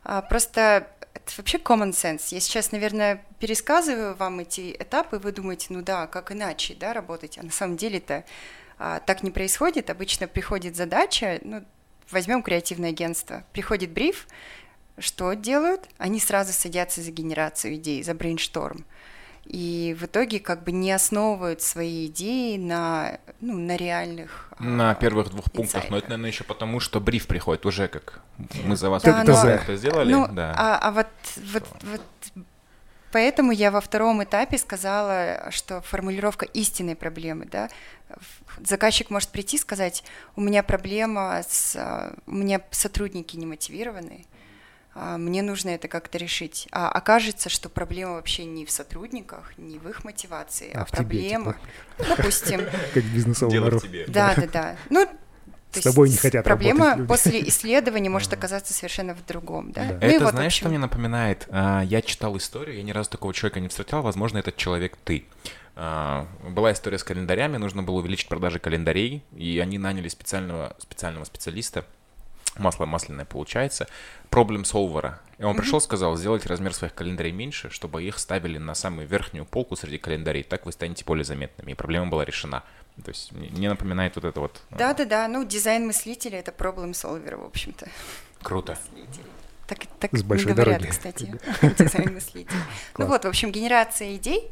А, 0.10 0.22
просто 0.22 0.88
это 1.13 1.34
вообще 1.38 1.58
common 1.58 1.91
sense. 1.91 2.28
Я 2.30 2.39
сейчас, 2.39 2.72
наверное, 2.72 3.26
пересказываю 3.39 4.15
вам 4.15 4.39
эти 4.39 4.74
этапы, 4.80 5.20
вы 5.20 5.34
думаете, 5.34 5.67
ну 5.70 5.82
да, 5.82 6.08
как 6.08 6.32
иначе, 6.32 6.76
да, 6.80 6.93
работать. 6.93 7.38
А 7.38 7.43
на 7.43 7.52
самом 7.52 7.76
деле-то 7.76 8.24
а, 8.80 9.02
так 9.02 9.22
не 9.22 9.32
происходит. 9.32 9.89
Обычно 9.89 10.28
приходит 10.28 10.78
задача, 10.78 11.39
ну, 11.43 11.62
возьмем 12.10 12.41
креативное 12.41 12.91
агентство, 12.91 13.43
приходит 13.52 13.91
бриф, 13.91 14.28
что 14.98 15.34
делают? 15.34 15.89
Они 15.98 16.22
сразу 16.22 16.54
садятся 16.54 17.02
за 17.02 17.12
генерацию 17.12 17.76
идей, 17.76 18.02
за 18.02 18.13
брейншторм. 18.13 18.86
И 19.48 19.96
в 19.98 20.04
итоге 20.04 20.42
как 20.42 20.64
бы 20.64 20.74
не 20.74 20.92
основывают 20.92 21.62
свои 21.62 22.08
идеи 22.08 22.58
на, 22.58 23.18
ну, 23.40 23.58
на 23.58 23.78
реальных... 23.78 24.52
На 24.60 24.92
а, 24.92 24.96
первых 24.96 25.30
двух 25.30 25.46
пунктах, 25.46 25.84
но 25.84 25.88
инсайтах. 25.88 25.98
это, 26.00 26.10
наверное, 26.10 26.30
еще 26.32 26.44
потому, 26.44 26.82
что 26.82 27.00
бриф 27.00 27.28
приходит 27.28 27.66
уже 27.66 27.88
как 27.88 28.22
мы 28.66 28.76
за 28.76 28.90
вас 28.90 29.04
Да, 29.04 29.22
это 29.24 29.32
но- 29.32 29.50
это 29.50 29.76
сделали, 29.78 30.12
Ну, 30.12 30.28
да. 30.28 30.54
а, 30.58 30.80
а 30.80 30.92
вот, 30.92 31.08
вот, 31.54 31.64
вот 31.84 32.02
поэтому 33.14 33.54
я 33.54 33.72
во 33.72 33.80
втором 33.80 34.22
этапе 34.22 34.58
сказала, 34.58 35.48
что 35.52 35.82
формулировка 35.82 36.46
истинной 36.46 36.98
проблемы, 36.98 37.46
да, 37.46 37.70
заказчик 38.62 39.10
может 39.10 39.30
прийти 39.30 39.56
и 39.56 39.60
сказать, 39.60 40.04
у 40.36 40.42
меня 40.42 40.62
проблема 40.62 41.42
с, 41.48 41.76
а, 41.78 42.14
у 42.26 42.36
меня 42.36 42.60
сотрудники 42.72 43.38
не 43.38 43.46
мотивированы, 43.46 44.26
мне 45.18 45.42
нужно 45.42 45.70
это 45.70 45.88
как-то 45.88 46.18
решить. 46.18 46.68
А 46.72 46.90
окажется, 46.90 47.50
что 47.50 47.70
проблема 47.70 48.14
вообще 48.14 48.46
не 48.46 48.66
в 48.66 48.72
сотрудниках, 48.72 49.54
не 49.58 49.78
в 49.80 49.88
их 49.88 50.04
мотивации, 50.04 50.72
А 50.74 50.82
а, 50.82 50.86
в 50.86 50.92
тебе, 50.92 50.98
проблема, 50.98 51.56
типа. 51.98 52.16
допустим, 52.18 52.62
Как 52.94 53.04
бизнесовый 53.06 53.52
Дело 53.52 53.64
в 53.64 53.68
народ. 53.68 53.84
тебе. 53.84 54.06
да, 54.08 54.34
да, 54.36 54.48
да. 54.48 54.76
Ну, 54.90 55.08
то 55.72 55.82
С 55.82 55.84
тобой 55.84 56.10
не 56.10 56.16
хотят 56.18 56.46
Проблема 56.46 56.96
работать 56.96 56.98
люди. 57.00 57.08
после 57.08 57.50
исследования 57.50 58.10
может 58.10 58.32
оказаться 58.34 58.74
совершенно 58.74 59.14
в 59.14 59.26
другом, 59.26 59.72
да? 59.74 59.84
Да. 59.86 59.94
Ну 60.02 60.08
это 60.08 60.24
вот, 60.26 60.32
знаешь, 60.34 60.54
общем, 60.54 60.62
что 60.62 60.70
мне 60.70 60.80
напоминает? 60.80 61.46
А, 61.50 61.82
Я 61.84 62.02
читал 62.02 62.36
историю, 62.38 62.78
я 62.78 62.84
ни 62.84 62.92
разу 62.92 63.10
такого 63.10 63.34
человека 63.34 63.60
не 63.60 63.68
встречал, 63.68 64.02
возможно, 64.02 64.38
этот 64.38 64.56
человек 64.56 64.98
ты. 65.04 65.26
А, 65.76 66.26
Была 66.50 66.72
история 66.72 66.98
с 66.98 67.04
календарями, 67.04 67.58
нужно 67.58 67.84
было 67.84 67.96
увеличить 67.98 68.30
продажи 68.30 68.60
календарей, 68.60 69.24
и 69.36 69.60
они 69.60 69.78
наняли 69.78 70.08
специального, 70.08 70.76
специального 70.80 71.26
специалиста, 71.26 71.86
масло 72.58 72.86
масляное 72.86 73.26
получается, 73.26 73.88
проблем 74.30 74.65
солвера. 74.65 75.20
И 75.38 75.43
он 75.43 75.56
пришел, 75.56 75.80
сказал, 75.80 76.17
сделайте 76.17 76.50
размер 76.50 76.74
своих 76.74 76.93
календарей 76.96 77.32
меньше, 77.32 77.70
чтобы 77.70 78.04
их 78.04 78.17
ставили 78.17 78.58
на 78.58 78.74
самую 78.74 79.08
верхнюю 79.08 79.46
полку 79.46 79.76
среди 79.76 79.98
календарей, 79.98 80.43
так 80.43 80.65
вы 80.65 80.72
станете 80.72 81.06
более 81.06 81.24
заметными. 81.26 81.72
И 81.72 81.76
проблема 81.76 82.08
была 82.08 82.26
решена. 82.26 82.63
То 83.04 83.10
есть 83.10 83.32
мне 83.32 83.50
мне 83.50 83.70
напоминает 83.70 84.15
вот 84.15 84.26
это 84.26 84.39
вот. 84.39 84.62
а, 84.72 84.76
Да, 84.76 84.93
да, 84.93 85.06
да. 85.06 85.28
Ну, 85.28 85.43
дизайн 85.46 85.86
мыслителя 85.86 86.39
это 86.39 86.52
problem 86.52 86.93
solver, 86.96 87.38
в 87.38 87.43
общем-то. 87.46 87.88
Круто. 88.41 88.78
Так, 89.67 89.80
так 90.00 90.12
С 90.12 90.22
не 90.22 90.28
большой 90.28 90.54
говорят, 90.54 90.80
дороги. 90.80 90.89
кстати, 90.91 91.36
дизайн 91.78 92.13
мыслителя. 92.13 92.58
Ну 92.98 93.06
вот, 93.06 93.26
в 93.26 93.28
общем, 93.28 93.52
генерация 93.52 94.15
идей, 94.15 94.50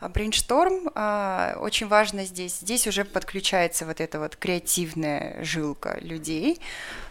брейншторм 0.00 0.90
а, 0.94 1.56
очень 1.60 1.88
важно 1.88 2.24
здесь. 2.24 2.58
Здесь 2.60 2.86
уже 2.86 3.04
подключается 3.04 3.84
вот 3.84 4.00
эта 4.00 4.20
вот 4.20 4.36
креативная 4.36 5.42
жилка 5.42 5.98
людей. 6.00 6.60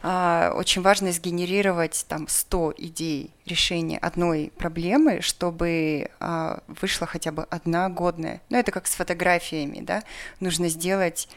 А, 0.03 0.53
очень 0.55 0.81
важно 0.81 1.11
сгенерировать 1.11 2.05
там 2.07 2.27
100 2.29 2.75
идей 2.77 3.31
решения 3.45 3.97
одной 3.97 4.53
проблемы, 4.57 5.19
чтобы 5.21 6.09
а, 6.21 6.61
вышла 6.67 7.05
хотя 7.07 7.33
бы 7.33 7.43
одна 7.49 7.89
годная. 7.89 8.41
Ну, 8.49 8.57
это 8.57 8.71
как 8.71 8.87
с 8.87 8.95
фотографиями, 8.95 9.79
да? 9.81 10.03
Нужно 10.39 10.69
сделать 10.69 11.27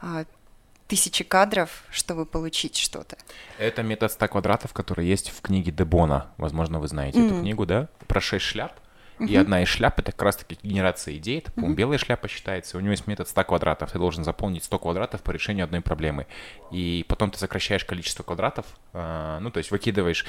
а, 0.00 0.24
тысячи 0.86 1.24
кадров, 1.24 1.84
чтобы 1.90 2.24
получить 2.26 2.76
что-то. 2.76 3.16
Это 3.58 3.82
метод 3.82 4.12
100 4.12 4.28
квадратов, 4.28 4.72
который 4.72 5.06
есть 5.06 5.30
в 5.30 5.40
книге 5.40 5.72
Дебона. 5.72 6.30
Возможно, 6.36 6.78
вы 6.78 6.86
знаете 6.88 7.18
эту 7.24 7.34
Мгм. 7.34 7.40
книгу, 7.42 7.66
да? 7.66 7.88
Про 8.06 8.20
6 8.20 8.44
шляп. 8.44 8.72
И 9.20 9.36
одна 9.36 9.62
из 9.62 9.68
шляп 9.68 9.98
это 9.98 10.12
как 10.12 10.22
раз-таки 10.22 10.58
генерация 10.62 11.16
идей. 11.16 11.38
Это, 11.38 11.52
по-моему, 11.52 11.76
белая 11.76 11.98
шляпа 11.98 12.28
считается. 12.28 12.78
У 12.78 12.80
него 12.80 12.92
есть 12.92 13.06
метод 13.06 13.28
100 13.28 13.44
квадратов. 13.44 13.92
Ты 13.92 13.98
должен 13.98 14.24
заполнить 14.24 14.64
100 14.64 14.78
квадратов 14.78 15.22
по 15.22 15.30
решению 15.30 15.64
одной 15.64 15.80
проблемы. 15.80 16.26
И 16.70 17.04
потом 17.08 17.30
ты 17.30 17.38
сокращаешь 17.38 17.84
количество 17.84 18.22
квадратов. 18.22 18.66
а, 18.92 19.38
ну, 19.40 19.50
то 19.50 19.58
есть 19.58 19.70
выкидываешь. 19.70 20.24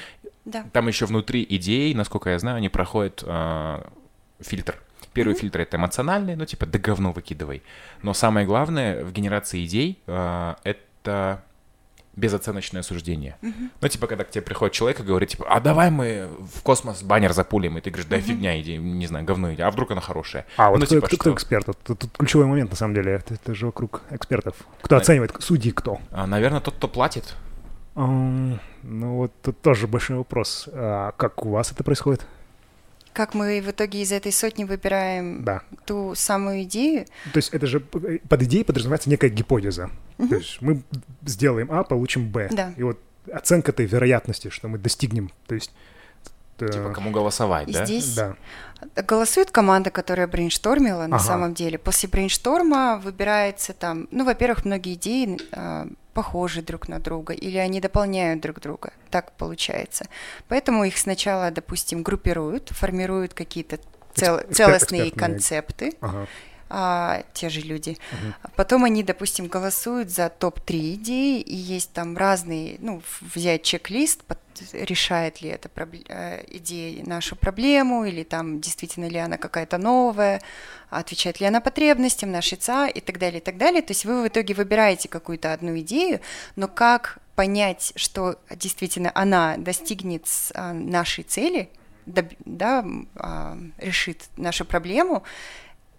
Да. 0.45 0.65
Там 0.73 0.87
еще 0.87 1.05
внутри 1.05 1.45
идей, 1.49 1.93
насколько 1.93 2.29
я 2.29 2.39
знаю, 2.39 2.57
они 2.57 2.69
проходят 2.69 3.23
а, 3.25 3.89
фильтр. 4.39 4.77
Первый 5.13 5.35
фильтр 5.35 5.61
это 5.61 5.77
эмоциональный, 5.77 6.35
ну 6.35 6.45
типа 6.45 6.65
да 6.65 6.79
говно 6.79 7.11
выкидывай. 7.11 7.63
Но 8.01 8.13
самое 8.13 8.45
главное 8.45 9.03
в 9.03 9.11
генерации 9.11 9.65
идей 9.65 9.99
а, 10.07 10.57
это 10.63 11.43
безоценочное 12.15 12.81
суждение. 12.81 13.37
Ну, 13.81 13.87
типа, 13.87 14.07
когда 14.07 14.23
к 14.23 14.31
тебе 14.31 14.41
приходит 14.41 14.73
человек 14.73 14.99
и 14.99 15.03
говорит, 15.03 15.29
типа, 15.29 15.45
а 15.49 15.59
давай 15.59 15.89
мы 15.91 16.27
в 16.53 16.61
космос 16.61 17.03
баннер 17.03 17.31
запулим, 17.33 17.77
и 17.77 17.81
ты 17.81 17.89
говоришь, 17.89 18.09
да 18.09 18.19
фигня 18.19 18.59
иди, 18.59 18.77
не 18.77 19.07
знаю, 19.07 19.23
говно 19.25 19.53
иди, 19.53 19.61
а 19.61 19.71
вдруг 19.71 19.91
она 19.91 20.01
хорошая? 20.01 20.45
А 20.57 20.69
вот 20.71 20.79
ну, 20.79 20.85
кто, 20.85 20.95
типа, 20.95 21.07
кто- 21.07 21.17
кто 21.17 21.29
что? 21.29 21.35
эксперт? 21.35 21.67
Вот 21.67 21.77
Тут, 21.83 21.99
тут 21.99 22.17
ключевой 22.17 22.45
момент, 22.47 22.69
на 22.71 22.75
самом 22.75 22.95
деле. 22.95 23.13
Это, 23.13 23.35
это 23.35 23.55
же 23.55 23.65
вокруг 23.67 24.01
экспертов. 24.11 24.55
Кто 24.81 24.95
Да. 24.97 25.01
оценивает? 25.01 25.33
Судьи 25.39 25.71
кто? 25.71 25.99
А, 26.11 26.27
наверное, 26.27 26.59
тот, 26.59 26.75
кто 26.75 26.87
платит. 26.87 27.33
Ам, 27.95 28.59
Ну 28.83 29.15
вот 29.17 29.31
тут 29.41 29.61
тоже 29.61 29.87
большой 29.87 30.17
вопрос. 30.17 30.67
А 30.73 31.11
как 31.17 31.45
у 31.45 31.49
вас 31.51 31.71
это 31.71 31.83
происходит? 31.83 32.25
Как 33.13 33.33
мы 33.33 33.61
в 33.61 33.69
итоге 33.71 34.01
из 34.01 34.11
этой 34.11 34.31
сотни 34.31 34.63
выбираем 34.63 35.43
Да. 35.43 35.61
ту 35.85 36.13
самую 36.15 36.63
идею? 36.63 37.05
То 37.33 37.37
есть 37.37 37.49
это 37.53 37.67
же 37.67 37.79
п- 37.79 38.19
под 38.19 38.41
идеей 38.43 38.63
подразумевается 38.63 39.09
некая 39.09 39.29
гипотеза. 39.29 39.89
То 40.17 40.35
есть 40.35 40.61
мы 40.61 40.81
сделаем 41.25 41.71
А, 41.71 41.83
получим 41.83 42.29
Б. 42.29 42.49
Да. 42.51 42.73
И 42.77 42.83
вот 42.83 42.99
оценка 43.31 43.71
этой 43.71 43.85
вероятности, 43.85 44.49
что 44.49 44.67
мы 44.67 44.77
достигнем. 44.77 45.29
То 45.47 45.55
есть... 45.55 45.71
э, 46.59 46.69
Типа, 46.69 46.91
кому 46.93 47.11
голосовать, 47.11 47.67
И 47.69 47.73
да? 47.73 47.85
здесь 47.85 48.15
Да. 48.15 48.35
Голосует 48.95 49.51
команда, 49.51 49.89
которая 49.91 50.27
брейнштормила 50.27 51.07
на 51.07 51.17
Ага. 51.17 51.25
самом 51.25 51.53
деле. 51.53 51.77
После 51.77 52.09
брейншторма 52.09 52.99
выбирается 53.03 53.73
там, 53.73 54.07
ну, 54.11 54.25
во-первых, 54.25 54.65
многие 54.65 54.93
идеи 54.95 55.37
а, 55.51 55.87
похожи 56.13 56.61
друг 56.61 56.87
на 56.89 56.99
друга, 56.99 57.33
или 57.33 57.57
они 57.57 57.79
дополняют 57.79 58.41
друг 58.41 58.59
друга. 58.59 58.91
Так 59.09 59.31
получается. 59.33 60.05
Поэтому 60.47 60.83
их 60.83 60.97
сначала, 60.97 61.51
допустим, 61.51 62.03
группируют, 62.03 62.69
формируют 62.69 63.33
какие-то 63.33 63.77
цел- 64.13 64.41
целостные 64.51 65.03
экспертные. 65.09 65.11
концепты, 65.11 65.93
Ага. 66.01 66.27
а, 66.69 67.23
те 67.33 67.49
же 67.49 67.61
люди. 67.61 67.97
А 68.43 68.49
Потом 68.55 68.83
они, 68.83 69.03
допустим, 69.03 69.47
голосуют 69.47 70.09
за 70.09 70.29
топ-3 70.29 70.95
идеи, 70.95 71.39
и 71.39 71.55
есть 71.55 71.93
там 71.93 72.17
разные, 72.17 72.77
ну, 72.79 73.01
взять 73.21 73.63
чек-лист, 73.63 74.23
решает 74.73 75.41
ли 75.41 75.49
эта 75.49 75.69
э, 76.09 76.43
идея 76.47 77.05
нашу 77.05 77.35
проблему, 77.35 78.05
или 78.05 78.23
там 78.23 78.59
действительно 78.59 79.05
ли 79.07 79.17
она 79.17 79.37
какая-то 79.37 79.77
новая, 79.77 80.41
отвечает 80.89 81.39
ли 81.39 81.45
она 81.45 81.61
потребностям 81.61 82.31
нашей 82.31 82.57
ЦА 82.57 82.87
и 82.87 82.99
так 82.99 83.17
далее, 83.17 83.39
и 83.39 83.43
так 83.43 83.57
далее. 83.57 83.81
То 83.81 83.91
есть 83.91 84.05
вы 84.05 84.23
в 84.23 84.27
итоге 84.27 84.53
выбираете 84.53 85.09
какую-то 85.09 85.53
одну 85.53 85.79
идею, 85.79 86.19
но 86.55 86.67
как 86.67 87.19
понять, 87.35 87.93
что 87.95 88.35
действительно 88.49 89.11
она 89.15 89.55
достигнет 89.57 90.25
а, 90.53 90.73
нашей 90.73 91.23
цели, 91.23 91.69
да, 92.05 92.85
а, 93.15 93.57
решит 93.77 94.25
нашу 94.37 94.65
проблему, 94.65 95.23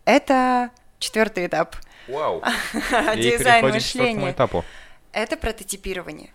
это 0.04 0.70
четвертый 0.98 1.46
этап. 1.46 1.76
Вау. 2.08 2.42
И 3.16 3.22
Дизайн 3.22 3.62
переходим 3.62 3.80
к 3.80 3.82
четвертому 3.82 4.14
мышления. 4.14 4.30
этапу. 4.32 4.64
Это 5.12 5.36
прототипирование. 5.36 6.30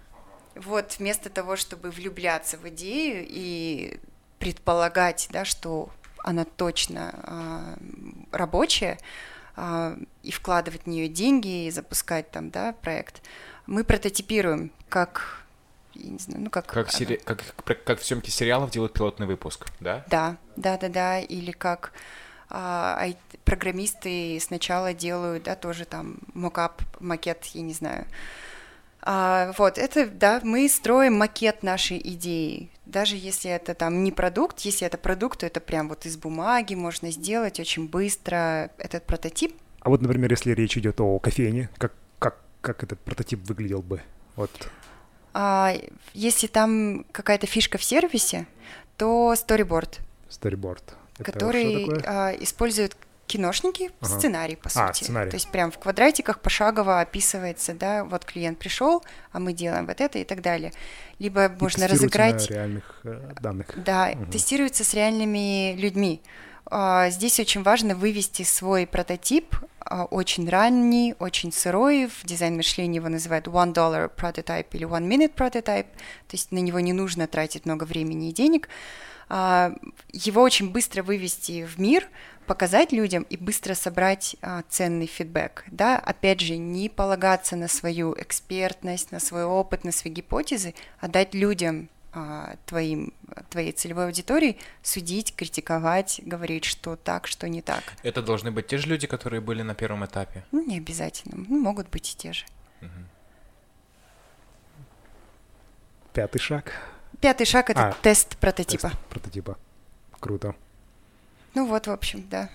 Вот 0.63 0.95
вместо 0.99 1.29
того, 1.29 1.55
чтобы 1.55 1.89
влюбляться 1.89 2.57
в 2.57 2.67
идею 2.69 3.25
и 3.27 3.99
предполагать, 4.39 5.27
да, 5.31 5.45
что 5.45 5.89
она 6.19 6.45
точно 6.45 7.13
а, 7.23 7.77
рабочая, 8.31 8.99
а, 9.55 9.97
и 10.23 10.31
вкладывать 10.31 10.83
в 10.83 10.87
нее 10.87 11.07
деньги 11.07 11.65
и 11.65 11.71
запускать 11.71 12.29
там, 12.31 12.49
да, 12.49 12.73
проект. 12.73 13.21
Мы 13.65 13.83
прототипируем, 13.83 14.71
как 14.89 15.43
я 15.93 16.11
не 16.11 16.19
знаю, 16.19 16.43
ну 16.43 16.49
как... 16.49 16.67
Как, 16.67 16.91
сери... 16.91 17.15
как, 17.15 17.43
как, 17.63 17.83
как 17.83 17.99
в 17.99 18.05
съемке 18.05 18.31
сериалов 18.31 18.71
делают 18.71 18.93
пилотный 18.93 19.25
выпуск, 19.25 19.67
да? 19.79 20.05
Да, 20.09 20.37
да, 20.55 20.77
да, 20.77 20.89
да, 20.89 21.19
или 21.19 21.51
как 21.51 21.91
а, 22.49 23.07
программисты 23.45 24.39
сначала 24.39 24.93
делают, 24.93 25.43
да, 25.43 25.55
тоже 25.55 25.85
там 25.85 26.19
мокап, 26.33 26.81
макет, 26.99 27.43
я 27.45 27.61
не 27.61 27.73
знаю. 27.73 28.05
А, 29.01 29.53
вот, 29.57 29.77
это, 29.77 30.07
да, 30.07 30.41
мы 30.43 30.67
строим 30.67 31.17
макет 31.17 31.63
нашей 31.63 31.97
идеи. 31.97 32.69
Даже 32.85 33.15
если 33.15 33.51
это 33.51 33.73
там 33.73 34.03
не 34.03 34.11
продукт, 34.11 34.59
если 34.61 34.87
это 34.87 34.97
продукт, 34.97 35.39
то 35.39 35.45
это 35.45 35.59
прям 35.59 35.89
вот 35.89 36.05
из 36.05 36.17
бумаги 36.17 36.73
можно 36.73 37.11
сделать 37.11 37.59
очень 37.59 37.87
быстро 37.87 38.71
этот 38.77 39.05
прототип. 39.05 39.55
А 39.81 39.89
вот, 39.89 40.01
например, 40.01 40.31
если 40.31 40.51
речь 40.51 40.77
идет 40.77 40.99
о 40.99 41.19
кофейне, 41.19 41.69
как, 41.77 41.93
как, 42.19 42.41
как 42.61 42.83
этот 42.83 42.99
прототип 42.99 43.47
выглядел 43.47 43.81
бы? 43.81 44.01
Вот. 44.35 44.51
А, 45.33 45.73
если 46.13 46.47
там 46.47 47.05
какая-то 47.11 47.47
фишка 47.47 47.77
в 47.77 47.83
сервисе, 47.83 48.47
то 48.97 49.33
storyboard. 49.33 49.99
Storyboard. 50.29 50.83
который 51.19 51.89
а, 52.05 52.31
использует 52.31 52.97
киношники, 53.27 53.91
ага. 53.99 54.17
сценарий, 54.17 54.55
по 54.55 54.69
а, 54.73 54.87
сути. 54.87 55.03
Сценарий. 55.03 55.29
То 55.29 55.35
есть 55.35 55.49
прям 55.49 55.71
в 55.71 55.77
квадратиках 55.77 56.39
пошагово 56.39 57.01
описывается, 57.01 57.73
да, 57.73 58.03
вот 58.05 58.25
клиент 58.25 58.57
пришел, 58.57 59.03
а 59.31 59.39
мы 59.39 59.53
делаем 59.53 59.85
вот 59.85 60.01
это 60.01 60.17
и 60.17 60.23
так 60.23 60.41
далее. 60.41 60.71
Либо 61.19 61.45
и 61.45 61.49
можно 61.59 61.87
разыграть... 61.87 62.49
на 62.49 62.53
реальных 62.53 63.01
э, 63.03 63.33
данных. 63.39 63.67
Да, 63.75 64.11
угу. 64.13 64.31
тестируется 64.31 64.83
с 64.83 64.93
реальными 64.93 65.75
людьми. 65.75 66.21
А, 66.69 67.09
здесь 67.09 67.39
очень 67.39 67.63
важно 67.63 67.95
вывести 67.95 68.43
свой 68.43 68.87
прототип, 68.87 69.55
а, 69.79 70.05
очень 70.05 70.49
ранний, 70.49 71.15
очень 71.19 71.51
сырой. 71.51 72.07
В 72.07 72.25
дизайн 72.25 72.55
мышления 72.55 72.97
его 72.97 73.09
называют 73.09 73.47
one 73.47 73.73
dollar 73.73 74.11
prototype 74.13 74.67
или 74.71 74.85
one 74.87 75.07
minute 75.07 75.33
prototype. 75.33 75.87
То 76.27 76.33
есть 76.33 76.51
на 76.51 76.59
него 76.59 76.79
не 76.79 76.93
нужно 76.93 77.27
тратить 77.27 77.65
много 77.65 77.83
времени 77.83 78.29
и 78.29 78.33
денег. 78.33 78.69
А, 79.29 79.73
его 80.11 80.41
очень 80.41 80.71
быстро 80.71 81.03
вывести 81.03 81.65
в 81.65 81.79
мир, 81.79 82.07
показать 82.47 82.91
людям 82.91 83.23
и 83.29 83.37
быстро 83.37 83.75
собрать 83.75 84.35
а, 84.41 84.63
ценный 84.69 85.05
фидбэк. 85.05 85.65
Да? 85.69 85.99
Опять 85.99 86.39
же, 86.39 86.57
не 86.57 86.89
полагаться 86.89 87.55
на 87.55 87.67
свою 87.67 88.15
экспертность, 88.17 89.11
на 89.11 89.19
свой 89.19 89.43
опыт, 89.43 89.83
на 89.83 89.91
свои 89.91 90.11
гипотезы, 90.11 90.73
а 90.99 91.07
дать 91.07 91.35
людям 91.35 91.89
а, 92.13 92.55
твоим, 92.65 93.13
твоей 93.49 93.73
целевой 93.73 94.05
аудитории 94.05 94.57
судить, 94.81 95.35
критиковать, 95.35 96.21
говорить, 96.23 96.65
что 96.65 96.95
так, 96.95 97.27
что 97.27 97.47
не 97.47 97.61
так. 97.61 97.83
Это 98.01 98.23
должны 98.23 98.49
быть 98.49 98.67
те 98.67 98.77
же 98.77 98.87
люди, 98.87 99.05
которые 99.05 99.41
были 99.41 99.61
на 99.61 99.75
первом 99.75 100.05
этапе? 100.05 100.43
Ну, 100.51 100.65
не 100.65 100.77
обязательно. 100.77 101.45
Ну, 101.47 101.59
могут 101.59 101.89
быть 101.89 102.11
и 102.13 102.17
те 102.17 102.33
же. 102.33 102.45
Угу. 102.81 102.89
Пятый 106.13 106.39
шаг. 106.39 106.73
Пятый 107.21 107.45
шаг— 107.45 107.69
это 107.71 107.89
а, 107.89 107.93
тест 108.01 108.37
прототипа. 108.37 108.89
Тест 108.89 108.99
прототипа. 109.09 109.57
Круто. 110.19 110.55
Ну 111.57 111.65
вот, 111.65 111.87
в 111.87 111.91
общем, 111.91 112.23
да. 112.29 112.49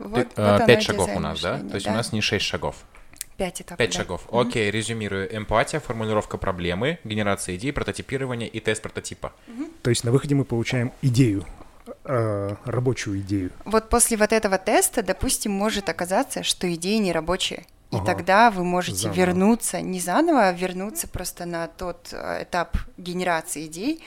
Вот, 0.00 0.34
Ты, 0.34 0.42
вот 0.42 0.66
пять 0.66 0.82
шагов 0.82 1.08
у 1.14 1.20
нас, 1.20 1.40
да? 1.40 1.60
То 1.60 1.74
есть 1.74 1.86
да. 1.86 1.92
у 1.92 1.94
нас 1.94 2.12
не 2.12 2.20
шесть 2.20 2.44
шагов. 2.44 2.74
Пять 3.36 3.60
этапов. 3.60 3.78
Пять 3.78 3.92
да. 3.92 3.98
шагов. 3.98 4.24
Угу. 4.26 4.40
Окей, 4.40 4.68
резюмирую. 4.72 5.32
Эмпатия, 5.36 5.78
формулировка 5.78 6.38
проблемы, 6.38 6.98
генерация 7.04 7.54
идей, 7.54 7.72
прототипирование 7.72 8.48
и 8.48 8.58
тест 8.58 8.82
прототипа. 8.82 9.32
Угу. 9.46 9.64
То 9.82 9.90
есть 9.90 10.02
на 10.02 10.10
выходе 10.10 10.34
мы 10.34 10.44
получаем 10.44 10.90
идею, 11.02 11.46
э, 12.04 12.56
рабочую 12.64 13.20
идею. 13.20 13.52
Вот 13.64 13.90
после 13.90 14.16
вот 14.16 14.32
этого 14.32 14.58
теста, 14.58 15.04
допустим, 15.04 15.52
может 15.52 15.88
оказаться, 15.88 16.42
что 16.42 16.72
идея 16.74 16.98
не 16.98 17.12
рабочая. 17.12 17.64
И 17.92 17.96
ага. 17.96 18.06
тогда 18.06 18.50
вы 18.50 18.64
можете 18.64 19.02
заново. 19.02 19.16
вернуться, 19.18 19.80
не 19.82 20.00
заново, 20.00 20.48
а 20.48 20.52
вернуться 20.52 21.06
просто 21.06 21.44
на 21.44 21.68
тот 21.68 22.08
э, 22.10 22.42
этап 22.42 22.76
генерации 22.96 23.66
идей 23.66 24.02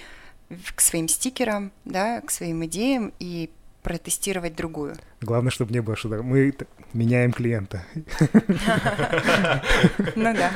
к 0.76 0.82
своим 0.82 1.08
стикерам, 1.08 1.72
да, 1.86 2.20
к 2.20 2.32
своим 2.32 2.66
идеям 2.66 3.14
и 3.20 3.50
протестировать 3.84 4.56
другую. 4.56 4.96
Главное, 5.22 5.52
чтобы 5.52 5.74
не 5.74 5.82
было, 5.82 5.96
что 5.96 6.10
мы 6.10 6.54
меняем 6.94 7.32
клиента. 7.32 7.84
Ну 10.16 10.34
да. 10.34 10.52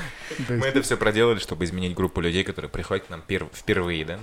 Мы 0.49 0.65
это 0.67 0.81
все 0.81 0.97
проделали, 0.97 1.39
чтобы 1.39 1.65
изменить 1.65 1.93
группу 1.95 2.21
людей, 2.21 2.43
которые 2.43 2.69
приходят 2.69 3.05
к 3.05 3.09
нам 3.09 3.21
впервые, 3.53 4.05
да, 4.05 4.19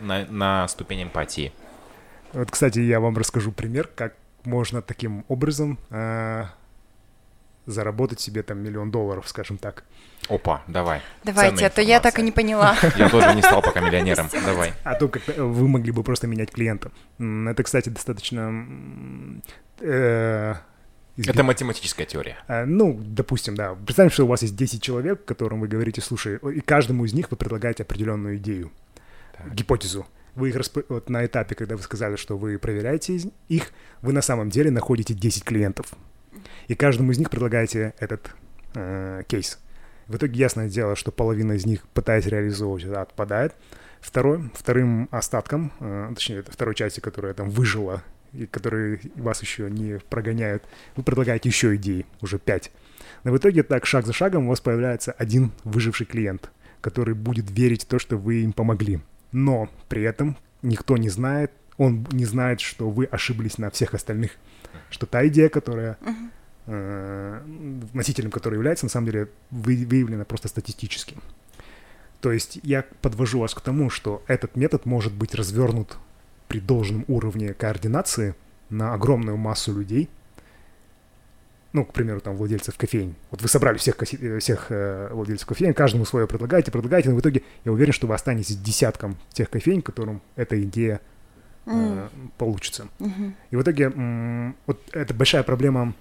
на 0.00 0.68
ступень 0.68 1.04
эмпатии. 1.04 1.52
Вот, 2.32 2.50
кстати, 2.50 2.78
я 2.78 3.00
вам 3.00 3.16
расскажу 3.16 3.52
пример, 3.52 3.88
как 3.94 4.14
можно 4.44 4.82
таким 4.82 5.24
образом 5.28 5.78
а, 5.90 6.50
заработать 7.66 8.20
себе 8.20 8.42
там 8.42 8.58
миллион 8.58 8.90
долларов, 8.90 9.28
скажем 9.28 9.58
так. 9.58 9.84
Опа, 10.28 10.62
давай. 10.66 11.00
Давайте, 11.24 11.66
а 11.66 11.70
то 11.70 11.82
я 11.82 12.00
так 12.00 12.18
и 12.18 12.22
не 12.22 12.32
поняла. 12.32 12.76
Я 12.96 13.08
тоже 13.08 13.34
не 13.34 13.42
стал 13.42 13.62
пока 13.62 13.80
миллионером. 13.80 14.28
Давай. 14.44 14.72
А 14.84 14.94
то 14.94 15.08
как 15.08 15.22
вы 15.36 15.68
могли 15.68 15.92
бы 15.92 16.02
просто 16.02 16.26
менять 16.26 16.50
клиента. 16.50 16.90
Это, 17.18 17.62
кстати, 17.62 17.88
достаточно... 17.88 19.40
Э, 19.80 20.54
Это 21.16 21.42
математическая 21.42 22.06
теория. 22.06 22.38
Э, 22.48 22.64
ну, 22.64 22.98
допустим, 23.00 23.56
да. 23.56 23.74
Представим, 23.74 24.10
что 24.10 24.24
у 24.24 24.28
вас 24.28 24.42
есть 24.42 24.56
10 24.56 24.82
человек, 24.82 25.24
которым 25.24 25.60
вы 25.60 25.68
говорите, 25.68 26.00
слушай, 26.00 26.38
и 26.54 26.60
каждому 26.60 27.04
из 27.04 27.12
них 27.12 27.30
вы 27.30 27.36
предлагаете 27.36 27.82
определенную 27.82 28.36
идею, 28.36 28.70
так. 29.36 29.54
гипотезу. 29.54 30.06
Вы 30.34 30.48
их 30.48 30.56
расп... 30.56 30.78
вот 30.88 31.10
на 31.10 31.26
этапе, 31.26 31.54
когда 31.54 31.76
вы 31.76 31.82
сказали, 31.82 32.16
что 32.16 32.38
вы 32.38 32.58
проверяете 32.58 33.20
их, 33.48 33.72
вы 34.00 34.12
на 34.12 34.22
самом 34.22 34.50
деле 34.50 34.70
находите 34.70 35.14
10 35.14 35.44
клиентов 35.44 35.94
и 36.68 36.74
каждому 36.74 37.12
из 37.12 37.18
них 37.18 37.30
предлагаете 37.30 37.94
этот 37.98 38.30
э, 38.74 39.22
кейс. 39.26 39.58
В 40.08 40.16
итоге 40.16 40.38
ясное 40.38 40.68
дело, 40.68 40.96
что 40.96 41.12
половина 41.12 41.52
из 41.52 41.66
них, 41.66 41.86
пытаясь 41.94 42.26
реализовывать 42.26 42.84
это, 42.84 43.02
отпадает. 43.02 43.54
Второй, 44.00 44.50
вторым 44.54 45.08
остатком, 45.10 45.72
э, 45.80 46.12
точнее, 46.14 46.42
второй 46.42 46.74
части, 46.74 47.00
которая 47.00 47.34
там 47.34 47.50
выжила, 47.50 48.02
и 48.32 48.46
которые 48.46 49.00
вас 49.14 49.42
еще 49.42 49.70
не 49.70 49.98
прогоняют, 49.98 50.64
вы 50.96 51.02
предлагаете 51.02 51.48
еще 51.48 51.76
идеи, 51.76 52.06
уже 52.20 52.38
пять. 52.38 52.72
Но 53.24 53.32
в 53.32 53.36
итоге 53.36 53.62
так 53.62 53.86
шаг 53.86 54.06
за 54.06 54.12
шагом 54.12 54.46
у 54.46 54.48
вас 54.48 54.60
появляется 54.60 55.12
один 55.12 55.52
выживший 55.64 56.06
клиент, 56.06 56.50
который 56.80 57.14
будет 57.14 57.50
верить 57.50 57.84
в 57.84 57.86
то, 57.86 57.98
что 57.98 58.16
вы 58.16 58.42
им 58.42 58.52
помогли. 58.52 59.00
Но 59.30 59.68
при 59.88 60.02
этом 60.02 60.36
никто 60.62 60.96
не 60.96 61.08
знает, 61.08 61.52
он 61.78 62.06
не 62.12 62.24
знает, 62.24 62.60
что 62.60 62.90
вы 62.90 63.04
ошиблись 63.06 63.58
на 63.58 63.70
всех 63.70 63.94
остальных, 63.94 64.32
что 64.90 65.06
та 65.06 65.26
идея, 65.26 65.48
которая 65.48 65.98
uh-huh 66.00 66.30
Э, 66.64 67.40
носителем 67.92 68.30
который 68.30 68.54
является, 68.54 68.86
на 68.86 68.90
самом 68.90 69.06
деле 69.06 69.28
выявлено 69.50 70.24
просто 70.24 70.46
статистически. 70.46 71.16
То 72.20 72.30
есть 72.30 72.60
я 72.62 72.84
подвожу 73.00 73.40
вас 73.40 73.52
к 73.52 73.60
тому, 73.60 73.90
что 73.90 74.22
этот 74.28 74.54
метод 74.54 74.86
может 74.86 75.12
быть 75.12 75.34
развернут 75.34 75.96
при 76.46 76.60
должном 76.60 77.04
уровне 77.08 77.52
координации 77.52 78.36
на 78.70 78.94
огромную 78.94 79.36
массу 79.36 79.76
людей. 79.76 80.08
Ну, 81.72 81.84
к 81.84 81.92
примеру, 81.92 82.20
там, 82.20 82.36
владельцев 82.36 82.76
кофейн. 82.76 83.16
Вот 83.30 83.42
вы 83.42 83.48
собрали 83.48 83.78
всех, 83.78 83.96
э, 84.12 84.38
всех 84.38 84.66
э, 84.68 85.08
владельцев 85.12 85.48
кофейн, 85.48 85.74
каждому 85.74 86.04
свое 86.04 86.28
предлагаете, 86.28 86.70
предлагаете, 86.70 87.10
но 87.10 87.16
в 87.16 87.20
итоге 87.20 87.42
я 87.64 87.72
уверен, 87.72 87.92
что 87.92 88.06
вы 88.06 88.14
останетесь 88.14 88.56
десятком 88.56 89.16
тех 89.32 89.50
кофейн, 89.50 89.82
которым 89.82 90.22
эта 90.36 90.62
идея 90.62 91.00
mm. 91.66 92.10
получится. 92.38 92.88
Mm-hmm. 92.98 93.32
И 93.50 93.56
в 93.56 93.62
итоге 93.62 94.54
вот 94.66 94.80
это 94.92 95.14
большая 95.14 95.42
проблема 95.42 95.94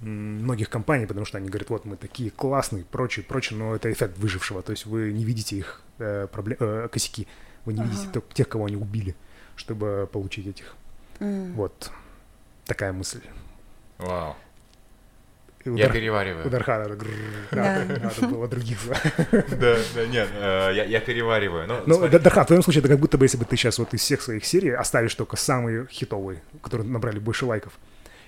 многих 0.00 0.68
компаний, 0.68 1.06
потому 1.06 1.24
что 1.24 1.38
они 1.38 1.48
говорят, 1.48 1.70
вот 1.70 1.84
мы 1.84 1.96
такие 1.96 2.30
классные, 2.30 2.84
прочее, 2.84 3.24
прочее, 3.24 3.58
но 3.58 3.74
это 3.74 3.90
эффект 3.92 4.18
выжившего, 4.18 4.62
то 4.62 4.72
есть 4.72 4.86
вы 4.86 5.12
не 5.12 5.24
видите 5.24 5.56
их 5.56 5.82
э, 5.98 6.26
проблем, 6.30 6.58
э, 6.60 6.88
косяки, 6.92 7.26
вы 7.64 7.72
не 7.72 7.80
ага. 7.80 7.90
видите 7.90 8.22
тех, 8.34 8.48
кого 8.48 8.66
они 8.66 8.76
убили, 8.76 9.14
чтобы 9.56 10.08
получить 10.12 10.46
этих. 10.46 10.76
Mm. 11.20 11.52
Вот 11.54 11.90
такая 12.66 12.92
мысль. 12.92 13.22
Вау. 13.98 14.36
Удар, 15.64 15.78
я 15.78 15.88
перевариваю. 15.88 16.46
Удар 16.46 16.62
Хана, 16.62 16.88
да. 17.50 17.86
надо 18.02 18.28
было 18.28 18.48
других. 18.48 18.78
Да, 19.32 19.76
да, 19.94 20.06
нет, 20.06 20.28
э, 20.34 20.84
я 20.88 21.00
перевариваю. 21.00 21.82
Ну, 21.86 22.08
Дархан, 22.08 22.44
в 22.44 22.46
твоем 22.48 22.62
случае 22.62 22.80
это 22.80 22.88
как 22.88 22.98
будто 22.98 23.16
бы, 23.16 23.24
если 23.24 23.38
бы 23.38 23.44
ты 23.44 23.56
сейчас 23.56 23.78
вот 23.78 23.94
из 23.94 24.00
всех 24.00 24.20
своих 24.22 24.44
серий 24.44 24.70
оставишь 24.70 25.14
только 25.14 25.36
самые 25.36 25.86
хитовые, 25.90 26.42
которые 26.62 26.86
набрали 26.86 27.18
больше 27.18 27.46
лайков. 27.46 27.72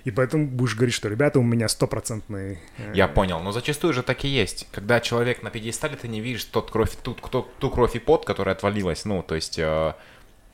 И 0.06 0.12
поэтому 0.12 0.46
будешь 0.46 0.76
говорить, 0.76 0.94
что 0.94 1.08
ребята, 1.08 1.40
у 1.40 1.42
меня 1.42 1.68
стопроцентные... 1.68 2.60
Э, 2.78 2.92
Я 2.94 3.08
понял, 3.08 3.40
но 3.40 3.50
зачастую 3.50 3.92
же 3.92 4.04
так 4.04 4.24
и 4.24 4.28
есть. 4.28 4.68
Когда 4.70 5.00
человек 5.00 5.42
на 5.42 5.50
пьедестале, 5.50 5.96
ты 5.96 6.06
не 6.06 6.20
видишь 6.20 6.44
тот 6.44 6.70
кровь, 6.70 6.92
ту, 7.02 7.14
ту, 7.14 7.48
ту 7.58 7.70
кровь 7.70 7.96
и 7.96 7.98
пот, 7.98 8.24
которая 8.24 8.54
отвалилась. 8.54 9.04
Ну, 9.04 9.24
то 9.24 9.34
есть... 9.34 9.58
Э, 9.58 9.94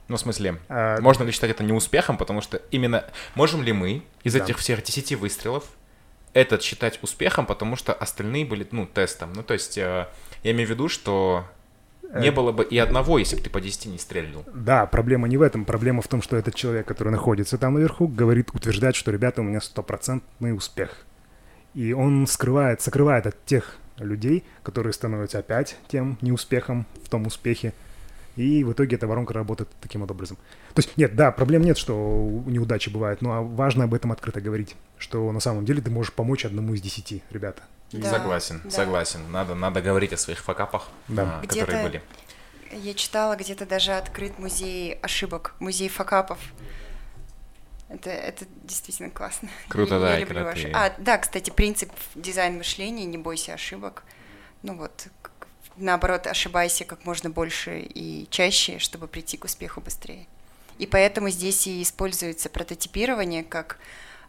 ну, 0.08 0.16
в 0.16 0.20
смысле, 0.20 0.58
а, 0.68 1.00
можно 1.00 1.22
ли 1.24 1.32
считать 1.32 1.50
это 1.50 1.62
неуспехом, 1.62 2.16
потому 2.16 2.40
что 2.40 2.62
именно... 2.70 3.04
Можем 3.34 3.62
ли 3.62 3.72
мы 3.72 4.02
из 4.24 4.32
да. 4.32 4.42
этих 4.42 4.58
всех 4.58 4.82
10 4.82 5.16
выстрелов 5.16 5.64
этот 6.34 6.62
считать 6.62 6.98
успехом, 7.02 7.46
потому 7.46 7.76
что 7.76 7.92
остальные 7.92 8.44
были, 8.44 8.66
ну, 8.70 8.86
тестом. 8.86 9.32
Ну, 9.34 9.42
то 9.42 9.54
есть, 9.54 9.76
э, 9.78 10.06
я 10.42 10.50
имею 10.50 10.66
в 10.66 10.70
виду, 10.70 10.88
что 10.88 11.44
не 12.14 12.28
э, 12.28 12.32
было 12.32 12.52
бы 12.52 12.64
и 12.64 12.78
одного, 12.78 13.18
если 13.18 13.36
бы 13.36 13.42
ты 13.42 13.50
по 13.50 13.60
10 13.60 13.86
не 13.86 13.98
стрельнул. 13.98 14.44
Да, 14.54 14.86
проблема 14.86 15.28
не 15.28 15.36
в 15.36 15.42
этом. 15.42 15.64
Проблема 15.64 16.02
в 16.02 16.08
том, 16.08 16.22
что 16.22 16.36
этот 16.36 16.54
человек, 16.54 16.86
который 16.86 17.10
находится 17.10 17.58
там 17.58 17.74
наверху, 17.74 18.06
говорит, 18.08 18.50
утверждает, 18.52 18.96
что, 18.96 19.10
ребята, 19.10 19.40
у 19.40 19.44
меня 19.44 19.60
стопроцентный 19.60 20.54
успех. 20.54 21.04
И 21.74 21.92
он 21.92 22.26
скрывает, 22.26 22.82
сокрывает 22.82 23.26
от 23.26 23.44
тех 23.44 23.76
людей, 23.96 24.44
которые 24.62 24.92
становятся 24.92 25.38
опять 25.38 25.76
тем 25.88 26.18
неуспехом 26.20 26.86
в 27.02 27.08
том 27.08 27.26
успехе. 27.26 27.72
И 28.36 28.64
в 28.64 28.72
итоге 28.72 28.96
эта 28.96 29.06
воронка 29.06 29.34
работает 29.34 29.68
таким 29.80 30.00
вот 30.00 30.10
образом. 30.10 30.38
То 30.74 30.80
есть, 30.80 30.96
нет, 30.96 31.14
да, 31.14 31.30
проблем 31.32 31.62
нет, 31.62 31.76
что 31.76 32.42
неудачи 32.46 32.88
бывают, 32.88 33.20
но 33.20 33.44
важно 33.44 33.84
об 33.84 33.94
этом 33.94 34.12
открыто 34.12 34.40
говорить, 34.40 34.74
что 34.98 35.30
на 35.32 35.40
самом 35.40 35.64
деле 35.64 35.82
ты 35.82 35.90
можешь 35.90 36.12
помочь 36.12 36.44
одному 36.44 36.74
из 36.74 36.80
десяти, 36.80 37.22
ребята. 37.30 37.62
Да, 37.92 38.10
согласен, 38.10 38.60
да. 38.64 38.70
согласен. 38.70 39.20
Надо, 39.30 39.54
надо 39.54 39.82
говорить 39.82 40.14
о 40.14 40.16
своих 40.16 40.38
факапах, 40.38 40.88
да. 41.08 41.40
а, 41.42 41.46
которые 41.46 41.82
были. 41.82 42.02
Я 42.72 42.94
читала, 42.94 43.36
где-то 43.36 43.66
даже 43.66 43.92
открыт 43.92 44.38
музей 44.38 44.94
ошибок, 45.02 45.54
музей 45.58 45.90
факапов. 45.90 46.38
Это, 47.90 48.08
это 48.08 48.46
действительно 48.64 49.10
классно. 49.10 49.50
Круто, 49.68 49.96
я, 49.96 50.00
да, 50.00 50.14
я 50.14 50.20
люблю 50.20 50.44
ваш... 50.44 50.64
А, 50.72 50.94
да, 50.96 51.18
кстати, 51.18 51.50
принцип 51.50 51.90
дизайн 52.14 52.56
мышления, 52.56 53.04
не 53.04 53.18
бойся 53.18 53.52
ошибок. 53.52 54.04
Ну 54.62 54.78
вот, 54.78 55.08
наоборот, 55.76 56.26
ошибайся 56.26 56.84
как 56.84 57.04
можно 57.04 57.30
больше 57.30 57.80
и 57.80 58.26
чаще, 58.30 58.78
чтобы 58.78 59.06
прийти 59.06 59.36
к 59.36 59.44
успеху 59.44 59.80
быстрее. 59.80 60.26
И 60.78 60.86
поэтому 60.86 61.30
здесь 61.30 61.66
и 61.66 61.82
используется 61.82 62.48
прототипирование 62.48 63.44
как 63.44 63.78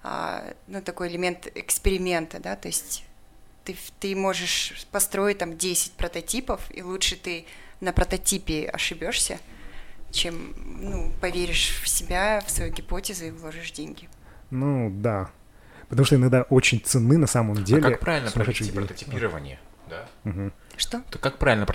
а, 0.04 0.54
ну, 0.68 0.82
такой 0.82 1.08
элемент 1.08 1.48
эксперимента, 1.56 2.40
да, 2.40 2.56
то 2.56 2.68
есть 2.68 3.06
ты, 3.64 3.76
ты 4.00 4.16
можешь 4.16 4.86
построить 4.92 5.38
там 5.38 5.58
10 5.58 5.94
прототипов, 5.94 6.62
и 6.70 6.82
лучше 6.82 7.16
ты 7.16 7.46
на 7.80 7.94
прототипе 7.94 8.68
ошибешься, 8.68 9.40
чем 10.12 10.54
ну, 10.82 11.12
поверишь 11.22 11.80
в 11.82 11.88
себя, 11.88 12.42
в 12.46 12.52
свою 12.52 12.72
гипотезу 12.74 13.26
и 13.26 13.32
вложишь 13.32 13.72
деньги. 13.72 14.10
Ну 14.52 14.92
да. 14.94 15.32
Потому 15.90 16.06
что 16.06 16.16
иногда 16.16 16.44
очень 16.44 16.80
ценны 16.80 17.18
на 17.18 17.28
самом 17.28 17.64
деле. 17.64 17.88
А 17.88 17.92
как 17.92 18.00
правильно 18.00 18.32
провести 18.32 18.72
прототипирование? 18.72 19.60
Да. 19.90 20.06
Угу. 20.26 20.52
Что? 20.76 21.02
То 21.10 21.20
как 21.20 21.38
правильно 21.38 21.66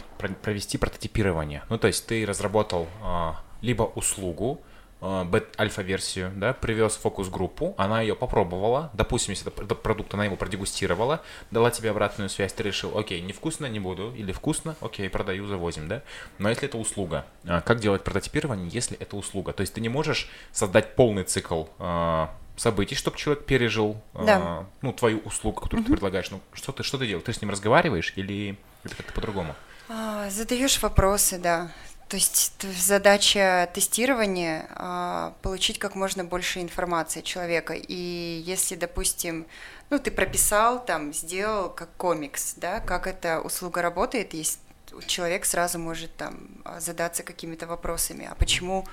провести 0.43 0.79
прототипирование? 0.79 1.63
Ну, 1.69 1.79
то 1.79 1.87
есть 1.87 2.07
ты 2.07 2.27
разработал 2.27 2.89
а, 3.03 3.41
либо 3.61 3.83
услугу, 3.83 4.61
Э, 5.01 5.25
альфа-версию, 5.57 6.33
да, 6.35 6.53
привез 6.53 6.97
фокус-группу, 6.97 7.75
она 7.79 8.01
ее 8.01 8.17
попробовала, 8.17 8.91
допустим, 8.95 9.31
если 9.31 9.47
это 9.47 9.77
продукт, 9.77 10.13
она 10.13 10.25
его 10.25 10.35
продегустировала, 10.35 11.23
дала 11.53 11.71
тебе 11.71 11.91
обратную 11.91 12.29
связь, 12.29 12.53
ты 12.53 12.65
решил, 12.65 12.99
окей, 12.99 13.21
невкусно, 13.21 13.67
не 13.67 13.79
буду, 13.79 14.13
или 14.17 14.33
вкусно, 14.33 14.75
окей, 14.81 15.09
продаю, 15.09 15.47
завозим, 15.47 15.87
да. 15.87 16.03
Но 16.39 16.49
если 16.49 16.67
это 16.67 16.79
услуга, 16.79 17.27
э, 17.45 17.61
как 17.65 17.79
делать 17.79 18.03
прототипирование, 18.03 18.69
если 18.71 18.97
это 18.99 19.17
услуга? 19.17 19.53
То 19.53 19.61
есть 19.61 19.73
ты 19.75 19.81
не 19.81 19.89
можешь 19.89 20.29
создать 20.51 20.97
полный 20.97 21.23
цикл 21.23 21.67
э, 21.79 22.27
событий, 22.59 22.95
чтобы 22.95 23.17
человек 23.17 23.45
пережил 23.45 24.01
да. 24.15 24.67
ну, 24.83 24.93
твою 24.93 25.19
услугу, 25.21 25.61
которую 25.61 25.83
угу. 25.83 25.87
ты 25.89 25.93
предлагаешь. 25.93 26.31
Ну, 26.31 26.41
что 26.53 26.73
ты, 26.73 26.83
что 26.83 26.99
ты 26.99 27.07
делаешь? 27.07 27.25
Ты 27.25 27.33
с 27.33 27.41
ним 27.41 27.51
разговариваешь 27.51 28.13
или 28.17 28.59
это 28.85 28.97
как-то 28.97 29.13
по-другому? 29.13 29.55
А, 29.89 30.29
задаешь 30.31 30.81
вопросы, 30.83 31.39
да. 31.39 31.71
То 32.09 32.17
есть 32.17 32.63
задача 32.63 33.69
тестирования 33.75 34.67
а, 34.71 35.35
получить 35.43 35.79
как 35.79 35.95
можно 35.95 36.25
больше 36.25 36.61
информации 36.61 37.21
человека. 37.21 37.75
И 37.75 38.43
если, 38.47 38.77
допустим, 38.77 39.47
ну 39.91 39.99
ты 39.99 40.11
прописал 40.11 40.83
там, 40.85 41.13
сделал 41.13 41.69
как 41.69 41.91
комикс, 41.97 42.55
да, 42.57 42.81
как 42.81 43.07
эта 43.07 43.41
услуга 43.41 43.83
работает, 43.83 44.33
есть 44.33 44.61
человек 45.07 45.45
сразу 45.45 45.79
может 45.79 46.15
там 46.17 46.49
а, 46.65 46.81
задаться 46.81 47.23
какими-то 47.23 47.67
вопросами, 47.67 48.27
а 48.31 48.35
почему 48.35 48.87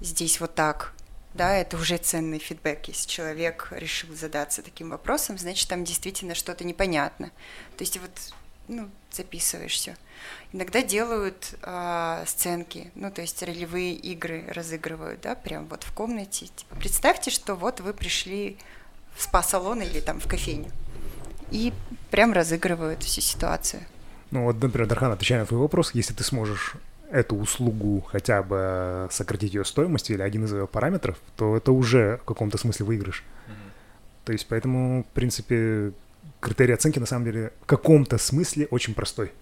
здесь 0.00 0.40
вот 0.40 0.54
так, 0.54 0.94
да, 1.34 1.54
это 1.56 1.76
уже 1.76 1.96
ценный 1.96 2.38
фидбэк. 2.38 2.88
Если 2.88 3.08
человек 3.08 3.68
решил 3.70 4.14
задаться 4.14 4.62
таким 4.62 4.90
вопросом, 4.90 5.38
значит, 5.38 5.68
там 5.68 5.84
действительно 5.84 6.34
что-то 6.34 6.64
непонятно. 6.64 7.30
То 7.76 7.84
есть 7.84 7.98
вот, 7.98 8.10
ну, 8.68 8.90
записываешь 9.10 9.72
все. 9.74 9.96
Иногда 10.52 10.82
делают 10.82 11.54
э, 11.62 12.24
сценки, 12.26 12.90
ну, 12.94 13.10
то 13.10 13.22
есть 13.22 13.42
ролевые 13.42 13.94
игры 13.94 14.44
разыгрывают, 14.48 15.22
да, 15.22 15.34
прям 15.34 15.66
вот 15.66 15.84
в 15.84 15.92
комнате. 15.92 16.46
Типа, 16.54 16.76
представьте, 16.76 17.30
что 17.30 17.54
вот 17.54 17.80
вы 17.80 17.92
пришли 17.94 18.58
в 19.16 19.22
спа-салон 19.22 19.82
или 19.82 20.00
там 20.00 20.20
в 20.20 20.28
кофейню, 20.28 20.70
и 21.50 21.72
прям 22.10 22.32
разыгрывают 22.32 23.02
всю 23.02 23.20
ситуацию. 23.20 23.82
Ну 24.30 24.44
вот, 24.44 24.62
например, 24.62 24.88
Дархан, 24.88 25.12
отвечая 25.12 25.40
на 25.40 25.46
твой 25.46 25.60
вопрос, 25.60 25.94
если 25.94 26.14
ты 26.14 26.24
сможешь 26.24 26.76
эту 27.12 27.36
услугу 27.36 28.04
хотя 28.10 28.42
бы 28.42 29.08
сократить 29.10 29.54
ее 29.54 29.64
стоимость 29.64 30.10
или 30.10 30.22
один 30.22 30.44
из 30.44 30.52
ее 30.52 30.66
параметров, 30.66 31.18
то 31.36 31.56
это 31.56 31.72
уже 31.72 32.18
в 32.22 32.24
каком-то 32.24 32.58
смысле 32.58 32.86
выигрыш. 32.86 33.22
Mm-hmm. 33.22 33.52
То 34.24 34.32
есть 34.32 34.46
поэтому, 34.48 35.04
в 35.04 35.14
принципе, 35.14 35.92
критерий 36.40 36.72
оценки 36.72 36.98
на 36.98 37.06
самом 37.06 37.26
деле 37.26 37.52
в 37.62 37.66
каком-то 37.66 38.18
смысле 38.18 38.66
очень 38.70 38.94
простой. 38.94 39.32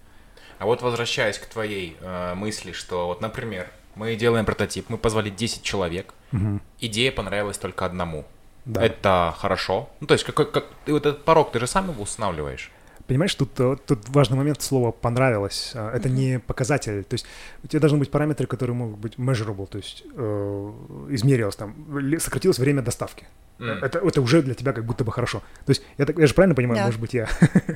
А 0.59 0.66
вот 0.66 0.83
возвращаясь 0.83 1.38
к 1.38 1.46
твоей 1.46 1.96
э, 2.00 2.35
мысли, 2.35 2.72
что 2.72 3.06
вот, 3.06 3.22
например, 3.22 3.70
мы 3.94 4.14
делаем 4.16 4.44
прототип, 4.44 4.90
мы 4.90 4.98
позвали 4.98 5.30
10 5.30 5.62
человек, 5.62 6.12
угу. 6.33 6.61
идея 6.80 7.12
понравилась 7.12 7.56
только 7.56 7.87
одному. 7.87 8.26
Да. 8.66 8.85
Это 8.85 9.35
хорошо. 9.38 9.88
Ну, 10.00 10.06
то 10.06 10.14
есть, 10.14 10.24
какой, 10.24 10.50
как, 10.50 10.66
ты 10.85 10.92
вот 10.92 11.06
этот 11.06 11.24
порог, 11.24 11.50
ты 11.50 11.61
же 11.61 11.66
сам 11.66 11.90
его 11.90 12.02
устанавливаешь. 12.02 12.70
Понимаешь, 13.11 13.35
тут, 13.35 13.59
э, 13.59 13.77
тут 13.87 14.09
важный 14.11 14.37
момент 14.37 14.62
слова 14.62 14.92
«понравилось». 14.92 15.73
А, 15.75 15.92
это 15.92 16.09
mm-hmm. 16.09 16.12
не 16.12 16.38
показатель. 16.38 17.03
То 17.03 17.14
есть 17.14 17.27
у 17.64 17.66
тебя 17.66 17.81
должны 17.81 17.99
быть 17.99 18.09
параметры, 18.09 18.46
которые 18.46 18.77
могут 18.77 19.01
быть 19.01 19.16
measurable, 19.16 19.66
то 19.66 19.79
есть 19.79 20.05
э, 20.14 20.73
измерилось 21.09 21.57
там, 21.57 21.75
сократилось 22.20 22.61
время 22.61 22.83
доставки. 22.83 23.27
Mm. 23.59 23.85
Это, 23.85 23.99
это 23.99 24.20
уже 24.23 24.42
для 24.42 24.55
тебя 24.55 24.73
как 24.73 24.85
будто 24.85 25.03
бы 25.03 25.11
хорошо. 25.11 25.42
То 25.66 25.70
есть 25.70 25.83
я, 25.99 26.07
так, 26.07 26.20
я 26.20 26.27
же 26.29 26.35
правильно 26.35 26.55
понимаю, 26.55 26.79
да. 26.79 26.85
может 26.85 27.01
быть, 27.01 27.12
я... 27.12 27.29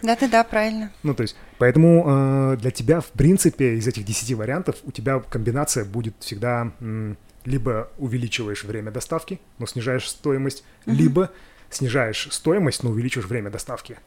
Да-да-да, 0.05 0.44
правильно. 0.44 0.92
Ну, 1.03 1.14
то 1.14 1.23
есть, 1.23 1.35
поэтому 1.59 2.53
э, 2.53 2.57
для 2.59 2.70
тебя, 2.70 3.01
в 3.01 3.09
принципе, 3.09 3.75
из 3.75 3.88
этих 3.88 4.05
10 4.05 4.35
вариантов 4.35 4.77
у 4.85 4.92
тебя 4.92 5.18
комбинация 5.18 5.85
будет 5.85 6.14
всегда 6.20 6.70
м, 6.79 7.18
либо 7.44 7.90
увеличиваешь 7.99 8.62
время 8.62 8.92
доставки, 8.92 9.40
но 9.59 9.66
снижаешь 9.66 10.09
стоимость, 10.09 10.62
mm-hmm. 10.87 10.92
либо 10.94 11.31
снижаешь 11.70 12.29
стоимость, 12.31 12.85
но 12.85 12.90
увеличиваешь 12.90 13.29
время 13.29 13.51
доставки. 13.51 13.99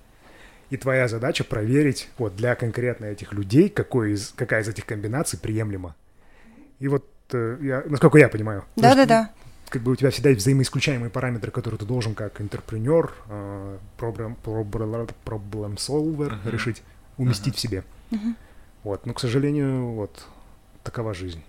И 0.70 0.78
твоя 0.78 1.08
задача 1.08 1.44
проверить 1.44 2.10
вот 2.18 2.36
для 2.36 2.56
конкретно 2.56 3.06
этих 3.06 3.32
людей, 3.34 3.70
какой 3.70 4.12
из, 4.12 4.34
какая 4.36 4.62
из 4.62 4.68
этих 4.68 4.86
комбинаций 4.86 5.40
приемлема. 5.40 5.96
И 6.80 6.88
вот, 6.88 7.06
э, 7.32 7.58
я, 7.62 7.84
насколько 7.86 8.18
я 8.18 8.30
понимаю. 8.30 8.66
Да-да-да 8.76 9.32
как 9.70 9.82
бы 9.82 9.92
у 9.92 9.96
тебя 9.96 10.12
всегда 10.12 10.30
есть 10.30 10.42
взаимоисключаемые 10.42 11.10
параметры, 11.10 11.52
которые 11.52 11.78
ты 11.78 11.86
должен 11.86 12.16
как 12.16 12.40
интерпренер, 12.42 13.12
проблем, 13.98 14.36
проблем 14.36 15.74
solver 15.74 16.30
uh-huh. 16.30 16.52
решить, 16.52 16.84
уместить 17.18 17.56
uh-huh. 17.56 17.58
в 17.58 17.60
себе. 17.60 17.84
Uh-huh. 18.12 18.36
Вот, 18.84 19.06
но, 19.06 19.14
к 19.14 19.20
сожалению, 19.20 19.88
вот 19.92 20.26
такова 20.84 21.14
жизнь. 21.14 21.44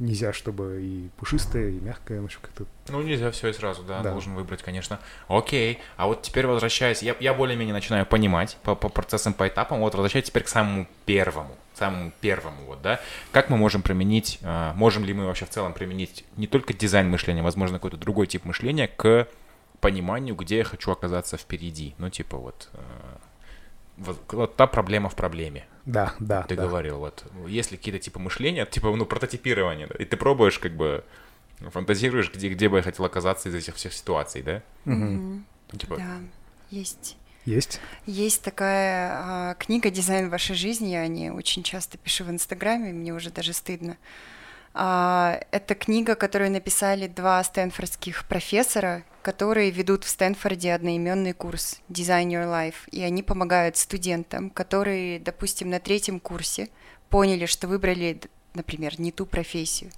Нельзя, 0.00 0.32
чтобы 0.32 0.80
и 0.82 1.08
пушистое, 1.18 1.68
и 1.68 1.80
мягкое, 1.80 2.20
ну, 2.20 2.28
как-то... 2.40 2.64
Ну, 2.88 3.02
нельзя 3.02 3.30
все 3.30 3.48
и 3.48 3.52
сразу, 3.52 3.82
да, 3.82 4.00
да, 4.00 4.12
должен 4.12 4.34
выбрать, 4.34 4.62
конечно. 4.62 4.98
Окей, 5.28 5.78
а 5.96 6.06
вот 6.06 6.22
теперь 6.22 6.46
возвращаясь, 6.46 7.02
я, 7.02 7.14
я 7.20 7.34
более-менее 7.34 7.74
начинаю 7.74 8.06
понимать 8.06 8.56
по, 8.62 8.74
по 8.74 8.88
процессам, 8.88 9.34
по 9.34 9.46
этапам, 9.46 9.80
вот 9.80 9.94
возвращаясь 9.94 10.24
теперь 10.24 10.42
к 10.42 10.48
самому 10.48 10.88
первому 11.04 11.54
самому 11.74 12.12
первому, 12.20 12.66
вот, 12.66 12.82
да, 12.82 13.00
как 13.32 13.48
мы 13.48 13.56
можем 13.56 13.80
применить, 13.80 14.38
э, 14.42 14.72
можем 14.74 15.04
ли 15.04 15.14
мы 15.14 15.24
вообще 15.24 15.46
в 15.46 15.50
целом 15.50 15.72
применить 15.72 16.24
не 16.36 16.46
только 16.46 16.74
дизайн 16.74 17.08
мышления, 17.08 17.42
возможно, 17.42 17.78
какой-то 17.78 17.96
другой 17.96 18.26
тип 18.26 18.44
мышления 18.44 18.86
к 18.86 19.26
пониманию, 19.80 20.34
где 20.34 20.58
я 20.58 20.64
хочу 20.64 20.90
оказаться 20.90 21.38
впереди, 21.38 21.94
ну, 21.98 22.10
типа 22.10 22.36
вот, 22.36 22.68
э, 22.74 22.78
вот, 24.00 24.32
вот 24.32 24.56
та 24.56 24.66
проблема 24.66 25.08
в 25.08 25.14
проблеме. 25.14 25.66
Да, 25.86 26.14
да. 26.18 26.42
Ты 26.42 26.56
да. 26.56 26.66
говорил, 26.66 26.98
вот, 26.98 27.24
есть 27.46 27.70
ли 27.70 27.76
какие-то 27.76 27.98
типа 27.98 28.18
мышления, 28.18 28.66
типа, 28.66 28.94
ну, 28.94 29.06
прототипирование, 29.06 29.86
да, 29.86 29.94
и 29.96 30.04
ты 30.04 30.16
пробуешь 30.16 30.58
как 30.58 30.72
бы 30.72 31.04
фантазируешь, 31.70 32.32
где, 32.32 32.48
где 32.48 32.68
бы 32.68 32.78
я 32.78 32.82
хотел 32.82 33.04
оказаться 33.04 33.48
из 33.48 33.54
этих 33.54 33.76
всех 33.76 33.92
ситуаций, 33.92 34.42
да? 34.42 34.62
Угу. 34.86 35.78
Типа... 35.78 35.96
Да, 35.96 36.18
есть. 36.70 37.16
Есть? 37.44 37.80
Есть 38.06 38.42
такая 38.42 39.10
а, 39.12 39.54
книга 39.54 39.90
«Дизайн 39.90 40.28
вашей 40.28 40.54
жизни», 40.54 40.88
я 40.88 41.00
о 41.00 41.08
ней 41.08 41.30
очень 41.30 41.62
часто 41.62 41.98
пишу 41.98 42.24
в 42.24 42.30
Инстаграме, 42.30 42.92
мне 42.92 43.12
уже 43.12 43.30
даже 43.30 43.52
стыдно. 43.52 43.96
А, 44.72 45.40
это 45.50 45.74
книга, 45.74 46.14
которую 46.14 46.50
написали 46.50 47.06
два 47.08 47.42
стэнфордских 47.42 48.26
профессора, 48.26 49.04
которые 49.22 49.70
ведут 49.70 50.04
в 50.04 50.08
Стэнфорде 50.08 50.72
одноименный 50.72 51.32
курс 51.32 51.80
«Design 51.88 52.28
Your 52.28 52.46
Life», 52.46 52.88
и 52.90 53.02
они 53.02 53.22
помогают 53.22 53.76
студентам, 53.76 54.48
которые, 54.48 55.18
допустим, 55.18 55.70
на 55.70 55.80
третьем 55.80 56.20
курсе 56.20 56.68
поняли, 57.08 57.46
что 57.46 57.66
выбрали, 57.66 58.20
например, 58.54 58.98
не 59.00 59.12
ту 59.12 59.26
профессию, 59.26 59.90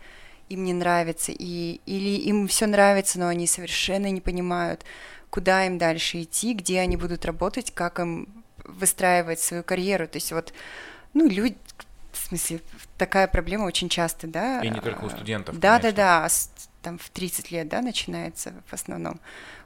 им 0.49 0.65
не 0.65 0.73
нравится, 0.73 1.33
и, 1.33 1.81
или 1.87 2.21
им 2.23 2.49
все 2.49 2.67
нравится, 2.67 3.19
но 3.19 3.29
они 3.29 3.47
совершенно 3.47 4.11
не 4.11 4.21
понимают, 4.21 4.85
куда 5.31 5.67
им 5.67 5.79
дальше 5.79 6.23
идти, 6.23 6.55
где 6.55 6.81
они 6.81 6.97
будут 6.97 7.25
работать, 7.25 7.71
как 7.73 8.01
им 8.01 8.43
выстраивать 8.65 9.41
свою 9.41 9.63
карьеру. 9.63 10.09
То 10.09 10.17
есть 10.17 10.33
вот, 10.33 10.53
ну, 11.15 11.29
люди, 11.29 11.57
в 12.13 12.29
смысле, 12.29 12.61
такая 12.99 13.27
проблема 13.27 13.65
очень 13.65 13.89
часто, 13.89 14.27
да. 14.27 14.61
И 14.61 14.69
не 14.69 14.81
только 14.81 15.05
у 15.05 15.11
студентов. 15.11 15.59
Да, 15.59 15.79
конечно. 15.79 15.97
да, 15.97 16.23
да. 16.23 16.29
там 16.83 16.99
в 16.99 17.09
30 17.11 17.51
лет, 17.51 17.69
да, 17.69 17.81
начинается 17.81 18.55
в 18.67 18.73
основном. 18.73 19.21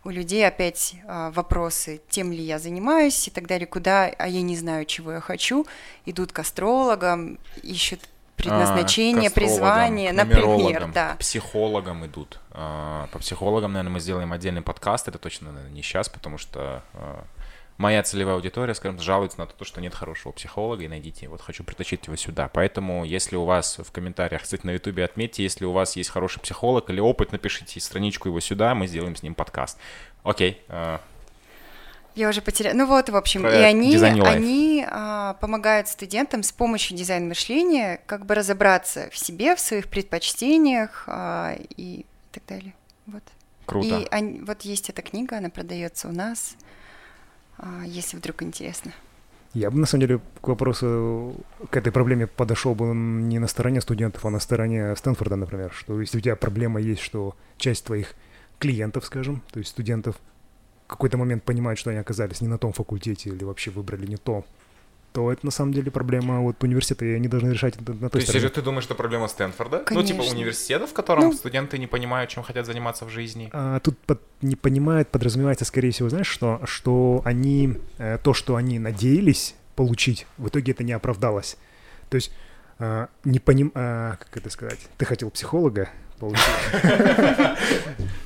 У 0.04 0.10
людей 0.10 0.46
опять 0.46 0.94
а, 1.06 1.30
вопросы, 1.32 2.00
тем 2.08 2.30
ли 2.32 2.42
я 2.42 2.58
занимаюсь 2.58 3.26
и 3.26 3.30
так 3.30 3.46
далее, 3.46 3.66
куда, 3.66 4.04
а 4.06 4.28
я 4.28 4.42
не 4.42 4.56
знаю, 4.56 4.84
чего 4.84 5.12
я 5.12 5.20
хочу, 5.20 5.66
идут 6.04 6.32
к 6.32 6.38
астрологам, 6.38 7.38
ищут 7.62 8.00
предназначение, 8.36 9.30
а, 9.30 9.32
призвание, 9.32 10.12
например, 10.12 10.90
да. 10.92 11.14
К 11.14 11.18
психологам 11.18 12.06
идут. 12.06 12.38
А, 12.50 13.08
по 13.12 13.18
психологам, 13.18 13.72
наверное, 13.72 13.94
мы 13.94 14.00
сделаем 14.00 14.32
отдельный 14.32 14.62
подкаст, 14.62 15.08
это 15.08 15.18
точно 15.18 15.52
наверное, 15.52 15.74
не 15.74 15.82
сейчас, 15.82 16.08
потому 16.08 16.38
что 16.38 16.82
а, 16.94 17.24
моя 17.78 18.02
целевая 18.02 18.36
аудитория, 18.36 18.74
скажем, 18.74 19.00
жалуется 19.00 19.38
на 19.38 19.46
то, 19.46 19.64
что 19.64 19.80
нет 19.80 19.94
хорошего 19.94 20.32
психолога, 20.32 20.82
и 20.84 20.88
найдите, 20.88 21.28
вот 21.28 21.40
хочу 21.40 21.64
притащить 21.64 22.06
его 22.06 22.16
сюда. 22.16 22.48
Поэтому, 22.52 23.04
если 23.04 23.36
у 23.36 23.44
вас 23.44 23.78
в 23.78 23.90
комментариях, 23.92 24.42
кстати, 24.42 24.64
на 24.64 24.70
ютубе 24.70 25.04
отметьте, 25.04 25.42
если 25.42 25.64
у 25.64 25.72
вас 25.72 25.96
есть 25.96 26.10
хороший 26.10 26.40
психолог 26.40 26.88
или 26.90 27.00
опыт, 27.00 27.32
напишите 27.32 27.80
страничку 27.80 28.28
его 28.28 28.40
сюда, 28.40 28.74
мы 28.74 28.86
сделаем 28.86 29.16
с 29.16 29.22
ним 29.22 29.34
подкаст. 29.34 29.78
Окей. 30.22 30.60
А. 30.68 31.00
Я 32.14 32.30
уже 32.30 32.40
потеряла. 32.40 32.74
Ну 32.74 32.86
вот, 32.86 33.10
в 33.10 33.16
общем, 33.16 33.42
Про 33.42 33.54
и 33.54 33.62
они, 33.62 33.94
они 33.96 34.86
а, 34.88 35.34
помогают 35.34 35.88
студентам 35.88 36.42
с 36.42 36.50
помощью 36.50 36.96
дизайн 36.96 37.28
мышления 37.28 38.00
как 38.06 38.24
бы 38.24 38.34
разобраться 38.34 39.10
в 39.12 39.18
себе, 39.18 39.54
в 39.54 39.60
своих 39.60 39.88
предпочтениях 39.88 41.04
а, 41.08 41.56
и 41.76 42.06
так 42.32 42.42
далее. 42.46 42.74
Вот. 43.06 43.22
Круто. 43.66 43.86
И 43.86 44.06
они, 44.10 44.40
вот 44.40 44.62
есть 44.62 44.88
эта 44.88 45.02
книга, 45.02 45.36
она 45.36 45.50
продается 45.50 46.08
у 46.08 46.12
нас. 46.12 46.56
А, 47.58 47.84
если 47.84 48.16
вдруг 48.16 48.42
интересно. 48.42 48.92
Я 49.54 49.70
бы, 49.70 49.78
на 49.78 49.86
самом 49.86 50.06
деле, 50.06 50.20
к 50.42 50.48
вопросу, 50.48 51.34
к 51.70 51.76
этой 51.76 51.90
проблеме 51.90 52.26
подошел 52.26 52.74
бы 52.74 52.94
не 52.94 53.38
на 53.38 53.46
стороне 53.46 53.80
студентов, 53.80 54.24
а 54.26 54.30
на 54.30 54.38
стороне 54.38 54.94
Стэнфорда, 54.94 55.36
например, 55.36 55.72
что 55.72 55.98
если 56.00 56.18
у 56.18 56.20
тебя 56.20 56.36
проблема 56.36 56.80
есть, 56.80 57.00
что 57.00 57.34
часть 57.56 57.84
твоих 57.84 58.14
клиентов, 58.58 59.06
скажем, 59.06 59.42
то 59.52 59.58
есть 59.58 59.70
студентов, 59.70 60.16
в 60.86 60.88
какой-то 60.88 61.16
момент 61.16 61.42
понимают, 61.42 61.78
что 61.78 61.90
они 61.90 61.98
оказались 61.98 62.40
не 62.40 62.48
на 62.48 62.58
том 62.58 62.72
факультете 62.72 63.30
или 63.30 63.44
вообще 63.44 63.70
выбрали 63.70 64.06
не 64.06 64.16
то, 64.16 64.44
то 65.16 65.32
это 65.32 65.46
на 65.46 65.50
самом 65.50 65.72
деле 65.72 65.90
проблема 65.90 66.42
вот 66.42 66.62
университета, 66.62 67.06
и 67.06 67.14
они 67.14 67.26
должны 67.26 67.48
решать 67.48 67.74
это 67.76 67.94
на 67.94 68.10
той 68.10 68.20
То 68.20 68.26
стороне. 68.26 68.42
есть 68.42 68.54
ты 68.54 68.60
думаешь, 68.60 68.84
что 68.84 68.94
проблема 68.94 69.28
Стэнфорда? 69.28 69.78
Конечно. 69.78 70.14
Ну, 70.14 70.22
типа 70.22 70.30
университета, 70.30 70.86
в 70.86 70.92
котором 70.92 71.24
ну, 71.24 71.32
студенты 71.32 71.78
не 71.78 71.86
понимают, 71.86 72.28
чем 72.28 72.42
хотят 72.42 72.66
заниматься 72.66 73.06
в 73.06 73.08
жизни? 73.08 73.48
А, 73.54 73.80
тут 73.80 73.96
под, 74.00 74.20
не 74.42 74.56
понимают, 74.56 75.08
подразумевается, 75.08 75.64
скорее 75.64 75.90
всего, 75.90 76.10
знаешь, 76.10 76.26
что, 76.26 76.60
что 76.64 77.22
они, 77.24 77.78
э, 77.96 78.18
то, 78.22 78.34
что 78.34 78.56
они 78.56 78.78
надеялись 78.78 79.54
получить, 79.74 80.26
в 80.36 80.48
итоге 80.48 80.72
это 80.72 80.84
не 80.84 80.92
оправдалось. 80.92 81.56
То 82.10 82.16
есть 82.16 82.30
э, 82.78 83.06
не 83.24 83.38
поним... 83.38 83.72
Э, 83.74 84.16
как 84.18 84.36
это 84.36 84.50
сказать? 84.50 84.80
Ты 84.98 85.06
хотел 85.06 85.30
психолога, 85.30 85.88
получилось. 86.16 87.58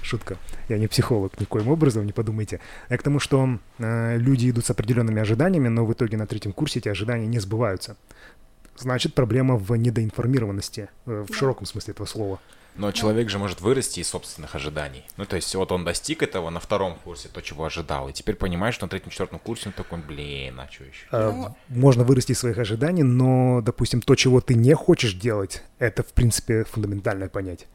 Шутка. 0.03 0.37
Я 0.69 0.79
не 0.79 0.89
психолог 0.89 1.39
никоим 1.41 1.69
образом, 1.69 2.07
не 2.07 2.13
подумайте. 2.13 2.61
Я 2.89 2.99
к 2.99 3.03
тому, 3.03 3.21
что 3.21 3.59
э, 3.79 4.17
люди 4.19 4.51
идут 4.51 4.67
с 4.67 4.71
определенными 4.71 5.21
ожиданиями, 5.21 5.69
но 5.69 5.85
в 5.85 5.93
итоге 5.93 6.17
на 6.17 6.27
третьем 6.27 6.53
курсе 6.53 6.79
эти 6.79 6.89
ожидания 6.89 7.27
не 7.27 7.39
сбываются. 7.39 7.97
Значит, 8.77 9.15
проблема 9.15 9.57
в 9.57 9.77
недоинформированности, 9.77 10.89
э, 11.07 11.27
в 11.29 11.35
широком 11.35 11.67
смысле 11.67 11.93
этого 11.93 12.07
слова. 12.07 12.41
Но 12.77 12.93
человек 12.93 13.29
же 13.29 13.39
может 13.39 13.61
вырасти 13.61 14.01
из 14.01 14.09
собственных 14.09 14.55
ожиданий. 14.55 15.05
Ну, 15.17 15.27
то 15.27 15.37
есть, 15.37 15.55
вот 15.55 15.71
он 15.73 15.85
достиг 15.85 16.23
этого 16.23 16.51
на 16.51 16.61
втором 16.61 16.97
курсе, 17.05 17.29
то, 17.29 17.41
чего 17.41 17.65
ожидал, 17.65 18.09
и 18.09 18.13
теперь 18.13 18.37
понимает, 18.37 18.75
что 18.75 18.87
на 18.87 18.91
третьем, 18.91 19.11
четвертом 19.11 19.39
курсе 19.39 19.69
он 19.69 19.73
такой, 19.73 19.99
блин, 19.99 20.59
а 20.61 20.69
что 20.71 20.85
еще? 20.85 21.07
А. 21.11 21.55
Можно 21.69 22.05
вырасти 22.05 22.33
из 22.33 22.39
своих 22.39 22.59
ожиданий, 22.59 23.03
но, 23.03 23.61
допустим, 23.61 24.01
то, 24.01 24.15
чего 24.15 24.41
ты 24.41 24.55
не 24.55 24.75
хочешь 24.75 25.15
делать, 25.15 25.63
это, 25.79 26.03
в 26.03 26.13
принципе, 26.13 26.65
фундаментальное 26.65 27.29
понятие 27.29 27.69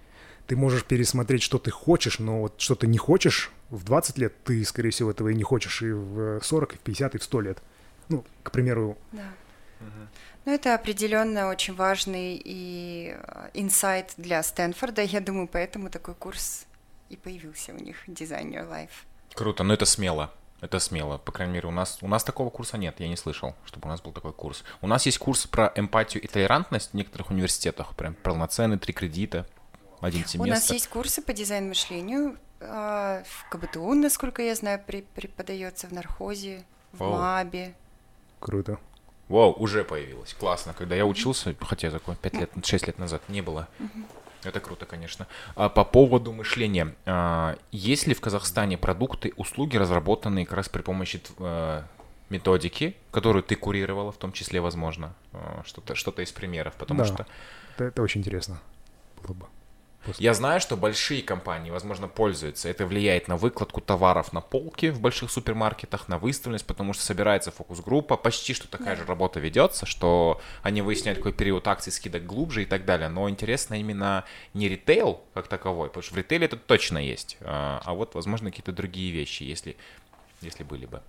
ты 0.47 0.55
можешь 0.55 0.83
пересмотреть, 0.83 1.41
что 1.41 1.57
ты 1.57 1.71
хочешь, 1.71 2.19
но 2.19 2.41
вот 2.41 2.61
что 2.61 2.75
ты 2.75 2.87
не 2.87 2.97
хочешь 2.97 3.51
в 3.69 3.83
20 3.83 4.17
лет, 4.17 4.43
ты, 4.43 4.63
скорее 4.63 4.91
всего, 4.91 5.11
этого 5.11 5.29
и 5.29 5.35
не 5.35 5.43
хочешь 5.43 5.81
и 5.81 5.91
в 5.91 6.41
40, 6.41 6.73
и 6.73 6.77
в 6.77 6.79
50, 6.79 7.15
и 7.15 7.17
в 7.17 7.23
100 7.23 7.41
лет. 7.41 7.63
Ну, 8.09 8.23
к 8.43 8.51
примеру. 8.51 8.97
Да. 9.11 9.33
Угу. 9.81 10.07
Ну, 10.45 10.53
это 10.53 10.75
определенно 10.75 11.49
очень 11.49 11.73
важный 11.73 12.39
и 12.43 13.15
э, 13.17 13.49
инсайт 13.55 14.13
для 14.17 14.43
Стэнфорда. 14.43 15.01
Я 15.01 15.19
думаю, 15.19 15.49
поэтому 15.51 15.89
такой 15.89 16.13
курс 16.13 16.67
и 17.09 17.15
появился 17.15 17.73
у 17.73 17.77
них, 17.77 18.07
Design 18.07 18.51
Your 18.51 18.69
Life. 18.69 19.05
Круто, 19.33 19.63
но 19.63 19.73
это 19.73 19.85
смело. 19.85 20.31
Это 20.61 20.79
смело. 20.79 21.17
По 21.17 21.31
крайней 21.31 21.53
мере, 21.53 21.67
у 21.67 21.71
нас, 21.71 21.97
у 22.01 22.07
нас 22.07 22.23
такого 22.23 22.49
курса 22.49 22.77
нет, 22.77 22.99
я 22.99 23.07
не 23.07 23.17
слышал, 23.17 23.55
чтобы 23.65 23.87
у 23.87 23.89
нас 23.89 24.01
был 24.01 24.11
такой 24.11 24.33
курс. 24.33 24.63
У 24.81 24.87
нас 24.87 25.05
есть 25.05 25.17
курс 25.17 25.45
про 25.47 25.71
эмпатию 25.75 26.23
и 26.23 26.27
толерантность 26.27 26.91
в 26.91 26.93
некоторых 26.93 27.31
университетах, 27.31 27.95
прям 27.95 28.13
полноценный, 28.13 28.77
три 28.77 28.93
кредита, 28.93 29.47
один 30.01 30.25
семестр. 30.25 30.41
У 30.41 30.45
нас 30.45 30.71
есть 30.71 30.87
курсы 30.87 31.21
по 31.21 31.33
дизайн-мышлению. 31.33 32.37
А, 32.61 33.23
в 33.25 33.49
КБТУ, 33.49 33.93
насколько 33.93 34.41
я 34.41 34.55
знаю, 34.55 34.81
преподается 34.85 35.87
в 35.87 35.91
нархозе, 35.91 36.63
в 36.93 36.99
Вау. 36.99 37.13
МАБе. 37.13 37.75
Круто. 38.39 38.79
Вау, 39.27 39.53
уже 39.53 39.83
появилось. 39.83 40.33
Классно. 40.33 40.73
Когда 40.73 40.95
я 40.95 41.05
учился, 41.05 41.55
хотя 41.59 41.91
такое 41.91 42.15
5 42.15 42.33
лет, 42.33 42.51
6 42.63 42.87
лет 42.87 42.99
назад 42.99 43.21
не 43.29 43.41
было. 43.41 43.67
Это 44.43 44.59
круто, 44.59 44.85
конечно. 44.85 45.25
А 45.55 45.69
по 45.69 45.83
поводу 45.83 46.31
мышления. 46.31 46.93
А, 47.05 47.57
есть 47.71 48.05
ли 48.05 48.13
в 48.13 48.21
Казахстане 48.21 48.77
продукты, 48.77 49.33
услуги, 49.37 49.77
разработанные 49.77 50.45
как 50.45 50.57
раз 50.57 50.69
при 50.69 50.83
помощи 50.83 51.19
э, 51.39 51.81
методики, 52.29 52.95
которую 53.09 53.41
ты 53.41 53.55
курировала, 53.55 54.11
в 54.11 54.17
том 54.17 54.31
числе, 54.31 54.61
возможно, 54.61 55.15
э, 55.33 55.61
что-то 55.65 55.95
что 55.95 56.11
из 56.11 56.31
примеров, 56.31 56.75
потому 56.75 56.99
да, 56.99 57.05
что... 57.05 57.25
Это, 57.75 57.85
это 57.85 58.03
очень 58.03 58.21
интересно 58.21 58.61
было 59.25 59.33
бы. 59.33 59.45
После. 60.05 60.23
Я 60.23 60.33
знаю, 60.33 60.61
что 60.61 60.77
большие 60.77 61.21
компании, 61.21 61.71
возможно, 61.71 62.07
пользуются. 62.07 62.69
Это 62.69 62.85
влияет 62.85 63.27
на 63.27 63.37
выкладку 63.37 63.81
товаров 63.81 64.33
на 64.33 64.41
полке 64.41 64.91
в 64.91 65.01
больших 65.01 65.31
супермаркетах, 65.31 66.07
на 66.07 66.17
выставленность, 66.17 66.65
потому 66.65 66.93
что 66.93 67.03
собирается 67.03 67.51
фокус-группа, 67.51 68.15
почти 68.17 68.53
что 68.53 68.67
такая 68.67 68.95
да. 68.95 69.01
же 69.01 69.05
работа 69.07 69.39
ведется, 69.39 69.85
что 69.85 70.41
они 70.61 70.81
выясняют, 70.81 71.19
какой 71.19 71.33
период 71.33 71.67
акций 71.67 71.91
скидок 71.91 72.25
глубже 72.25 72.63
и 72.63 72.65
так 72.65 72.85
далее. 72.85 73.09
Но 73.09 73.29
интересно 73.29 73.75
именно 73.75 74.25
не 74.53 74.69
ритейл 74.69 75.21
как 75.33 75.47
таковой, 75.47 75.87
потому 75.89 76.03
что 76.03 76.13
в 76.13 76.17
ритейле 76.17 76.45
это 76.45 76.57
точно 76.57 76.99
есть, 76.99 77.37
а, 77.41 77.81
а 77.83 77.93
вот, 77.93 78.15
возможно, 78.15 78.51
какие-то 78.51 78.71
другие 78.71 79.11
вещи, 79.11 79.43
если, 79.43 79.75
если 80.41 80.63
были 80.63 80.85
бы. 80.85 81.01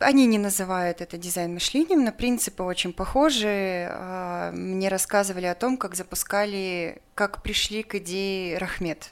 Они 0.00 0.24
не 0.24 0.38
называют 0.38 1.02
это 1.02 1.18
дизайн 1.18 1.52
мышлением, 1.52 2.04
но 2.04 2.10
принципы 2.10 2.62
очень 2.62 2.94
похожи. 2.94 3.86
А, 3.92 4.50
мне 4.50 4.88
рассказывали 4.88 5.44
о 5.44 5.54
том, 5.54 5.76
как 5.76 5.94
запускали, 5.94 7.02
как 7.14 7.42
пришли 7.42 7.82
к 7.82 7.96
идее 7.96 8.56
Рахмет 8.56 9.10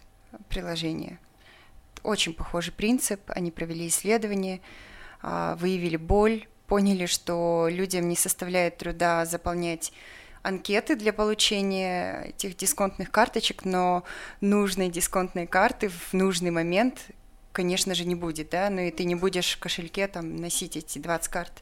приложения. 0.48 1.18
Очень 2.02 2.32
похожий 2.32 2.72
принцип. 2.72 3.20
Они 3.26 3.50
провели 3.50 3.86
исследование, 3.86 4.62
а, 5.20 5.56
выявили 5.56 5.98
боль, 5.98 6.48
поняли, 6.66 7.04
что 7.04 7.68
людям 7.70 8.08
не 8.08 8.16
составляет 8.16 8.78
труда 8.78 9.26
заполнять 9.26 9.92
анкеты 10.42 10.96
для 10.96 11.12
получения 11.12 12.28
этих 12.28 12.56
дисконтных 12.56 13.10
карточек, 13.10 13.66
но 13.66 14.04
нужной 14.40 14.88
дисконтной 14.88 15.46
карты 15.46 15.90
в 15.90 16.14
нужный 16.14 16.50
момент 16.50 17.10
конечно 17.58 17.92
же, 17.96 18.04
не 18.04 18.14
будет, 18.14 18.50
да, 18.50 18.70
но 18.70 18.82
и 18.82 18.92
ты 18.92 19.02
не 19.02 19.16
будешь 19.16 19.56
в 19.56 19.58
кошельке 19.58 20.06
там 20.06 20.36
носить 20.36 20.76
эти 20.76 21.00
20 21.00 21.28
карт. 21.28 21.52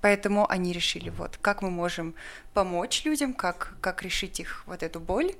Поэтому 0.00 0.50
они 0.50 0.72
решили, 0.72 1.10
вот, 1.10 1.38
как 1.40 1.62
мы 1.62 1.70
можем 1.70 2.16
помочь 2.52 3.04
людям, 3.04 3.32
как, 3.32 3.76
как 3.80 4.02
решить 4.02 4.40
их 4.40 4.64
вот 4.66 4.82
эту 4.82 4.98
боль, 4.98 5.30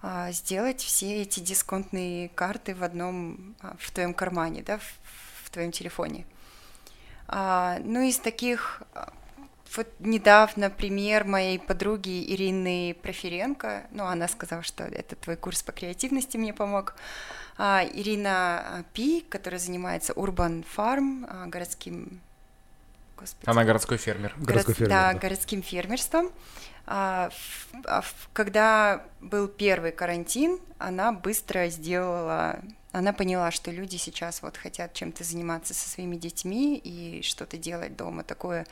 а, 0.00 0.30
сделать 0.30 0.80
все 0.80 1.22
эти 1.22 1.40
дисконтные 1.40 2.28
карты 2.28 2.76
в 2.76 2.84
одном, 2.84 3.56
а, 3.60 3.74
в 3.80 3.90
твоем 3.90 4.14
кармане, 4.14 4.62
да, 4.62 4.78
в, 4.78 5.46
в 5.46 5.50
твоем 5.50 5.72
телефоне. 5.72 6.24
А, 7.26 7.80
ну, 7.82 8.02
из 8.02 8.18
таких, 8.18 8.82
а, 8.94 9.12
вот 9.76 9.88
недавно 9.98 10.70
пример 10.70 11.24
моей 11.24 11.58
подруги 11.58 12.32
Ирины 12.32 12.96
Проференко, 13.02 13.88
ну, 13.90 14.04
она 14.04 14.28
сказала, 14.28 14.62
что 14.62 14.84
это 14.84 15.16
твой 15.16 15.34
курс 15.34 15.64
по 15.64 15.72
креативности 15.72 16.36
мне 16.36 16.54
помог, 16.54 16.94
Ирина 17.58 18.60
а, 18.60 18.84
Пи, 18.92 19.24
которая 19.28 19.58
занимается 19.58 20.12
Urban 20.12 20.64
Farm, 20.76 21.26
а, 21.28 21.46
городским... 21.46 22.20
Господи. 23.16 23.50
Она 23.50 23.64
городской 23.64 23.98
фермер. 23.98 24.32
Город... 24.36 24.46
Городской 24.46 24.74
фермер 24.74 24.90
да, 24.90 25.12
да, 25.12 25.18
городским 25.18 25.62
фермерством. 25.62 26.30
Когда 28.32 29.04
был 29.20 29.48
первый 29.48 29.92
карантин, 29.92 30.58
она 30.78 31.12
быстро 31.12 31.68
сделала 31.68 32.60
она 32.92 33.12
поняла, 33.12 33.50
что 33.50 33.70
люди 33.70 33.96
сейчас 33.96 34.40
вот 34.40 34.56
хотят 34.56 34.94
чем-то 34.94 35.22
заниматься 35.22 35.74
со 35.74 35.88
своими 35.88 36.16
детьми 36.16 36.78
и 36.78 37.20
что-то 37.22 37.58
делать 37.58 37.96
дома 37.96 38.24
такое 38.24 38.62
а, 38.62 38.66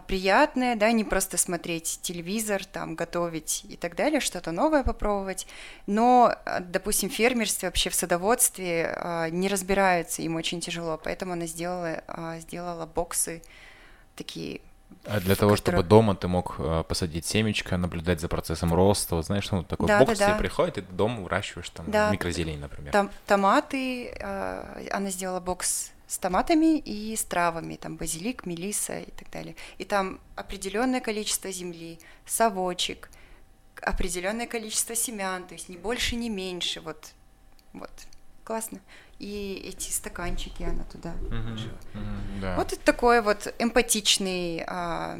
приятное, 0.00 0.76
да, 0.76 0.92
не 0.92 1.02
просто 1.02 1.36
смотреть 1.36 1.98
телевизор, 2.02 2.64
там, 2.64 2.94
готовить 2.94 3.64
и 3.68 3.76
так 3.76 3.96
далее, 3.96 4.20
что-то 4.20 4.52
новое 4.52 4.84
попробовать, 4.84 5.48
но, 5.86 6.32
а, 6.44 6.60
допустим, 6.60 7.10
в 7.10 7.12
фермерстве, 7.14 7.66
вообще 7.68 7.90
в 7.90 7.94
садоводстве 7.96 8.94
а, 8.96 9.28
не 9.30 9.48
разбираются, 9.48 10.22
им 10.22 10.36
очень 10.36 10.60
тяжело, 10.60 11.00
поэтому 11.02 11.32
она 11.32 11.46
сделала, 11.46 12.02
сделала 12.38 12.86
боксы 12.86 13.42
такие 14.14 14.60
А 15.06 15.18
для 15.20 15.34
того, 15.34 15.52
котором- 15.54 15.56
чтобы 15.56 15.82
дома 15.82 16.14
ты 16.14 16.28
мог 16.28 16.56
посадить 16.86 17.24
семечко, 17.26 17.76
наблюдать 17.76 18.20
за 18.20 18.28
процессом 18.28 18.72
роста, 18.74 19.16
вот 19.16 19.26
знаешь, 19.26 19.50
ну 19.50 19.62
такой 19.64 19.86
Да, 19.88 19.98
бокс 20.00 20.18
да, 20.18 20.24
тебе 20.26 20.34
да. 20.34 20.38
приходит, 20.38 20.78
и 20.78 20.80
ты 20.82 20.92
дома 20.92 21.22
выращиваешь 21.22 21.70
там 21.70 21.90
Да. 21.90 22.10
микрозелень, 22.12 22.60
например. 22.60 22.92
Там 22.92 23.10
томаты, 23.26 24.10
она 24.90 25.10
сделала 25.10 25.40
бокс 25.40 25.90
с 26.10 26.18
томатами 26.18 26.76
и 26.78 27.14
с 27.14 27.22
травами, 27.22 27.76
там 27.76 27.96
базилик, 27.96 28.44
мелиса 28.44 28.98
и 28.98 29.10
так 29.12 29.30
далее. 29.30 29.54
И 29.78 29.84
там 29.84 30.18
определенное 30.34 31.00
количество 31.00 31.52
земли, 31.52 32.00
совочек, 32.26 33.08
определенное 33.80 34.48
количество 34.48 34.96
семян, 34.96 35.46
то 35.46 35.54
есть 35.54 35.68
не 35.68 35.76
больше, 35.76 36.16
не 36.16 36.28
меньше, 36.28 36.80
вот, 36.80 37.12
вот, 37.72 37.92
классно. 38.42 38.80
И 39.20 39.62
эти 39.64 39.92
стаканчики 39.92 40.64
она 40.64 40.82
туда 40.82 41.14
да. 42.40 42.56
Вот 42.56 42.72
это 42.72 42.84
такой 42.84 43.22
вот 43.22 43.54
эмпатичный 43.60 44.64
а, 44.66 45.16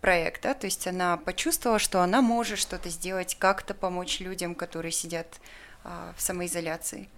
проект, 0.00 0.42
да, 0.42 0.54
то 0.54 0.66
есть 0.66 0.86
она 0.86 1.16
почувствовала, 1.16 1.80
что 1.80 2.00
она 2.00 2.22
может 2.22 2.60
что-то 2.60 2.90
сделать, 2.90 3.34
как-то 3.40 3.74
помочь 3.74 4.20
людям, 4.20 4.54
которые 4.54 4.92
сидят 4.92 5.40
а, 5.82 6.14
в 6.16 6.22
самоизоляции. 6.22 7.08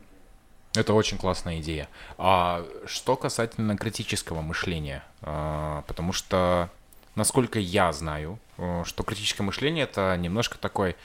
Это 0.74 0.92
очень 0.92 1.18
классная 1.18 1.60
идея. 1.60 1.88
А 2.18 2.66
что 2.86 3.16
касательно 3.16 3.76
критического 3.76 4.40
мышления, 4.40 5.04
А, 5.22 5.82
потому 5.86 6.12
что, 6.12 6.68
насколько 7.14 7.58
я 7.58 7.92
знаю, 7.92 8.38
э, 8.58 8.82
что 8.84 9.04
критическое 9.04 9.44
мышление 9.44 9.84
это 9.84 10.16
немножко 10.18 10.58
такой, 10.58 10.96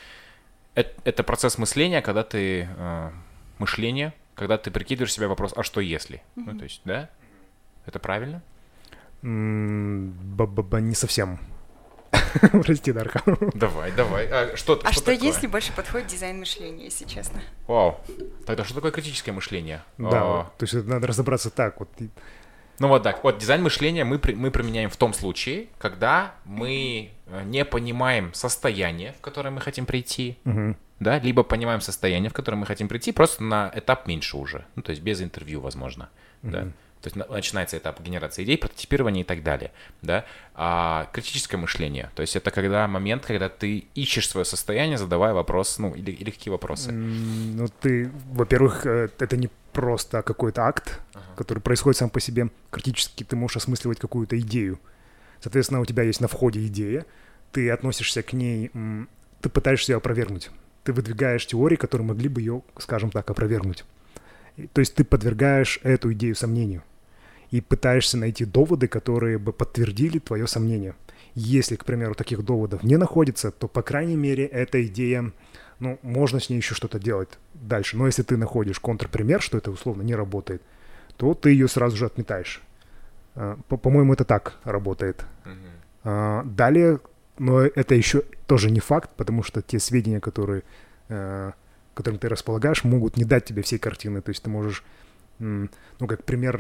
это, 0.76 0.94
это 1.04 1.24
процесс 1.24 1.58
мышления, 1.58 2.02
когда 2.02 2.24
ты 2.24 2.68
э, 2.70 3.12
мышление, 3.60 4.14
когда 4.36 4.58
ты 4.58 4.72
прикидываешь 4.72 5.14
себе 5.14 5.28
вопрос, 5.28 5.54
а 5.56 5.64
что 5.64 5.82
если? 5.82 6.24
Ну 6.36 6.58
то 6.58 6.64
есть, 6.64 6.82
да? 6.84 7.10
Это 7.86 8.00
правильно? 8.00 8.42
Не 9.22 10.96
совсем. 10.96 11.40
Прости, 12.64 12.92
Дарха. 12.92 13.22
Давай, 13.54 13.92
давай. 13.92 14.28
А 14.28 14.56
что, 14.58 14.80
А 14.84 14.92
что, 14.92 15.02
такое? 15.06 15.18
если 15.28 15.48
больше 15.48 15.72
подходит 15.74 16.08
дизайн 16.08 16.40
мышления, 16.40 16.86
если 16.86 17.06
честно? 17.06 17.42
Вау. 17.68 18.00
Тогда 18.46 18.64
что 18.64 18.76
такое 18.76 18.92
критическое 18.92 19.32
мышление? 19.32 19.84
Да, 19.98 20.22
А, 20.22 20.26
вот, 20.44 20.58
то 20.58 20.64
есть 20.64 20.74
это 20.74 20.88
надо 20.90 21.08
разобраться 21.08 21.50
так. 21.50 21.80
Вот 21.80 21.90
Ну 22.80 22.88
вот 22.88 23.04
так, 23.04 23.24
вот 23.24 23.38
дизайн 23.38 23.62
мышления 23.62 24.06
мы, 24.06 24.20
при- 24.20 24.36
мы 24.36 24.52
применяем 24.52 24.90
в 24.90 24.96
том 24.98 25.14
случае, 25.14 25.68
когда 25.80 26.34
мы 26.46 27.12
э, 27.28 27.44
не 27.44 27.66
понимаем 27.66 28.34
состояние, 28.34 29.14
в 29.18 29.22
которое 29.22 29.50
мы 29.50 29.60
хотим 29.62 29.86
прийти, 29.86 30.38
Мгм. 30.46 30.78
да, 31.00 31.20
либо 31.20 31.44
понимаем 31.44 31.82
состояние, 31.82 32.30
в 32.30 32.34
которое 32.34 32.58
мы 32.58 32.66
хотим 32.66 32.88
прийти, 32.88 33.12
просто 33.12 33.44
на 33.44 33.70
этап 33.76 34.08
меньше 34.08 34.38
уже, 34.38 34.66
ну 34.76 34.82
то 34.82 34.92
есть 34.92 35.02
без 35.02 35.22
интервью, 35.22 35.60
возможно, 35.62 36.10
да. 36.42 36.68
То 37.02 37.08
есть 37.08 37.16
на- 37.16 37.26
начинается 37.28 37.78
этап 37.78 38.02
генерации 38.02 38.44
идей, 38.44 38.58
прототипирования 38.58 39.22
и 39.22 39.26
так 39.26 39.42
далее, 39.42 39.72
да. 40.02 40.26
А 40.54 41.10
критическое 41.14 41.56
мышление, 41.58 42.10
то 42.16 42.22
есть 42.22 42.36
это 42.36 42.52
когда 42.52 42.88
момент, 42.88 43.26
когда 43.26 43.48
ты 43.48 43.86
ищешь 43.96 44.28
свое 44.28 44.44
состояние, 44.46 44.98
задавая 44.98 45.34
вопрос, 45.34 45.80
ну 45.80 45.94
или, 45.96 46.12
или 46.12 46.30
какие 46.30 46.52
вопросы. 46.52 46.92
Ну, 46.92 47.68
ты, 47.80 48.12
во-первых, 48.32 48.86
э, 48.86 49.10
это 49.18 49.38
не 49.38 49.50
просто 49.72 50.22
какой-то 50.24 50.64
акт, 50.64 51.00
который 51.38 51.60
происходит 51.60 51.98
сам 51.98 52.10
по 52.10 52.20
себе. 52.20 52.50
Критически 52.70 53.24
ты 53.24 53.36
можешь 53.38 53.58
осмысливать 53.58 54.00
какую-то 54.00 54.38
идею. 54.40 54.80
Соответственно, 55.40 55.80
у 55.80 55.86
тебя 55.86 56.04
есть 56.04 56.20
на 56.20 56.28
входе 56.28 56.66
идея, 56.68 57.06
ты 57.54 57.70
относишься 57.70 58.24
к 58.24 58.34
ней, 58.34 58.72
ты 59.42 59.48
пытаешься 59.50 59.94
ее 59.94 59.98
опровергнуть. 59.98 60.50
Ты 60.84 60.92
выдвигаешь 60.92 61.46
теории, 61.46 61.78
которые 61.78 62.08
могли 62.08 62.28
бы 62.28 62.42
ее, 62.42 62.62
скажем 62.78 63.10
так, 63.10 63.30
опровергнуть. 63.30 63.86
То 64.68 64.80
есть 64.80 64.96
ты 64.96 65.04
подвергаешь 65.04 65.80
эту 65.84 66.14
идею 66.14 66.36
сомнению 66.36 66.84
и 67.52 67.62
пытаешься 67.62 68.18
найти 68.18 68.46
доводы, 68.46 68.88
которые 68.88 69.38
бы 69.38 69.54
подтвердили 69.54 70.20
твое 70.20 70.48
сомнение. 70.48 70.94
Если, 71.36 71.76
к 71.76 71.86
примеру, 71.86 72.14
таких 72.16 72.44
доводов 72.44 72.84
не 72.84 72.98
находится, 72.98 73.52
то, 73.52 73.68
по 73.68 73.82
крайней 73.82 74.16
мере, 74.16 74.46
эта 74.46 74.86
идея, 74.86 75.32
ну, 75.80 75.98
можно 76.02 76.40
с 76.40 76.50
ней 76.50 76.58
еще 76.58 76.76
что-то 76.76 77.00
делать 77.00 77.30
дальше. 77.54 77.98
Но 77.98 78.06
если 78.08 78.24
ты 78.24 78.38
находишь 78.38 78.80
контрпример, 78.80 79.42
что 79.42 79.58
это 79.58 79.72
условно 79.72 80.02
не 80.04 80.16
работает, 80.16 80.62
то 81.18 81.34
ты 81.34 81.52
ее 81.52 81.68
сразу 81.68 81.98
же 81.98 82.06
отметаешь. 82.06 82.62
А, 83.36 83.58
по- 83.68 83.78
По-моему, 83.78 84.14
это 84.14 84.26
так 84.26 84.58
работает. 84.64 85.26
А, 86.04 86.44
Далее, 86.44 87.00
но 87.38 87.62
это 87.62 87.96
еще 87.96 88.24
тоже 88.48 88.70
не 88.72 88.80
факт, 88.80 89.10
потому 89.16 89.44
что 89.44 89.62
те 89.62 89.80
сведения, 89.80 90.20
которые, 90.20 90.64
э, 91.10 91.52
которым 92.00 92.18
ты 92.18 92.30
располагаешь, 92.30 92.86
могут 92.86 93.18
не 93.18 93.26
дать 93.26 93.44
тебе 93.44 93.62
всей 93.62 93.78
картины. 93.78 94.22
То 94.22 94.30
есть 94.30 94.42
ты 94.42 94.50
можешь, 94.50 94.86
ну, 95.38 95.68
как 96.08 96.24
пример, 96.24 96.56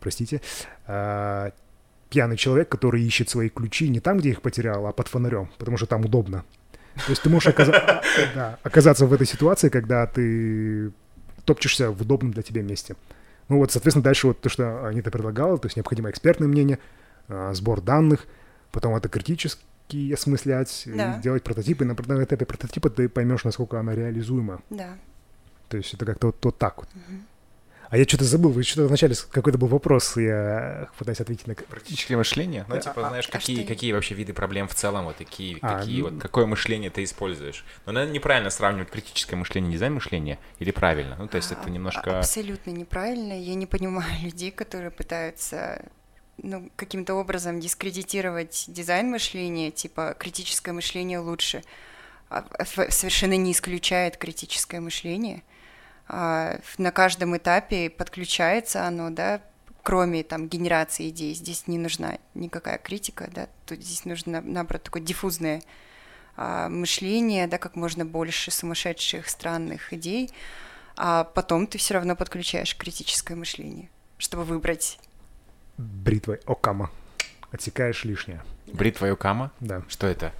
простите, 0.00 0.40
а, 0.88 1.52
пьяный 2.10 2.36
человек, 2.36 2.68
который 2.68 3.04
ищет 3.04 3.28
свои 3.28 3.48
ключи 3.48 3.88
не 3.88 4.00
там, 4.00 4.18
где 4.18 4.30
их 4.30 4.42
потерял, 4.42 4.84
а 4.84 4.92
под 4.92 5.06
фонарем, 5.06 5.48
потому 5.58 5.76
что 5.76 5.86
там 5.86 6.04
удобно. 6.04 6.44
То 6.94 7.10
есть 7.10 7.22
ты 7.22 7.28
можешь 7.28 7.46
оказа- 7.46 8.02
да, 8.34 8.58
оказаться 8.64 9.06
в 9.06 9.12
этой 9.12 9.28
ситуации, 9.28 9.68
когда 9.68 10.06
ты 10.08 10.90
топчешься 11.44 11.92
в 11.92 12.02
удобном 12.02 12.32
для 12.32 12.42
тебя 12.42 12.62
месте. 12.62 12.96
Ну 13.48 13.58
вот, 13.58 13.70
соответственно, 13.70 14.02
дальше 14.02 14.26
вот 14.26 14.40
то, 14.40 14.48
что 14.48 14.86
Анита 14.86 15.12
предлагала, 15.12 15.56
то 15.56 15.66
есть 15.66 15.76
необходимо 15.76 16.10
экспертное 16.10 16.48
мнение, 16.48 16.80
а, 17.28 17.54
сбор 17.54 17.80
данных, 17.80 18.26
потом 18.72 18.96
это 18.96 19.08
критически 19.88 20.12
осмыслять, 20.12 20.82
Да. 20.86 21.16
и 21.18 21.22
делать 21.22 21.42
прототипы. 21.42 21.84
На 21.84 21.94
на 21.94 22.24
этапе 22.24 22.44
прототипа 22.44 22.90
ты 22.90 23.08
поймешь, 23.08 23.44
насколько 23.44 23.78
она 23.80 23.94
реализуема. 23.94 24.60
Да. 24.70 24.96
То 25.68 25.76
есть 25.76 25.94
это 25.94 26.04
как-то 26.04 26.28
вот, 26.28 26.44
вот 26.44 26.58
так 26.58 26.78
вот. 26.78 26.88
А 27.88 27.96
я 27.96 28.04
что-то 28.04 28.24
забыл, 28.24 28.50
вы 28.50 28.64
что-то 28.64 28.88
вначале 28.88 29.14
какой-то 29.30 29.58
был 29.58 29.68
вопрос, 29.68 30.16
я 30.16 30.88
пытаюсь 30.98 31.20
ответить 31.20 31.46
на... 31.46 31.54
Практическое 31.54 32.16
мышление? 32.16 32.64
Ну, 32.68 32.74
А- 32.74 32.80
типа, 32.80 33.06
а- 33.06 33.08
знаешь, 33.10 33.28
а 33.28 33.32
какие, 33.32 33.58
что- 33.58 33.68
какие 33.68 33.92
вообще 33.92 34.14
виды 34.16 34.32
проблем 34.32 34.66
в 34.66 34.74
целом, 34.74 35.04
вот 35.04 35.16
такие, 35.18 35.58
А, 35.62 35.78
какие 35.78 36.02
ну- 36.02 36.10
вот, 36.10 36.20
какое 36.20 36.46
мышление 36.46 36.90
ты 36.90 37.04
используешь. 37.04 37.64
Но, 37.86 37.92
наверное, 37.92 38.14
неправильно 38.14 38.50
сравнивать 38.50 38.90
критическое 38.90 39.36
мышление 39.36 39.70
и 39.70 39.74
дизайн 39.74 39.94
мышления, 39.94 40.40
или 40.58 40.72
правильно? 40.72 41.14
Ну, 41.16 41.28
то 41.28 41.36
есть 41.36 41.52
это 41.52 41.60
А- 41.64 41.70
немножко... 41.70 42.18
Абсолютно 42.18 42.72
неправильно. 42.72 43.40
Я 43.40 43.54
не 43.54 43.66
понимаю 43.66 44.10
людей, 44.20 44.50
которые 44.50 44.90
пытаются 44.90 45.84
ну, 46.38 46.70
каким-то 46.76 47.14
образом 47.14 47.60
дискредитировать 47.60 48.64
дизайн 48.68 49.10
мышления, 49.10 49.70
типа 49.70 50.14
критическое 50.18 50.72
мышление 50.72 51.18
лучше, 51.18 51.62
а, 52.28 52.46
ф- 52.58 52.92
совершенно 52.92 53.36
не 53.36 53.52
исключает 53.52 54.16
критическое 54.16 54.80
мышление. 54.80 55.42
А, 56.08 56.60
на 56.78 56.92
каждом 56.92 57.36
этапе 57.36 57.90
подключается 57.90 58.84
оно, 58.86 59.10
да, 59.10 59.40
кроме 59.82 60.22
там 60.24 60.48
генерации 60.48 61.10
идей. 61.10 61.34
Здесь 61.34 61.68
не 61.68 61.78
нужна 61.78 62.18
никакая 62.34 62.78
критика, 62.78 63.28
да, 63.32 63.48
тут 63.66 63.82
здесь 63.82 64.04
нужно, 64.04 64.40
наоборот, 64.40 64.82
такое 64.82 65.02
диффузное 65.02 65.62
а, 66.36 66.68
мышление, 66.68 67.46
да, 67.46 67.58
как 67.58 67.76
можно 67.76 68.04
больше 68.04 68.50
сумасшедших, 68.50 69.28
странных 69.28 69.92
идей, 69.92 70.30
а 70.96 71.24
потом 71.24 71.66
ты 71.66 71.78
все 71.78 71.94
равно 71.94 72.14
подключаешь 72.16 72.76
критическое 72.76 73.34
мышление, 73.36 73.88
чтобы 74.18 74.44
выбрать. 74.44 74.98
Бритвой 75.78 76.40
Окама. 76.46 76.90
Отсекаешь 77.52 78.04
лишнее. 78.04 78.42
Бритва 78.72 79.06
Юкама? 79.06 79.50
Да. 79.60 79.82
Что 79.88 80.06
это? 80.06 80.32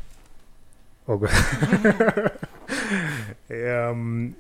Ого. 1.07 1.29
Эм, 3.49 4.35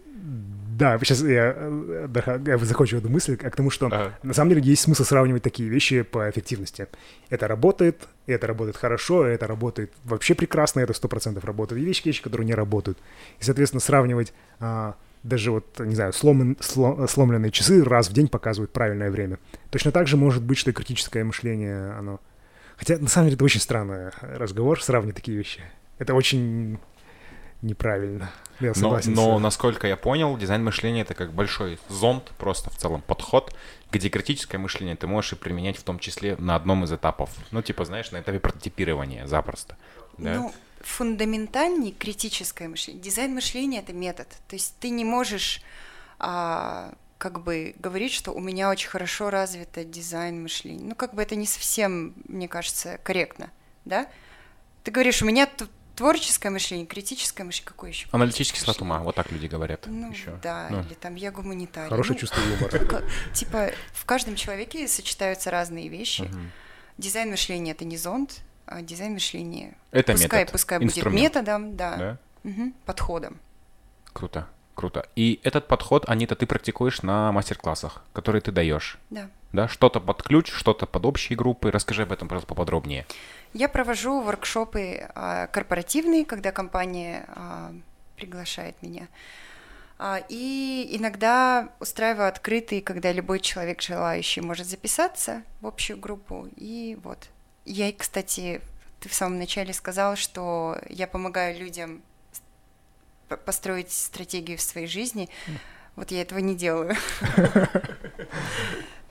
Да, 0.79 0.99
сейчас 0.99 1.23
я, 1.23 1.55
э, 1.57 2.41
я 2.47 2.59
закончу 2.59 2.97
эту 2.99 3.09
мысль 3.09 3.39
а 3.43 3.51
к 3.51 3.57
тому, 3.57 3.71
что 3.71 3.87
Ага. 3.87 4.19
на 4.23 4.35
самом 4.35 4.51
деле 4.51 4.63
есть 4.63 4.83
смысл 4.83 5.05
сравнивать 5.05 5.43
такие 5.43 5.69
вещи 5.71 6.03
по 6.03 6.29
эффективности. 6.29 6.89
Это 7.31 7.49
работает, 7.49 8.09
это 8.27 8.47
работает 8.47 8.77
хорошо, 8.77 9.25
это 9.25 9.47
работает 9.47 9.93
вообще 10.05 10.35
прекрасно, 10.35 10.81
это 10.81 10.93
сто 10.93 11.09
процентов 11.09 11.45
работает. 11.45 11.81
И 11.81 11.85
вещи, 11.85 12.03
вещи, 12.05 12.23
которые 12.23 12.47
не 12.47 12.55
работают. 12.55 12.99
И, 13.41 13.45
соответственно, 13.45 13.81
сравнивать 13.81 14.35
а, 14.61 14.97
даже 15.27 15.51
вот, 15.51 15.79
не 15.81 15.95
знаю, 15.95 16.13
сломан- 16.13 16.57
сло- 16.61 17.07
сломленные 17.09 17.51
часы 17.51 17.83
раз 17.85 18.09
в 18.09 18.13
день 18.13 18.29
показывают 18.29 18.73
правильное 18.73 19.11
время. 19.11 19.39
Точно 19.71 19.91
так 19.93 20.07
же 20.07 20.17
может 20.17 20.43
быть, 20.43 20.59
что 20.59 20.71
и 20.71 20.73
критическое 20.73 21.25
мышление, 21.25 21.93
оно... 21.93 22.21
Хотя, 22.77 22.99
на 22.99 23.09
самом 23.09 23.27
деле, 23.29 23.37
это 23.37 23.45
очень 23.45 23.61
странный 23.61 24.11
разговор, 24.21 24.83
сравнивать 24.83 25.17
такие 25.17 25.37
вещи. 25.37 25.61
Это 25.99 26.15
очень 26.15 26.79
неправильно. 27.63 28.31
Я 28.61 28.69
Но, 28.69 28.75
согласен. 28.75 29.13
с- 29.15 29.17
но, 29.17 29.39
насколько 29.39 29.87
я 29.87 29.97
понял, 29.97 30.37
дизайн 30.37 30.63
мышления 30.63 31.03
это 31.03 31.15
как 31.15 31.33
большой 31.33 31.79
зонд, 31.89 32.33
просто 32.39 32.71
в 32.71 32.77
целом 32.77 33.03
подход, 33.07 33.55
где 33.93 34.09
критическое 34.09 34.59
мышление 34.59 34.97
ты 34.97 35.07
можешь 35.07 35.33
и 35.33 35.37
применять 35.37 35.77
в 35.77 35.83
том 35.83 35.99
числе 35.99 36.37
на 36.39 36.55
одном 36.55 36.85
из 36.85 36.93
этапов. 36.93 37.31
Ну, 37.51 37.63
типа, 37.63 37.85
знаешь, 37.85 38.11
на 38.13 38.21
этапе 38.21 38.41
прототипирования 38.41 39.27
запросто. 39.27 39.77
Да? 40.19 40.35
Ну, 40.35 40.55
фундаментальнее 40.87 41.93
критическое 41.93 42.69
мышление. 42.69 43.03
Дизайн 43.03 43.35
мышления 43.35 43.81
это 43.81 43.93
метод. 43.93 44.29
То 44.49 44.55
есть 44.55 44.77
ты 44.79 44.89
не 44.91 45.05
можешь 45.05 45.61
а, 46.19 46.95
как 47.19 47.43
бы 47.43 47.75
говорить, 47.79 48.13
что 48.13 48.33
у 48.33 48.41
меня 48.41 48.71
очень 48.71 48.89
хорошо 48.89 49.31
развито 49.31 49.85
дизайн 49.85 50.43
мышления. 50.43 50.85
Ну, 50.85 50.95
как 50.95 51.15
бы 51.15 51.23
это 51.23 51.35
не 51.35 51.47
совсем, 51.47 52.15
мне 52.29 52.49
кажется, 52.49 52.99
корректно, 53.03 53.51
да? 53.85 54.09
Ты 54.85 54.93
говоришь, 54.93 55.23
у 55.23 55.27
меня 55.27 55.47
тут 55.47 55.71
творческое 55.97 56.51
мышление, 56.51 56.87
критическое 56.87 57.43
мышление, 57.43 57.69
какое 57.69 57.91
еще? 57.91 58.07
Аналитический 58.13 58.61
склад 58.61 58.81
ума, 58.81 59.01
вот 59.01 59.17
так 59.17 59.33
люди 59.33 59.47
говорят. 59.47 59.87
Ну, 59.87 60.13
еще. 60.13 60.39
да, 60.43 60.69
Ну. 60.71 60.83
или 60.83 60.95
там 60.95 61.17
я 61.17 61.33
гуманитарий. 61.33 61.91
Хорошее 61.91 62.15
Ну, 62.15 62.21
чувство 62.21 62.41
юмора. 62.41 63.03
Типа 63.35 63.71
в 63.93 64.05
каждом 64.05 64.37
человеке 64.37 64.87
сочетаются 64.87 65.51
разные 65.51 65.89
вещи. 65.89 66.31
Дизайн 66.97 67.31
мышления 67.31 67.73
это 67.73 67.85
не 67.85 67.97
зонд, 67.97 68.41
дизайн 68.83 69.13
мышления. 69.15 69.75
Это 69.91 70.13
пускай, 70.13 70.41
метод, 70.41 70.53
пускай 70.53 70.79
инструмент. 70.83 71.13
будет 71.13 71.23
методом, 71.23 71.77
да, 71.77 71.97
Да? 71.97 72.19
Мгм, 72.43 72.75
подходом. 72.85 73.39
Круто, 74.13 74.47
круто. 74.75 75.07
И 75.17 75.41
этот 75.43 75.67
подход, 75.69 76.09
Анита, 76.09 76.37
ты 76.37 76.47
практикуешь 76.47 77.03
на 77.03 77.33
мастер-классах, 77.33 78.03
которые 78.13 78.41
ты 78.43 78.53
даешь. 78.53 78.99
Да. 79.11 79.29
Да, 79.53 79.69
что-то 79.69 80.01
под 80.01 80.23
ключ, 80.23 80.51
что-то 80.53 80.87
под 80.87 81.07
общие 81.07 81.37
группы. 81.37 81.71
Расскажи 81.71 82.03
об 82.03 82.13
этом, 82.13 82.29
пожалуйста, 82.29 82.49
поподробнее. 82.49 83.07
Я 83.55 83.69
провожу 83.69 84.21
воркшопы 84.21 85.09
а, 85.15 85.47
корпоративные, 85.47 86.25
когда 86.25 86.53
компания 86.53 87.25
а, 87.29 87.73
приглашает 88.17 88.81
меня. 88.83 89.09
А, 89.99 90.21
И 90.29 90.89
иногда 90.93 91.71
устраиваю 91.81 92.29
открытые, 92.29 92.83
когда 92.83 93.13
любой 93.13 93.41
человек 93.41 93.81
желающий 93.81 94.41
может 94.43 94.67
записаться 94.67 95.43
в 95.61 95.67
общую 95.67 95.99
группу. 95.99 96.49
И 96.57 96.99
вот. 97.03 97.29
Я, 97.67 97.93
кстати, 97.93 98.61
ты 99.01 99.09
в 99.09 99.15
самом 99.15 99.39
начале 99.39 99.75
сказал, 99.75 100.17
что 100.17 100.79
я 100.89 101.07
помогаю 101.07 101.59
людям 101.59 102.01
построить 103.45 103.91
стратегию 103.93 104.57
в 104.57 104.63
своей 104.63 104.87
жизни. 104.87 105.29
Вот 105.97 106.11
я 106.13 106.23
этого 106.23 106.39
не 106.39 106.55
делаю. 106.55 106.95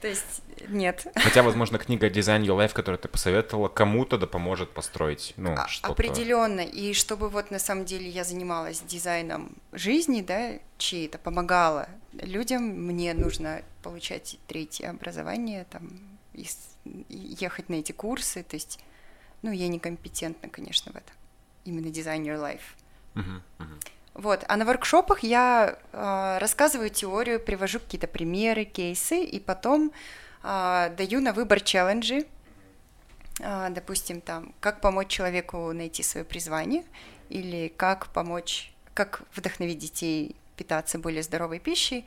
То 0.01 0.08
есть 0.08 0.41
нет. 0.70 1.08
Хотя, 1.16 1.41
возможно, 1.43 1.78
книга 1.78 2.10
Design 2.10 2.43
Your 2.43 2.58
Life, 2.58 2.74
которую 2.74 2.99
ты 2.99 3.08
посоветовала, 3.08 3.68
кому-то 3.68 4.18
да 4.18 4.28
поможет 4.28 4.72
построить, 4.72 5.34
ну, 5.36 5.53
А- 5.58 5.68
что-то. 5.68 5.93
Определенно. 5.93 6.62
И 6.62 6.93
чтобы 6.93 7.28
вот 7.30 7.51
на 7.51 7.60
самом 7.60 7.86
деле 7.86 8.08
я 8.08 8.24
занималась 8.24 8.82
дизайном 8.82 9.56
жизни, 9.72 10.22
да, 10.22 10.53
чьей-то, 10.78 11.18
помогала 11.18 11.89
людям, 12.14 12.64
мне 12.64 13.14
нужно 13.14 13.64
получать 13.84 14.38
третье 14.47 14.89
образование, 14.91 15.66
там, 15.72 15.89
ехать 17.10 17.70
на 17.70 17.76
эти 17.76 17.92
курсы. 17.92 18.44
То 18.44 18.56
есть, 18.56 18.80
ну, 19.42 19.52
я 19.52 19.68
некомпетентна, 19.68 20.50
конечно, 20.50 20.92
в 20.92 20.96
этом. 20.96 21.16
Именно 21.66 21.88
Design 21.88 22.24
Your 22.24 22.40
Life. 22.40 22.62
Вот. 24.14 24.46
А 24.48 24.56
на 24.56 24.64
воркшопах 24.64 25.24
я 25.24 25.78
э, 25.92 26.38
рассказываю 26.40 26.90
теорию, 26.90 27.40
привожу 27.40 27.80
какие-то 27.80 28.08
примеры, 28.08 28.64
кейсы, 28.64 29.22
и 29.22 29.42
потом 29.42 29.92
э, 30.42 30.96
даю 30.98 31.20
на 31.20 31.34
выбор 31.34 31.60
челленджи. 31.60 32.26
Э, 33.42 33.68
допустим, 33.70 34.22
там, 34.22 34.54
как 34.62 34.80
помочь 34.80 35.10
человеку 35.10 35.74
найти 35.74 36.02
свое 36.02 36.24
призвание, 36.24 36.86
или 37.28 37.68
как 37.76 38.08
помочь, 38.08 38.74
как 38.94 39.24
вдохновить 39.36 39.80
детей 39.80 40.38
питаться 40.56 40.98
более 40.98 41.22
здоровой 41.22 41.60
пищей. 41.60 42.06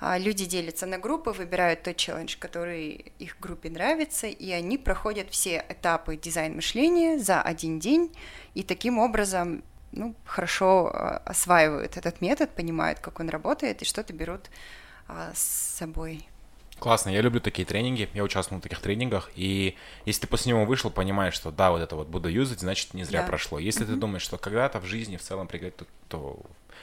А 0.00 0.16
люди 0.16 0.46
делятся 0.46 0.86
на 0.86 0.98
группы, 0.98 1.30
выбирают 1.30 1.82
тот 1.82 1.96
челлендж, 1.96 2.36
который 2.38 3.12
их 3.18 3.38
группе 3.38 3.68
нравится, 3.68 4.26
и 4.26 4.50
они 4.50 4.78
проходят 4.78 5.28
все 5.30 5.62
этапы 5.68 6.16
дизайн 6.16 6.56
мышления 6.56 7.18
за 7.18 7.42
один 7.42 7.78
день, 7.78 8.10
и 8.54 8.62
таким 8.62 8.98
образом 8.98 9.62
ну, 9.92 10.14
хорошо 10.24 10.90
а, 10.92 11.22
осваивают 11.26 11.98
этот 11.98 12.22
метод, 12.22 12.50
понимают, 12.50 13.00
как 13.00 13.20
он 13.20 13.28
работает, 13.28 13.82
и 13.82 13.84
что-то 13.84 14.14
берут 14.14 14.48
а, 15.06 15.32
с 15.34 15.76
собой. 15.76 16.26
Классно, 16.78 17.10
я 17.10 17.20
люблю 17.20 17.40
такие 17.40 17.66
тренинги, 17.66 18.08
я 18.14 18.24
участвовал 18.24 18.60
в 18.60 18.62
таких 18.62 18.80
тренингах, 18.80 19.30
и 19.34 19.76
если 20.06 20.22
ты 20.22 20.26
после 20.28 20.50
него 20.50 20.64
вышел, 20.64 20.90
понимаешь, 20.90 21.34
что 21.34 21.50
да, 21.50 21.70
вот 21.72 21.82
это 21.82 21.94
вот 21.94 22.08
буду 22.08 22.30
юзать, 22.30 22.60
значит 22.60 22.94
не 22.94 23.04
зря 23.04 23.20
Да. 23.20 23.26
прошло. 23.26 23.58
Если 23.58 23.84
ты 23.84 23.96
думаешь, 23.96 24.22
что 24.22 24.38
когда-то 24.38 24.80
в 24.80 24.86
жизни 24.86 25.18
в 25.18 25.22
целом 25.22 25.46
пригодится, 25.46 25.84
то, 25.84 25.86
то 26.08 26.42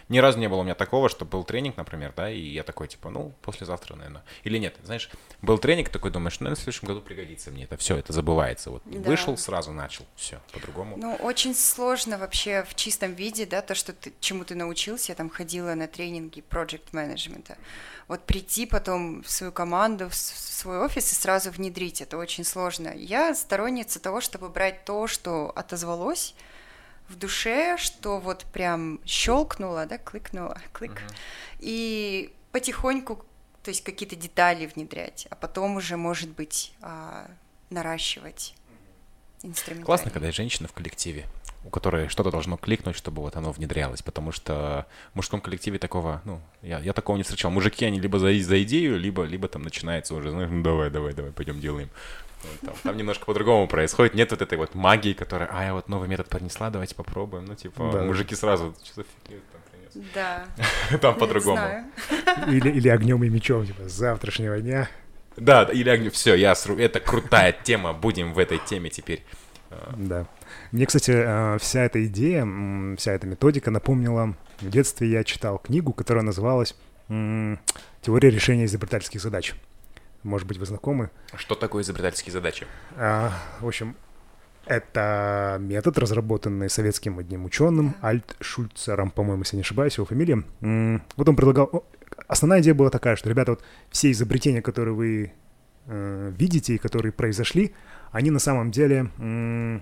ни 0.09 0.19
разу 0.19 0.39
не 0.39 0.47
было 0.47 0.59
у 0.59 0.63
меня 0.63 0.75
такого, 0.75 1.09
что 1.09 1.25
был 1.25 1.43
тренинг, 1.43 1.77
например, 1.77 2.13
да, 2.15 2.29
и 2.29 2.39
я 2.39 2.63
такой, 2.63 2.87
типа, 2.87 3.09
ну, 3.09 3.33
послезавтра, 3.41 3.95
наверное. 3.95 4.23
Или 4.43 4.57
нет, 4.57 4.75
знаешь, 4.83 5.09
был 5.41 5.57
тренинг, 5.57 5.89
такой 5.89 6.11
думаешь, 6.11 6.39
ну, 6.39 6.49
в 6.49 6.55
следующем 6.55 6.87
году 6.87 7.01
пригодится 7.01 7.51
мне 7.51 7.65
это. 7.65 7.77
Все, 7.77 7.97
это 7.97 8.13
забывается. 8.13 8.71
Вот 8.71 8.83
Да. 8.85 8.99
вышел, 8.99 9.37
сразу 9.37 9.71
начал. 9.71 10.05
Все, 10.15 10.39
по-другому. 10.51 10.97
Ну, 10.97 11.15
очень 11.15 11.55
сложно 11.55 12.17
вообще 12.17 12.63
в 12.63 12.75
чистом 12.75 13.13
виде, 13.13 13.45
да, 13.45 13.61
то, 13.61 13.75
что 13.75 13.93
ты, 13.93 14.13
чему 14.19 14.43
ты 14.45 14.55
научился, 14.55 15.11
я 15.11 15.15
там 15.15 15.29
ходила 15.29 15.73
на 15.73 15.87
тренинги 15.87 16.43
project 16.49 16.89
менеджмента. 16.91 17.57
Вот 18.07 18.21
прийти 18.21 18.65
потом 18.65 19.21
в 19.23 19.29
свою 19.29 19.51
команду, 19.51 20.09
в 20.09 20.15
свой 20.15 20.79
офис 20.79 21.11
и 21.11 21.15
сразу 21.15 21.51
внедрить, 21.51 22.01
это 22.01 22.17
очень 22.17 22.43
сложно. 22.43 22.93
Я 22.95 23.35
сторонница 23.35 23.99
того, 23.99 24.21
чтобы 24.21 24.49
брать 24.49 24.85
то, 24.85 25.07
что 25.07 25.51
отозвалось 25.55 26.33
в 27.09 27.15
душе, 27.15 27.77
что 27.77 28.19
вот 28.19 28.45
прям 28.51 28.99
щелкнуло, 29.05 29.85
да, 29.85 29.97
кликнуло, 29.97 30.57
клик, 30.73 31.01
и 31.59 32.33
потихоньку, 32.51 33.25
то 33.63 33.69
есть 33.69 33.83
какие-то 33.83 34.15
детали 34.15 34.65
внедрять, 34.65 35.27
а 35.29 35.35
потом 35.35 35.75
уже, 35.75 35.97
может 35.97 36.29
быть, 36.29 36.73
а, 36.81 37.29
наращивать 37.69 38.55
инструментарий. 39.43 39.85
Классно, 39.85 40.11
когда 40.11 40.27
есть 40.27 40.37
женщина 40.37 40.67
в 40.67 40.73
коллективе, 40.73 41.25
у 41.63 41.69
которой 41.69 42.07
что-то 42.07 42.31
должно 42.31 42.57
кликнуть, 42.57 42.95
чтобы 42.95 43.21
вот 43.21 43.35
оно 43.35 43.51
внедрялось, 43.51 44.01
потому 44.01 44.31
что 44.31 44.85
в 45.11 45.15
мужском 45.15 45.41
коллективе 45.41 45.79
такого, 45.79 46.21
ну, 46.25 46.41
я, 46.61 46.79
я 46.79 46.93
такого 46.93 47.17
не 47.17 47.23
встречал. 47.23 47.51
Мужики, 47.51 47.85
они 47.85 47.99
либо 47.99 48.19
за, 48.19 48.33
за 48.39 48.63
идею, 48.63 48.97
либо, 48.97 49.23
либо 49.23 49.47
там 49.47 49.63
начинается 49.63 50.15
уже, 50.15 50.31
знаешь, 50.31 50.49
ну 50.49 50.63
давай, 50.63 50.89
давай, 50.89 51.13
давай, 51.13 51.31
пойдем 51.31 51.59
делаем. 51.59 51.89
Вот 52.43 52.59
там, 52.61 52.75
там 52.83 52.97
немножко 52.97 53.25
по-другому 53.25 53.67
происходит. 53.67 54.13
Нет 54.13 54.31
вот 54.31 54.41
этой 54.41 54.57
вот 54.57 54.75
магии, 54.75 55.13
которая, 55.13 55.49
а, 55.51 55.63
я 55.65 55.73
вот 55.73 55.89
новый 55.89 56.07
метод 56.07 56.29
принесла, 56.29 56.69
давайте 56.69 56.95
попробуем. 56.95 57.45
Ну, 57.45 57.55
типа, 57.55 57.89
Да. 57.93 58.03
мужики 58.03 58.35
сразу, 58.35 58.75
что 58.83 59.01
за 59.01 59.03
фигню 59.03 59.41
ты 59.41 59.51
там 59.51 59.61
принес? 59.71 60.07
Да. 60.13 60.45
Там 60.99 61.15
по-другому. 61.15 61.59
Или, 62.47 62.69
или 62.69 62.87
огнем 62.89 63.23
и 63.23 63.29
мечом, 63.29 63.65
типа, 63.65 63.89
с 63.89 63.91
завтрашнего 63.93 64.59
дня. 64.59 64.87
Да, 65.35 65.63
или 65.63 65.89
огню. 65.89 66.11
Все, 66.11 66.35
я 66.35 66.53
сру... 66.55 66.77
Это 66.77 66.99
крутая 66.99 67.51
тема. 67.63 67.93
Будем 67.93 68.33
в 68.33 68.39
этой 68.39 68.59
теме 68.59 68.89
теперь. 68.89 69.23
Да. 69.95 70.25
Мне, 70.71 70.85
кстати, 70.85 71.11
э, 71.11 71.57
вся 71.59 71.83
эта 71.83 72.05
идея, 72.05 72.47
вся 72.97 73.11
эта 73.13 73.27
методика 73.27 73.71
напомнила... 73.71 74.35
В 74.59 74.69
детстве 74.71 75.07
я 75.11 75.23
читал 75.23 75.59
книгу, 75.59 75.93
которая 75.93 76.23
называлась 76.23 76.75
«Теория 77.09 78.29
решения 78.31 78.65
изобретательских 78.65 79.21
задач». 79.21 79.53
Может 80.23 80.47
быть, 80.47 80.57
вы 80.57 80.65
знакомы? 80.65 81.09
Что 81.35 81.55
такое 81.55 81.83
изобретательские 81.83 82.33
задачи? 82.33 82.65
А, 82.95 83.31
в 83.59 83.67
общем, 83.67 83.95
это 84.65 85.57
метод, 85.59 85.97
разработанный 85.97 86.69
советским 86.69 87.19
одним 87.19 87.45
ученым, 87.45 87.95
Альт 88.03 88.35
Шульцером, 88.41 89.11
по-моему, 89.11 89.43
если 89.43 89.55
не 89.55 89.61
ошибаюсь, 89.61 89.95
его 89.95 90.05
фамилия. 90.05 90.43
Вот 91.15 91.29
он 91.29 91.35
предлагал... 91.35 91.85
Основная 92.27 92.61
идея 92.61 92.73
была 92.73 92.89
такая, 92.89 93.15
что, 93.15 93.29
ребята, 93.29 93.51
вот 93.51 93.63
все 93.89 94.11
изобретения, 94.11 94.61
которые 94.61 94.93
вы 94.93 95.31
э, 95.85 96.33
видите 96.37 96.75
и 96.75 96.77
которые 96.77 97.11
произошли, 97.13 97.73
они 98.11 98.31
на 98.31 98.39
самом 98.39 98.71
деле 98.71 99.09
м, 99.19 99.81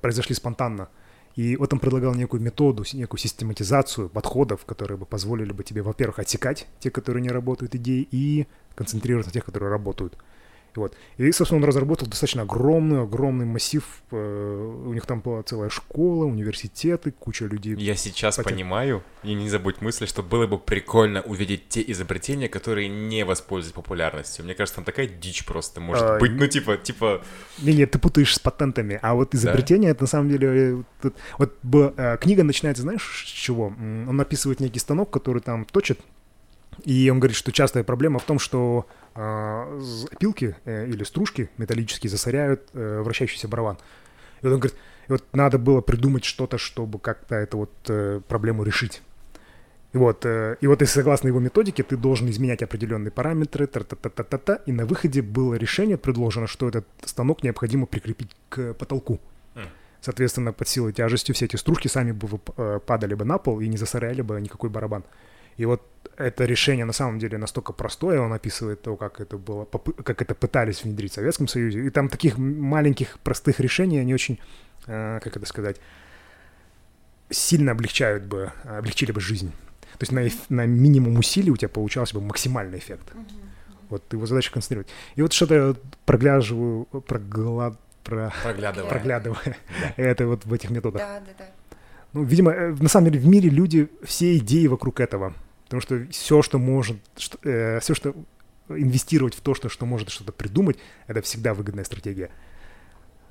произошли 0.00 0.34
спонтанно. 0.34 0.88
И 1.36 1.56
вот 1.56 1.72
он 1.72 1.80
предлагал 1.80 2.14
некую 2.14 2.40
методу, 2.40 2.84
некую 2.92 3.18
систематизацию 3.18 4.08
подходов, 4.08 4.64
которые 4.64 4.98
бы 4.98 5.04
позволили 5.04 5.52
бы 5.52 5.64
тебе, 5.64 5.82
во-первых, 5.82 6.20
отсекать 6.20 6.66
те, 6.78 6.90
которые 6.90 7.22
не 7.22 7.30
работают 7.30 7.74
идеи, 7.74 8.06
и 8.10 8.46
концентрироваться 8.74 9.30
на 9.30 9.34
тех, 9.34 9.44
которые 9.44 9.70
работают. 9.70 10.16
Вот. 10.76 10.96
И, 11.18 11.30
собственно, 11.32 11.60
он 11.62 11.64
разработал 11.68 12.08
достаточно 12.08 12.42
огромный, 12.42 13.02
огромный 13.02 13.46
массив. 13.46 13.84
э, 14.10 14.82
У 14.86 14.92
них 14.92 15.06
там 15.06 15.20
была 15.20 15.42
целая 15.42 15.68
школа, 15.70 16.24
университеты, 16.24 17.12
куча 17.12 17.46
людей. 17.46 17.76
Я 17.76 17.94
сейчас 17.96 18.36
Потом- 18.36 18.52
понимаю, 18.52 19.02
и 19.22 19.34
не 19.34 19.48
забудь 19.48 19.80
мысль, 19.80 20.06
что 20.06 20.22
было 20.22 20.46
бы 20.46 20.58
прикольно 20.58 21.22
увидеть 21.22 21.68
те 21.68 21.82
изобретения, 21.92 22.48
которые 22.48 22.88
не 22.88 23.24
воспользуются 23.24 23.74
популярностью. 23.74 24.44
Мне 24.44 24.54
кажется, 24.54 24.76
там 24.76 24.84
такая 24.84 25.06
дичь 25.06 25.44
просто 25.44 25.80
может 25.80 26.02
А, 26.04 26.18
быть. 26.18 26.32
Ну, 26.32 26.46
типа, 26.46 26.76
типа... 26.76 27.22
Не, 27.62 27.72
нет, 27.74 27.90
ты 27.92 27.98
путаешь 27.98 28.34
с 28.34 28.38
патентами. 28.38 28.98
А 29.02 29.14
вот 29.14 29.34
изобретение, 29.34 29.90
это 29.90 30.02
на 30.02 30.08
самом 30.08 30.28
деле... 30.28 30.84
э, 31.02 31.10
Вот 31.38 31.54
б- 31.62 31.92
э, 31.96 32.16
книга 32.20 32.42
начинается, 32.42 32.82
знаешь, 32.82 33.24
с 33.26 33.30
чего? 33.30 33.66
Он 34.08 34.20
описывает 34.20 34.60
некий 34.60 34.78
станок, 34.80 35.10
который 35.10 35.40
там 35.42 35.64
точит, 35.66 36.00
и 36.82 37.10
он 37.10 37.20
говорит, 37.20 37.36
что 37.36 37.52
частая 37.52 37.84
проблема 37.84 38.18
в 38.18 38.24
том, 38.24 38.38
что 38.38 38.86
з- 39.14 40.06
опилки 40.12 40.56
э, 40.64 40.86
или 40.86 41.04
стружки 41.04 41.48
металлические 41.56 42.10
засоряют 42.10 42.68
э, 42.72 43.00
вращающийся 43.02 43.48
барабан. 43.48 43.76
И 44.42 44.46
вот 44.46 44.52
он 44.54 44.60
говорит, 44.60 44.78
и 45.08 45.12
вот 45.12 45.24
надо 45.32 45.58
было 45.58 45.80
придумать 45.80 46.24
что-то, 46.24 46.58
чтобы 46.58 46.98
как-то 46.98 47.34
эту 47.36 47.58
вот 47.58 47.72
э, 47.88 48.20
проблему 48.26 48.64
решить. 48.64 49.02
И 49.92 49.96
вот, 49.96 50.26
э, 50.26 50.56
и 50.60 50.66
вот 50.66 50.80
если 50.80 50.94
согласно 50.94 51.28
его 51.28 51.38
методике, 51.38 51.84
ты 51.84 51.96
должен 51.96 52.28
изменять 52.28 52.62
определенные 52.62 53.12
параметры, 53.12 53.66
та-та-та-та-та, 53.68 54.56
и 54.66 54.72
на 54.72 54.86
выходе 54.86 55.22
было 55.22 55.54
решение 55.54 55.96
предложено, 55.96 56.48
что 56.48 56.68
этот 56.68 56.86
станок 57.04 57.44
необходимо 57.44 57.86
прикрепить 57.86 58.34
к 58.48 58.74
потолку. 58.74 59.20
М. 59.54 59.68
Соответственно, 60.00 60.52
под 60.52 60.66
силой 60.68 60.92
тяжести 60.92 61.30
все 61.32 61.44
эти 61.44 61.56
стружки 61.56 61.86
сами 61.88 62.10
бы 62.10 62.28
э, 62.56 62.80
падали 62.84 63.14
бы 63.14 63.24
на 63.24 63.38
пол 63.38 63.60
и 63.60 63.68
не 63.68 63.76
засоряли 63.76 64.22
бы 64.22 64.40
никакой 64.40 64.68
барабан. 64.68 65.04
И 65.56 65.64
вот 65.64 65.82
это 66.16 66.44
решение 66.44 66.84
на 66.84 66.92
самом 66.92 67.18
деле 67.18 67.38
настолько 67.38 67.72
простое, 67.72 68.20
он 68.20 68.32
описывает 68.32 68.82
то, 68.82 68.96
как 68.96 69.20
это 69.20 69.36
было, 69.36 69.64
как 69.64 70.22
это 70.22 70.34
пытались 70.34 70.84
внедрить 70.84 71.12
в 71.12 71.14
Советском 71.14 71.48
Союзе. 71.48 71.84
И 71.86 71.90
там 71.90 72.08
таких 72.08 72.38
маленьких 72.38 73.18
простых 73.20 73.60
решений, 73.60 73.98
они 73.98 74.14
очень, 74.14 74.38
э, 74.86 75.20
как 75.22 75.36
это 75.36 75.46
сказать, 75.46 75.76
сильно 77.30 77.72
облегчают 77.72 78.24
бы, 78.24 78.52
облегчили 78.64 79.12
бы 79.12 79.20
жизнь. 79.20 79.52
То 79.98 80.02
есть 80.02 80.12
на, 80.12 80.56
на 80.56 80.66
минимум 80.66 81.18
усилий 81.18 81.50
у 81.50 81.56
тебя 81.56 81.68
получался 81.68 82.14
бы 82.14 82.20
максимальный 82.20 82.78
эффект. 82.78 83.12
Вот 83.90 84.12
его 84.12 84.26
задача 84.26 84.52
концентрировать. 84.52 84.88
И 85.14 85.22
вот 85.22 85.32
что-то 85.32 85.54
я 85.54 85.74
проглаживаю, 86.04 86.86
прогла... 86.86 87.76
про... 88.02 88.32
Проглядывая. 88.42 88.90
проглядывая. 88.90 89.56
Да. 89.76 89.92
Это 90.02 90.26
вот 90.26 90.44
в 90.46 90.52
этих 90.52 90.70
методах. 90.70 91.02
Да, 91.02 91.20
да, 91.20 91.32
да. 91.38 91.44
Ну, 92.12 92.24
видимо, 92.24 92.52
э, 92.52 92.74
на 92.74 92.88
самом 92.88 93.10
деле 93.10 93.20
в 93.20 93.26
мире 93.26 93.50
люди, 93.50 93.88
все 94.02 94.36
идеи 94.38 94.66
вокруг 94.66 95.00
этого. 95.00 95.34
Потому 95.64 95.80
что 95.80 96.06
все, 96.10 96.42
что 96.42 96.58
может, 96.58 96.98
что, 97.16 97.38
э, 97.42 97.80
все, 97.80 97.94
что 97.94 98.14
инвестировать 98.68 99.34
в 99.34 99.40
то, 99.40 99.54
что, 99.54 99.68
что 99.68 99.86
может 99.86 100.10
что-то 100.10 100.32
придумать, 100.32 100.78
это 101.06 101.22
всегда 101.22 101.54
выгодная 101.54 101.84
стратегия. 101.84 102.30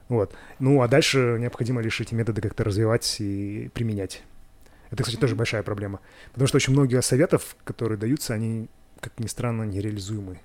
Вот. 0.10 0.36
Ну, 0.60 0.82
а 0.82 0.88
дальше 0.88 1.38
необходимо 1.40 1.82
лишь 1.82 2.00
эти 2.02 2.14
методы 2.14 2.42
как-то 2.42 2.64
развивать 2.64 3.18
и 3.20 3.70
применять. 3.74 4.24
Это, 4.92 5.04
кстати, 5.04 5.20
тоже 5.20 5.36
большая 5.36 5.64
проблема. 5.64 6.02
Потому 6.32 6.48
что 6.48 6.58
очень 6.58 6.74
многие 6.74 7.02
советов, 7.02 7.56
которые 7.64 7.98
даются, 7.98 8.34
они, 8.34 8.68
как 9.00 9.20
ни 9.20 9.28
странно, 9.28 9.64
нереализуемы. 9.64 10.40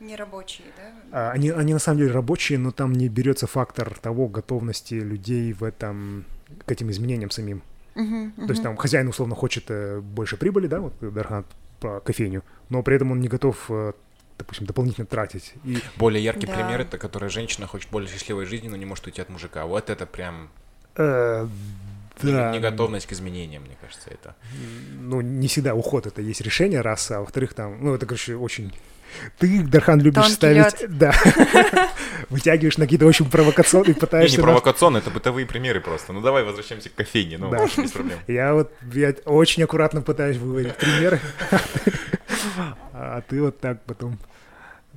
Нерабочие, 0.00 0.66
да? 0.76 0.92
А, 1.12 1.30
Они, 1.30 1.48
они 1.48 1.72
на 1.72 1.78
самом 1.78 2.00
деле 2.00 2.10
рабочие, 2.10 2.58
но 2.58 2.72
там 2.72 2.92
не 2.92 3.08
берется 3.08 3.46
фактор 3.46 3.98
того 3.98 4.28
готовности 4.28 4.94
людей 4.94 5.54
в 5.54 5.64
этом, 5.64 6.26
к 6.66 6.70
этим 6.70 6.90
изменениям 6.90 7.30
самим. 7.30 7.62
То 7.96 8.50
есть 8.50 8.62
там 8.62 8.76
хозяин 8.76 9.08
условно 9.08 9.34
хочет 9.34 9.64
э, 9.70 10.00
больше 10.00 10.36
прибыли, 10.36 10.66
да, 10.66 10.80
вот 10.80 10.92
Дархан 11.00 11.44
про 11.80 12.00
кофейню, 12.00 12.42
но 12.68 12.82
при 12.82 12.96
этом 12.96 13.10
он 13.12 13.20
не 13.20 13.28
готов, 13.28 13.66
э, 13.70 13.92
допустим, 14.38 14.66
дополнительно 14.66 15.06
тратить. 15.06 15.54
И 15.64 15.78
Более 15.96 16.22
яркий 16.22 16.46
Да. 16.46 16.52
пример 16.54 16.80
это, 16.82 16.98
который 16.98 17.30
женщина 17.30 17.66
хочет 17.66 17.90
более 17.90 18.08
счастливой 18.10 18.44
жизни, 18.46 18.68
но 18.68 18.76
не 18.76 18.84
может 18.84 19.06
уйти 19.06 19.22
от 19.22 19.30
мужика. 19.30 19.64
Вот 19.66 19.88
это 19.90 20.04
прям 20.06 20.48
э, 20.96 21.46
не- 22.22 22.32
да, 22.32 22.52
неготовность 22.54 23.06
к 23.06 23.12
изменениям, 23.12 23.62
мне 23.62 23.76
кажется, 23.80 24.10
это. 24.10 24.34
ну 25.00 25.20
не 25.20 25.48
всегда 25.48 25.74
уход 25.74 26.06
это 26.06 26.20
есть 26.22 26.40
решение, 26.40 26.80
раз, 26.82 27.10
а 27.10 27.20
во-вторых 27.20 27.54
там, 27.54 27.82
ну 27.82 27.94
это, 27.94 28.06
короче, 28.06 28.36
очень... 28.36 28.72
Ты, 29.38 29.62
Дархан, 29.62 30.00
любишь 30.00 30.22
Тонкий 30.22 30.34
ставить... 30.34 30.84
Да. 30.88 31.12
Вытягиваешь 32.30 32.78
на 32.78 32.84
какие-то 32.84 33.06
очень 33.06 33.30
провокационные, 33.30 33.94
Не, 33.94 34.00
пытаешься... 34.00 34.36
не 34.36 34.42
нас- 34.42 34.44
провокационно, 34.44 34.98
это 34.98 35.10
бытовые 35.10 35.46
примеры 35.46 35.80
просто. 35.80 36.12
Ну 36.12 36.20
давай 36.20 36.42
возвращаемся 36.44 36.88
к 36.88 36.94
кофейне, 36.94 37.38
ну 37.38 37.50
без 37.50 37.90
проблем. 37.92 38.18
Я 38.26 38.54
вот 38.54 38.72
я 38.92 39.14
очень 39.24 39.62
аккуратно 39.62 40.02
пытаюсь 40.02 40.36
выводить 40.36 40.76
примеры, 40.76 41.20
а 42.92 43.22
ты 43.28 43.42
вот 43.42 43.60
так 43.60 43.82
потом... 43.84 44.18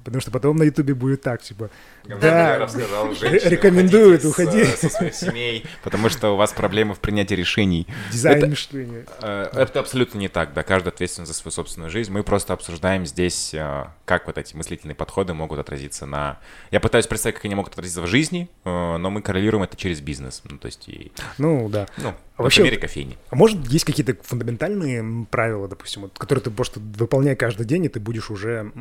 Потому 0.09 0.21
что 0.21 0.31
потом 0.31 0.57
на 0.57 0.63
Ютубе 0.63 0.93
будет 0.93 1.21
так, 1.21 1.41
типа... 1.41 1.69
Я 2.07 2.57
рассказал, 2.57 3.13
женщины, 3.13 3.49
рекомендуют 3.49 4.25
уходите 4.25 4.63
уходить. 4.63 4.77
с- 4.77 4.81
со 4.81 4.89
своих 4.89 5.13
семей, 5.13 5.65
потому 5.83 6.09
что 6.09 6.33
у 6.33 6.35
вас 6.35 6.51
проблемы 6.51 6.95
в 6.95 6.99
принятии 6.99 7.35
решений. 7.35 7.85
Дизайн 8.11 8.37
Это- 8.39 8.47
мышления. 8.47 9.05
Э, 9.21 9.49
Это 9.53 9.79
абсолютно 9.79 10.17
не 10.17 10.27
так, 10.27 10.53
да, 10.53 10.63
каждый 10.63 10.89
ответственен 10.89 11.27
за 11.27 11.33
свою 11.33 11.51
собственную 11.51 11.91
жизнь. 11.91 12.11
Мы 12.11 12.23
просто 12.23 12.53
обсуждаем 12.53 13.05
здесь, 13.05 13.53
э, 13.53 13.85
как 14.05 14.25
вот 14.25 14.37
эти 14.39 14.55
мыслительные 14.55 14.95
подходы 14.95 15.33
могут 15.35 15.59
отразиться 15.59 16.05
на... 16.07 16.39
Я 16.71 16.79
пытаюсь 16.79 17.05
представить, 17.05 17.35
как 17.35 17.45
они 17.45 17.53
могут 17.53 17.73
отразиться 17.73 18.01
в 18.01 18.07
жизни, 18.07 18.49
э, 18.65 18.97
но 18.97 19.09
мы 19.11 19.21
коррелируем 19.21 19.63
это 19.63 19.77
через 19.77 20.01
бизнес. 20.01 20.41
Ну, 20.49 20.57
то 20.57 20.65
есть, 20.65 20.89
и, 20.89 21.11
Ну, 21.37 21.69
да. 21.69 21.85
ну, 21.97 22.13
А 22.37 22.41
вообще- 22.43 22.63
мире 22.63 22.77
кофейни. 22.77 23.17
А 23.29 23.35
может, 23.35 23.59
есть 23.67 23.85
какие-то 23.85 24.15
фундаментальные 24.23 25.27
правила, 25.29 25.67
допустим, 25.67 26.03
вот, 26.03 26.17
которые 26.17 26.41
ты 26.43 26.49
просто 26.49 26.79
выполняй 26.79 27.35
каждый 27.35 27.67
день, 27.67 27.85
и 27.85 27.89
ты 27.89 27.99
будешь 27.99 28.31
уже 28.31 28.71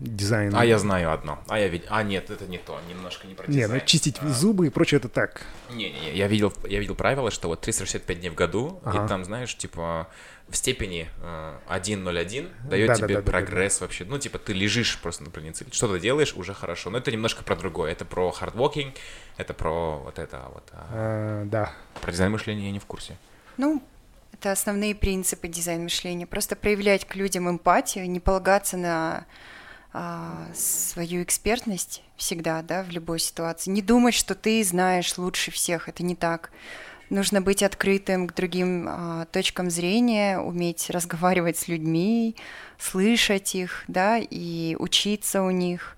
дизайн... 0.00 0.54
А 0.60 0.64
я 0.64 0.78
знаю 0.78 1.12
одно. 1.12 1.38
А 1.48 1.58
я 1.58 1.68
видел... 1.68 1.86
А 1.90 2.02
нет, 2.02 2.30
это 2.30 2.46
не 2.46 2.58
то, 2.58 2.78
немножко 2.88 3.26
не 3.26 3.34
про 3.34 3.46
Не, 3.50 3.66
ну 3.66 3.80
чистить 3.80 4.16
А. 4.20 4.28
зубы 4.28 4.66
и 4.66 4.70
прочее 4.70 4.98
это 4.98 5.08
так. 5.08 5.42
Не-не-не, 5.70 6.14
я 6.16 6.26
видел, 6.28 6.52
я 6.68 6.78
видел 6.80 6.94
правило, 6.94 7.30
что 7.30 7.48
вот 7.48 7.60
365 7.60 8.20
дней 8.20 8.30
в 8.30 8.34
году, 8.34 8.80
Ага. 8.84 9.04
и 9.04 9.08
там, 9.08 9.24
знаешь, 9.24 9.56
типа 9.56 10.08
в 10.48 10.56
степени 10.56 11.08
э, 11.20 11.58
1.01 11.68 12.02
дает 12.06 12.86
Да-да-да-да-да-да. 12.88 12.94
тебе 13.06 13.22
прогресс 13.22 13.80
вообще. 13.82 14.04
Ну, 14.06 14.18
типа, 14.18 14.38
ты 14.38 14.54
лежишь 14.54 14.98
просто 14.98 15.24
на 15.24 15.30
больнице, 15.30 15.66
что-то 15.70 15.98
делаешь, 16.00 16.32
уже 16.34 16.54
хорошо. 16.54 16.88
Но 16.88 16.96
это 16.98 17.12
немножко 17.12 17.44
про 17.44 17.54
другое. 17.54 17.92
Это 17.92 18.06
про 18.06 18.30
hard 18.30 18.51
working, 18.51 18.94
это 19.36 19.52
про 19.52 19.98
вот 19.98 20.18
это 20.18 20.42
вот. 20.52 20.64
а 20.72 20.86
А, 20.90 21.44
да. 21.44 21.72
про 22.00 22.12
дизайн 22.12 22.32
мышления 22.32 22.64
я 22.66 22.72
не 22.72 22.78
в 22.78 22.86
курсе. 22.86 23.16
Ну, 23.58 23.82
это 24.32 24.50
основные 24.52 24.94
принципы 24.94 25.48
дизайн 25.48 25.82
мышления. 25.82 26.26
Просто 26.26 26.56
проявлять 26.56 27.04
к 27.04 27.14
людям 27.14 27.50
эмпатию, 27.50 28.08
не 28.08 28.20
полагаться 28.20 28.78
на 28.78 29.26
свою 30.54 31.22
экспертность 31.22 32.02
всегда, 32.16 32.62
да, 32.62 32.82
в 32.82 32.90
любой 32.90 33.18
ситуации. 33.18 33.70
Не 33.70 33.82
думать, 33.82 34.14
что 34.14 34.34
ты 34.34 34.62
знаешь 34.64 35.16
лучше 35.18 35.50
всех. 35.50 35.88
Это 35.88 36.02
не 36.02 36.14
так. 36.14 36.50
Нужно 37.10 37.40
быть 37.40 37.62
открытым 37.62 38.26
к 38.26 38.34
другим 38.34 38.86
а, 38.86 39.24
точкам 39.26 39.70
зрения, 39.70 40.38
уметь 40.38 40.90
разговаривать 40.90 41.56
с 41.56 41.66
людьми, 41.66 42.36
слышать 42.78 43.54
их, 43.54 43.84
да, 43.88 44.18
и 44.18 44.76
учиться 44.78 45.42
у 45.42 45.50
них, 45.50 45.96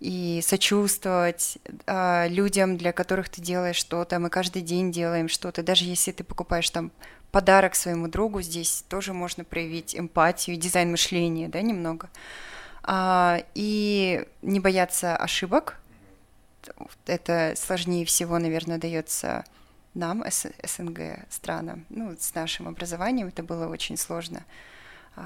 и 0.00 0.40
сочувствовать 0.42 1.58
а, 1.86 2.26
людям, 2.28 2.78
для 2.78 2.92
которых 2.92 3.28
ты 3.28 3.42
делаешь 3.42 3.76
что-то. 3.76 4.18
Мы 4.18 4.30
каждый 4.30 4.62
день 4.62 4.92
делаем 4.92 5.28
что-то. 5.28 5.62
Даже 5.62 5.84
если 5.84 6.12
ты 6.12 6.24
покупаешь 6.24 6.70
там 6.70 6.90
подарок 7.32 7.74
своему 7.74 8.08
другу, 8.08 8.40
здесь 8.40 8.82
тоже 8.88 9.12
можно 9.12 9.44
проявить 9.44 9.94
эмпатию, 9.94 10.56
дизайн 10.56 10.90
мышления, 10.90 11.48
да, 11.48 11.60
немного. 11.60 12.08
А, 12.86 13.42
и 13.54 14.24
не 14.42 14.60
бояться 14.60 15.16
ошибок. 15.16 15.78
Это 17.06 17.54
сложнее 17.56 18.04
всего, 18.06 18.38
наверное, 18.38 18.78
дается 18.78 19.44
нам, 19.94 20.24
СНГ 20.30 21.26
странам. 21.30 21.84
Ну, 21.88 22.16
с 22.18 22.34
нашим 22.34 22.68
образованием 22.68 23.28
это 23.28 23.42
было 23.42 23.66
очень 23.66 23.96
сложно. 23.96 24.44
А, 25.16 25.24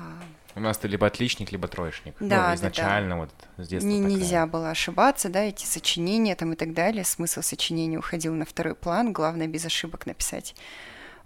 У 0.55 0.61
нас 0.61 0.79
ты 0.79 0.89
либо 0.89 1.07
отличник, 1.07 1.53
либо 1.53 1.67
троечник. 1.69 2.15
Да, 2.21 2.25
ну, 2.25 2.29
да, 2.29 2.47
да. 2.47 2.55
изначально 2.55 3.17
вот 3.19 3.31
с 3.59 3.69
детства 3.69 3.89
Не- 3.89 3.99
нельзя 3.99 4.47
было 4.47 4.71
ошибаться, 4.71 5.29
да, 5.29 5.41
эти 5.43 5.65
сочинения 5.65 6.37
там 6.37 6.53
и 6.53 6.57
так 6.57 6.73
далее. 6.73 7.05
Смысл 7.05 7.43
сочинения 7.43 7.99
уходил 7.99 8.33
на 8.35 8.45
второй 8.45 8.75
план, 8.75 9.13
главное 9.13 9.49
без 9.49 9.65
ошибок 9.67 10.07
написать. 10.07 10.55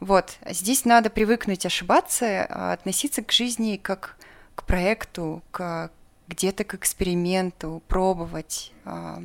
Вот, 0.01 0.39
здесь 0.49 0.85
надо 0.85 1.11
привыкнуть 1.11 1.65
ошибаться, 1.67 2.47
а 2.49 2.73
относиться 2.73 3.23
к 3.23 3.31
жизни 3.31 3.77
как 3.77 4.17
к 4.55 4.65
проекту, 4.65 5.43
к 5.51 5.91
где-то 6.29 6.65
к 6.65 6.75
эксперименту, 6.75 7.83
пробовать, 7.89 8.73
а, 8.85 9.23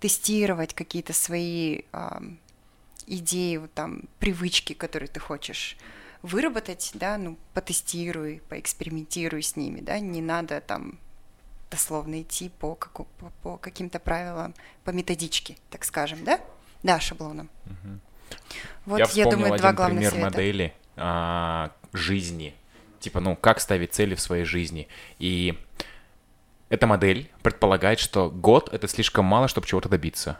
тестировать 0.00 0.74
какие-то 0.74 1.12
свои 1.12 1.82
а, 1.92 2.22
идеи, 3.06 3.56
вот 3.56 3.72
там, 3.72 4.02
привычки, 4.18 4.72
которые 4.72 5.08
ты 5.08 5.20
хочешь 5.20 5.76
выработать, 6.22 6.90
да, 6.94 7.18
ну, 7.18 7.36
потестируй, 7.54 8.42
поэкспериментируй 8.48 9.42
с 9.42 9.56
ними, 9.56 9.80
да, 9.80 9.98
не 10.00 10.20
надо 10.20 10.60
там 10.60 10.98
дословно 11.70 12.22
идти 12.22 12.48
по, 12.48 12.74
каку- 12.74 13.06
по, 13.18 13.30
по 13.42 13.56
каким-то 13.58 13.98
правилам, 13.98 14.54
по 14.84 14.90
методичке, 14.90 15.56
так 15.70 15.84
скажем, 15.84 16.24
да? 16.24 16.40
Да, 16.82 17.00
шаблоном. 17.00 17.48
Вот, 18.84 18.98
я 18.98 19.06
я, 19.12 19.24
думаю, 19.24 19.52
один 19.52 19.58
два 19.58 19.72
главных 19.72 19.98
пример 19.98 20.12
совета. 20.12 20.30
модели 20.30 20.74
а, 20.96 21.72
жизни. 21.92 22.54
Типа, 23.00 23.20
ну, 23.20 23.36
как 23.36 23.60
ставить 23.60 23.92
цели 23.92 24.14
в 24.14 24.20
своей 24.20 24.44
жизни. 24.44 24.88
И 25.18 25.58
эта 26.68 26.86
модель 26.86 27.30
предполагает, 27.42 27.98
что 27.98 28.30
год— 28.30 28.68
это 28.72 28.88
слишком 28.88 29.24
мало, 29.24 29.48
чтобы 29.48 29.66
чего-то 29.66 29.88
добиться. 29.88 30.38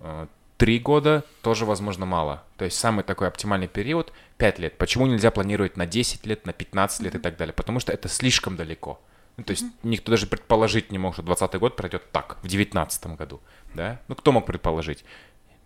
А, 0.00 0.28
Три 0.56 0.78
года 0.78 1.22
тоже, 1.42 1.66
возможно, 1.66 2.06
мало. 2.06 2.42
То 2.56 2.64
есть 2.64 2.78
самый 2.78 3.04
такой 3.04 3.28
оптимальный 3.28 3.68
период— 3.68 4.12
5 4.38 4.58
лет. 4.58 4.78
Почему 4.78 5.06
нельзя 5.06 5.30
планировать 5.30 5.76
на 5.76 5.86
10 5.86 6.24
лет, 6.24 6.46
на 6.46 6.54
15 6.54 7.02
лет 7.02 7.14
и 7.14 7.18
так 7.18 7.36
далее? 7.36 7.52
Потому 7.52 7.78
что 7.78 7.92
это 7.92 8.08
слишком 8.08 8.56
далеко. 8.56 8.98
Ну, 9.36 9.44
то 9.44 9.50
есть 9.50 9.66
никто 9.82 10.10
даже 10.10 10.26
предположить 10.26 10.90
не 10.90 10.96
мог, 10.96 11.12
что 11.12 11.22
20 11.22 11.56
год 11.56 11.76
пройдет 11.76 12.10
так, 12.10 12.38
в 12.42 12.48
19 12.48 13.06
году, 13.18 13.42
да? 13.74 14.00
Ну, 14.08 14.14
кто 14.14 14.32
мог 14.32 14.46
предположить? 14.46 15.04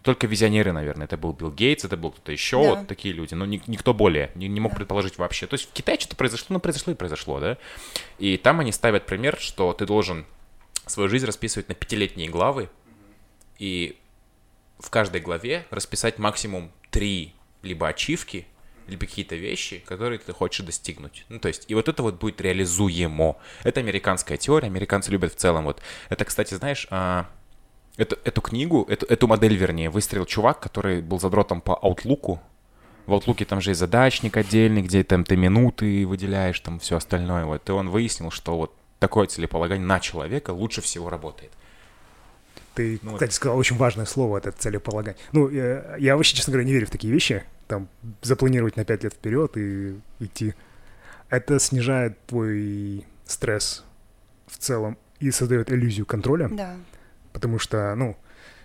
Только 0.03 0.27
визионеры, 0.27 0.73
наверное. 0.73 1.05
Это 1.07 1.17
был 1.19 1.33
Билл 1.33 1.51
Гейтс, 1.51 1.85
это 1.85 1.97
был 1.97 2.11
кто-то 2.13 2.33
еще, 2.33 2.63
Да. 2.63 2.75
вот 2.77 2.89
такие 2.89 3.13
люди. 3.13 3.35
Но 3.35 3.45
ни- 3.45 3.63
никто 3.67 3.93
более 3.93 4.31
не, 4.35 4.49
не 4.49 4.59
мог 4.61 4.75
предположить 4.75 5.19
вообще. 5.19 5.47
То 5.47 5.55
есть 5.55 5.69
в 5.69 5.73
Китае 5.73 5.99
что-то 5.99 6.17
произошло, 6.17 6.47
ну, 6.55 6.61
произошло 6.61 6.93
и 6.93 6.97
произошло, 6.97 7.39
да? 7.39 7.59
И 8.19 8.37
там 8.39 8.61
они 8.61 8.73
ставят 8.73 9.05
пример, 9.07 9.37
что 9.39 9.73
ты 9.75 9.85
должен 9.85 10.25
свою 10.87 11.09
жизнь 11.09 11.27
расписывать 11.27 11.69
на 11.69 11.75
пятилетние 11.75 12.29
главы, 12.29 12.71
и 13.59 13.99
в 14.79 14.89
каждой 14.89 15.21
главе 15.21 15.67
расписать 15.71 16.19
максимум 16.19 16.73
три 16.91 17.35
либо 17.63 17.87
ачивки, 17.89 18.47
либо 18.87 19.07
какие-то 19.07 19.37
вещи, 19.37 19.79
которые 19.87 20.19
ты 20.19 20.33
хочешь 20.33 20.65
достигнуть. 20.65 21.27
Ну, 21.29 21.39
то 21.39 21.49
есть, 21.49 21.67
и 21.69 21.75
вот 21.75 21.89
это 21.89 22.03
вот 22.03 22.19
будет 22.19 22.41
реализуемо. 22.41 23.37
Это 23.63 23.81
американская 23.81 24.39
теория, 24.39 24.67
американцы 24.67 25.11
любят 25.13 25.33
в 25.35 25.37
целом 25.37 25.65
вот. 25.65 25.81
Это, 26.09 26.25
кстати, 26.25 26.55
знаешь, 26.55 26.87
а, 26.91 27.29
эту, 28.01 28.17
эту 28.25 28.41
книгу, 28.41 28.87
эту, 28.89 29.07
эту 29.07 29.29
модель, 29.29 29.57
вернее, 29.57 29.91
выстроил 29.91 30.25
чувак, 30.25 30.61
который 30.61 31.03
был 31.03 31.21
задротом 31.21 31.61
по 31.61 31.79
Outlook. 31.83 32.39
В 33.07 33.13
Outlook 33.13 33.45
там 33.45 33.61
же 33.61 33.71
есть 33.71 33.81
задачник 33.81 34.37
отдельный, 34.37 34.83
где 34.83 35.05
там 35.05 35.25
ты 35.25 35.37
минуты 35.37 36.07
выделяешь, 36.07 36.59
там 36.61 36.79
все 36.79 36.97
остальное. 36.97 37.45
Вот. 37.45 37.69
И 37.69 37.73
он 37.73 37.91
выяснил, 37.91 38.31
что 38.31 38.57
вот 38.57 38.75
такое 38.99 39.27
целеполагание 39.27 39.87
на 39.87 40.01
человека 40.01 40.51
лучше 40.51 40.81
всего 40.81 41.11
работает. 41.11 41.53
Ты, 42.75 42.99
Ну, 43.03 43.15
кстати, 43.15 43.33
сказал 43.33 43.59
очень 43.59 43.77
важное 43.77 44.07
слово, 44.07 44.39
это 44.39 44.53
целеполагание. 44.53 45.21
Ну, 45.33 45.49
я, 45.49 45.97
я 45.99 46.17
вообще, 46.17 46.37
честно 46.37 46.53
говоря, 46.53 46.67
не 46.67 46.73
верю 46.73 46.87
в 46.87 46.91
такие 46.91 47.13
вещи. 47.13 47.45
Там, 47.67 47.89
запланировать 48.23 48.77
на 48.77 48.85
5 48.85 49.05
лет 49.05 49.13
вперед 49.13 49.57
и 49.57 49.95
идти. 50.21 50.55
Это 51.29 51.59
снижает 51.59 52.19
твой 52.27 53.05
стресс 53.27 53.85
в 54.47 54.59
целом 54.59 54.97
и 55.21 55.31
создает 55.31 55.71
иллюзию 55.71 56.07
контроля, 56.07 56.49
Да. 56.49 56.77
Потому 57.33 57.59
что, 57.59 57.95
ну, 57.95 58.17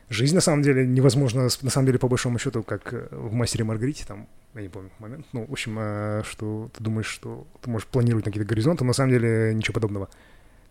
жизнь 0.10 0.36
на 0.36 0.42
самом 0.42 0.62
деле 0.62 0.86
невозможна, 0.86 1.44
на 1.62 1.70
самом 1.70 1.86
деле, 1.88 2.00
по 2.00 2.08
большому 2.08 2.40
счету, 2.40 2.64
как 2.64 2.94
в 3.12 3.34
«Мастере 3.34 3.64
Маргарите», 3.64 4.06
там, 4.08 4.28
я 4.54 4.62
не 4.62 4.70
помню 4.70 4.92
момент, 5.00 5.26
ну, 5.34 5.46
в 5.46 5.52
общем, 5.52 5.78
э, 5.80 6.24
что 6.26 6.70
ты 6.74 6.84
думаешь, 6.84 7.08
что 7.08 7.46
ты 7.62 7.70
можешь 7.70 7.88
планировать 7.88 8.26
на 8.26 8.32
какие-то 8.32 8.48
горизонты, 8.48 8.84
но 8.84 8.90
на 8.90 8.94
самом 8.94 9.12
деле 9.12 9.54
ничего 9.54 9.74
подобного. 9.74 10.10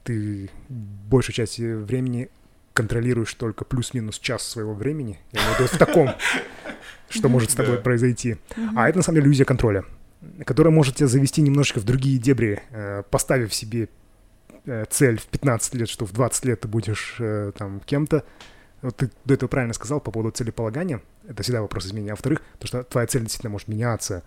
Ты 0.05 0.51
большую 0.69 1.35
часть 1.35 1.59
времени 1.59 2.29
контролируешь 2.75 3.33
только 3.35 3.65
плюс-минус 3.65 4.19
час 4.19 4.47
своего 4.47 4.75
времени. 4.75 5.21
Я 5.33 5.41
имею 5.41 5.55
в 5.55 5.61
виду 5.61 5.71
в 5.73 5.79
таком, 5.79 6.11
что 7.09 7.29
может 7.29 7.51
с 7.51 7.55
тобой 7.55 7.79
произойти. 7.79 8.37
А 8.77 8.89
это 8.89 8.99
на 8.99 9.05
самом 9.05 9.17
деле 9.17 9.29
иллюзия 9.29 9.45
контроля, 9.45 9.85
которая 10.45 10.75
может 10.75 10.97
тебя 10.97 11.07
завести 11.07 11.41
немножечко 11.41 11.79
в 11.79 11.85
другие 11.85 12.19
дебри, 12.19 12.63
э, 12.71 13.03
поставив 13.11 13.55
себе 13.55 13.85
э, 13.85 13.87
цель 14.91 15.19
в 15.19 15.27
15 15.27 15.75
лет, 15.75 15.89
что 15.89 16.07
в 16.07 16.13
20 16.13 16.45
лет 16.45 16.61
ты 16.63 16.69
будешь 16.69 17.17
э, 17.19 17.53
там 17.57 17.81
кем-то. 17.81 18.25
Вот 18.83 18.97
ты 18.97 19.11
до 19.25 19.35
этого 19.35 19.49
правильно 19.49 19.75
сказал 19.75 20.01
по 20.01 20.11
поводу 20.11 20.31
целеполагания. 20.31 21.01
Это 21.29 21.43
всегда 21.43 21.63
вопрос 21.63 21.87
изменения. 21.87 22.13
А 22.13 22.15
во-вторых, 22.15 22.43
то, 22.59 22.67
что 22.67 22.83
твоя 22.83 23.07
цель 23.07 23.23
действительно 23.23 23.51
может 23.51 23.69
меняться. 23.69 24.23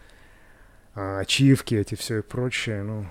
А, 0.95 1.19
ачивки 1.19 1.75
эти 1.75 1.95
все 1.95 2.19
и 2.19 2.21
прочее. 2.21 2.81
Ну, 2.81 3.05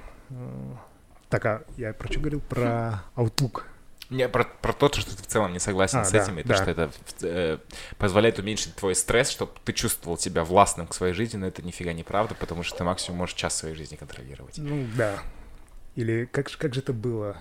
так, 1.28 1.46
а 1.46 1.62
я 1.76 1.92
про 1.92 2.08
что 2.10 2.18
говорил? 2.18 2.40
Про 2.40 3.04
Outlook. 3.14 3.62
Не, 4.10 4.28
про, 4.28 4.44
про 4.44 4.72
то, 4.72 4.88
что 4.92 5.16
ты 5.16 5.22
в 5.22 5.26
целом 5.26 5.52
не 5.52 5.58
согласен 5.58 5.98
а, 5.98 6.04
с 6.04 6.12
да, 6.12 6.22
этим, 6.22 6.38
и 6.38 6.44
да. 6.44 6.54
то, 6.54 6.62
что 6.62 6.70
это 6.70 6.90
э, 7.22 7.58
позволяет 7.98 8.38
уменьшить 8.38 8.76
твой 8.76 8.94
стресс, 8.94 9.30
чтобы 9.30 9.52
ты 9.64 9.72
чувствовал 9.72 10.16
себя 10.16 10.44
властным 10.44 10.86
к 10.86 10.94
своей 10.94 11.12
жизни, 11.12 11.38
но 11.38 11.48
это 11.48 11.62
нифига 11.62 11.92
не 11.92 12.04
правда, 12.04 12.36
потому 12.38 12.62
что 12.62 12.78
ты 12.78 12.84
максимум 12.84 13.18
можешь 13.18 13.34
час 13.34 13.56
своей 13.56 13.74
жизни 13.74 13.96
контролировать. 13.96 14.58
Ну 14.58 14.86
да. 14.96 15.18
Или 15.96 16.28
как, 16.30 16.50
как 16.58 16.74
же 16.74 16.80
это 16.80 16.92
было? 16.92 17.38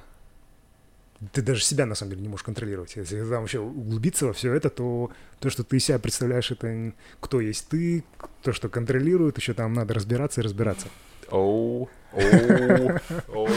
Ты 1.31 1.41
даже 1.41 1.61
себя, 1.61 1.85
на 1.85 1.95
самом 1.95 2.11
деле, 2.11 2.23
не 2.23 2.29
можешь 2.29 2.43
контролировать. 2.43 2.95
Если 2.95 3.19
там 3.19 3.41
вообще 3.41 3.59
углубиться 3.59 4.25
во 4.25 4.33
все 4.33 4.53
это, 4.53 4.69
то 4.69 5.11
то, 5.39 5.49
что 5.49 5.63
ты 5.63 5.79
себя 5.79 5.99
представляешь, 5.99 6.51
это 6.51 6.93
кто 7.19 7.39
есть 7.39 7.69
ты, 7.69 8.03
то, 8.41 8.53
что 8.53 8.69
контролирует, 8.69 9.37
еще 9.37 9.53
там 9.53 9.73
надо 9.73 9.93
разбираться 9.93 10.41
и 10.41 10.43
разбираться. 10.43 10.87
Оу, 11.29 11.89
оу, 12.13 12.91
оу. 13.27 13.49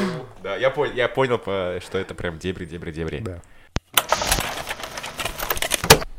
Да, 0.43 0.57
я, 0.57 0.71
понял, 0.71 0.95
я 0.95 1.09
понял, 1.09 1.39
что 1.81 1.99
это 1.99 2.15
прям 2.15 2.39
дебри, 2.39 2.65
дебри, 2.65 2.93
дебри. 2.93 3.19
Да. 3.19 3.43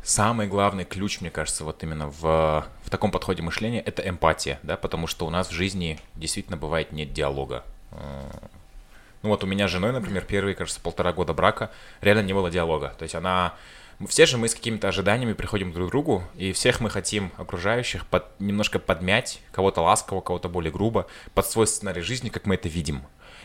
Самый 0.02 0.46
главный 0.46 0.84
ключ, 0.84 1.20
мне 1.20 1.30
кажется, 1.30 1.64
вот 1.64 1.82
именно 1.82 2.08
в, 2.08 2.66
в 2.84 2.90
таком 2.90 3.10
подходе 3.10 3.42
мышления, 3.42 3.80
это 3.80 4.08
эмпатия, 4.08 4.58
да, 4.62 4.76
потому 4.76 5.06
что 5.06 5.26
у 5.26 5.30
нас 5.30 5.48
в 5.48 5.52
жизни 5.52 5.98
действительно 6.16 6.56
бывает 6.56 6.92
нет 6.92 7.12
диалога. 7.12 7.64
Ну 9.22 9.28
вот 9.28 9.44
у 9.44 9.46
меня 9.46 9.68
с 9.68 9.70
женой, 9.70 9.92
например, 9.92 10.24
первые, 10.24 10.54
кажется, 10.54 10.80
полтора 10.80 11.12
года 11.12 11.34
брака 11.34 11.70
реально 12.00 12.22
не 12.22 12.32
было 12.32 12.50
диалога. 12.50 12.94
То 12.98 13.02
есть 13.02 13.14
она 13.14 13.54
все 14.08 14.24
же 14.24 14.38
мы 14.38 14.48
с 14.48 14.54
какими-то 14.54 14.88
ожиданиями 14.88 15.34
приходим 15.34 15.72
друг 15.72 15.88
к 15.88 15.90
другу, 15.90 16.24
и 16.36 16.52
всех 16.52 16.80
мы 16.80 16.88
хотим 16.88 17.32
окружающих 17.36 18.06
под, 18.06 18.24
немножко 18.40 18.78
подмять, 18.78 19.42
кого-то 19.52 19.82
ласково, 19.82 20.22
кого-то 20.22 20.48
более 20.48 20.72
грубо, 20.72 21.06
под 21.34 21.46
свой 21.46 21.66
сценарий 21.66 22.00
жизни, 22.00 22.30
как 22.30 22.46
мы 22.46 22.54
это 22.54 22.68
видим. 22.68 23.02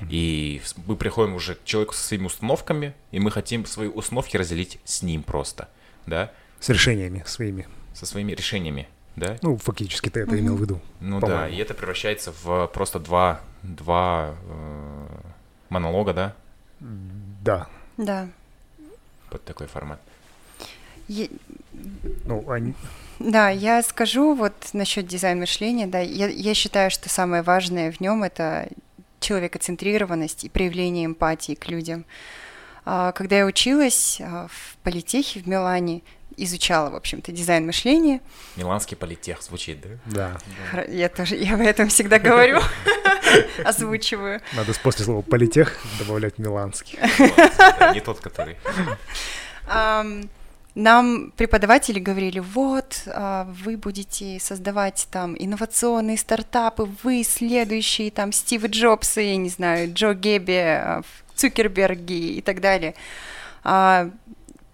И 0.10 0.62
мы 0.88 0.96
приходим 0.96 1.36
уже 1.36 1.56
к 1.56 1.64
человеку 1.64 1.94
со 1.94 2.04
своими 2.04 2.26
установками, 2.26 2.94
и 3.12 3.20
мы 3.20 3.32
хотим 3.32 3.66
свои 3.66 3.88
установки 3.88 4.36
разделить 4.36 4.80
с 4.84 5.02
ним 5.02 5.24
просто, 5.24 5.70
да? 6.06 6.32
С 6.60 6.70
решениями 6.70 7.24
своими. 7.26 7.68
Со 7.94 8.06
своими 8.06 8.34
решениями, 8.34 8.90
да? 9.16 9.38
Ну, 9.42 9.58
фактически 9.58 10.10
ты 10.10 10.22
это 10.22 10.38
имел 10.38 10.56
в 10.56 10.62
виду. 10.62 10.82
Ну 11.00 11.20
да, 11.20 11.48
и 11.48 11.58
это 11.58 11.74
превращается 11.74 12.34
в 12.44 12.68
просто 12.68 13.00
два, 13.00 13.42
два 13.64 14.36
э, 14.50 15.08
монолога, 15.70 16.14
да? 16.14 16.36
Да. 16.80 17.68
Да. 17.98 18.28
Под 19.30 19.44
такой 19.44 19.68
формат. 19.68 20.00
Я... 21.08 21.28
Ну, 22.26 22.50
они... 22.50 22.74
Да, 23.20 23.50
я 23.50 23.82
скажу 23.82 24.36
вот 24.36 24.54
насчет 24.74 25.08
дизайн 25.08 25.40
мышления, 25.40 25.88
да, 25.88 26.00
я, 26.00 26.28
я 26.28 26.54
считаю, 26.54 26.92
что 26.92 27.08
самое 27.08 27.44
важное 27.44 27.92
в 27.92 28.02
нем 28.02 28.24
это 28.24 28.68
человекоцентрированность 29.22 30.44
и 30.44 30.50
проявление 30.50 31.06
эмпатии 31.06 31.54
к 31.54 31.68
людям. 31.68 32.06
А, 32.84 33.12
когда 33.14 33.38
я 33.38 33.46
училась 33.46 34.20
а, 34.22 34.48
в 34.50 34.78
политехе 34.84 35.40
в 35.40 35.48
Милане, 35.48 36.02
изучала, 36.38 36.90
в 36.90 36.96
общем-то, 36.96 37.32
дизайн 37.32 37.66
мышления. 37.66 38.22
Миланский 38.56 38.96
политех 38.98 39.42
звучит, 39.42 39.80
да? 40.06 40.38
Да. 40.74 40.84
Я 40.84 41.10
тоже, 41.10 41.36
я 41.36 41.56
об 41.56 41.62
этом 41.62 41.90
всегда 41.90 42.20
говорю, 42.20 42.60
озвучиваю. 43.66 44.42
Надо 44.54 44.74
после 44.84 45.06
слова 45.06 45.22
политех 45.22 45.78
добавлять 46.00 46.38
миланский. 46.38 47.00
Не 47.94 48.02
тот, 48.02 48.20
который 48.20 48.58
нам 50.76 51.32
преподаватели 51.38 52.00
говорили, 52.00 52.40
вот, 52.40 53.04
а, 53.08 53.46
вы 53.64 53.78
будете 53.78 54.40
создавать 54.40 55.08
там 55.10 55.36
инновационные 55.40 56.18
стартапы, 56.18 56.90
вы 57.02 57.24
следующие 57.24 58.12
там 58.12 58.34
Стив 58.34 58.66
Джобсы, 58.66 59.22
я 59.22 59.38
не 59.38 59.50
знаю, 59.50 59.94
Джо 59.94 60.14
Гебби, 60.14 60.58
а, 60.58 61.02
Цукерберги 61.36 62.36
и 62.36 62.42
так 62.42 62.60
далее. 62.60 62.94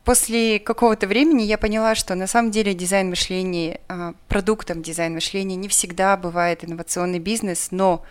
А, 0.01 0.05
после 0.05 0.59
какого-то 0.59 1.07
времени 1.07 1.43
я 1.43 1.57
поняла, 1.57 1.95
что 1.95 2.15
на 2.15 2.27
самом 2.27 2.51
деле 2.51 2.73
дизайн 2.73 3.09
мышления, 3.09 3.79
продуктом 4.27 4.81
дизайн 4.81 5.13
мышления 5.13 5.55
не 5.55 5.67
всегда 5.67 6.17
бывает 6.17 6.63
инновационный 6.63 7.19
бизнес, 7.19 7.69
но 7.71 8.03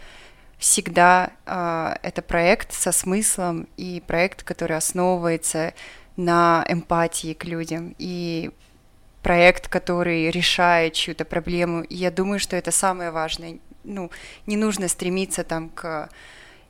всегда 0.58 1.32
это 1.46 2.22
проект 2.22 2.72
со 2.72 2.92
смыслом 2.92 3.66
и 3.76 4.02
проект, 4.06 4.42
который 4.42 4.76
основывается 4.76 5.72
на 6.16 6.64
эмпатии 6.68 7.32
к 7.32 7.44
людям 7.44 7.94
и 7.98 8.50
проект, 9.22 9.68
который 9.68 10.30
решает 10.30 10.94
чью-то 10.94 11.24
проблему. 11.24 11.82
И 11.82 11.94
я 11.94 12.10
думаю, 12.10 12.38
что 12.40 12.56
это 12.56 12.70
самое 12.72 13.10
важное. 13.10 13.58
Ну, 13.84 14.10
не 14.46 14.56
нужно 14.56 14.88
стремиться 14.88 15.44
там 15.44 15.70
к 15.70 16.10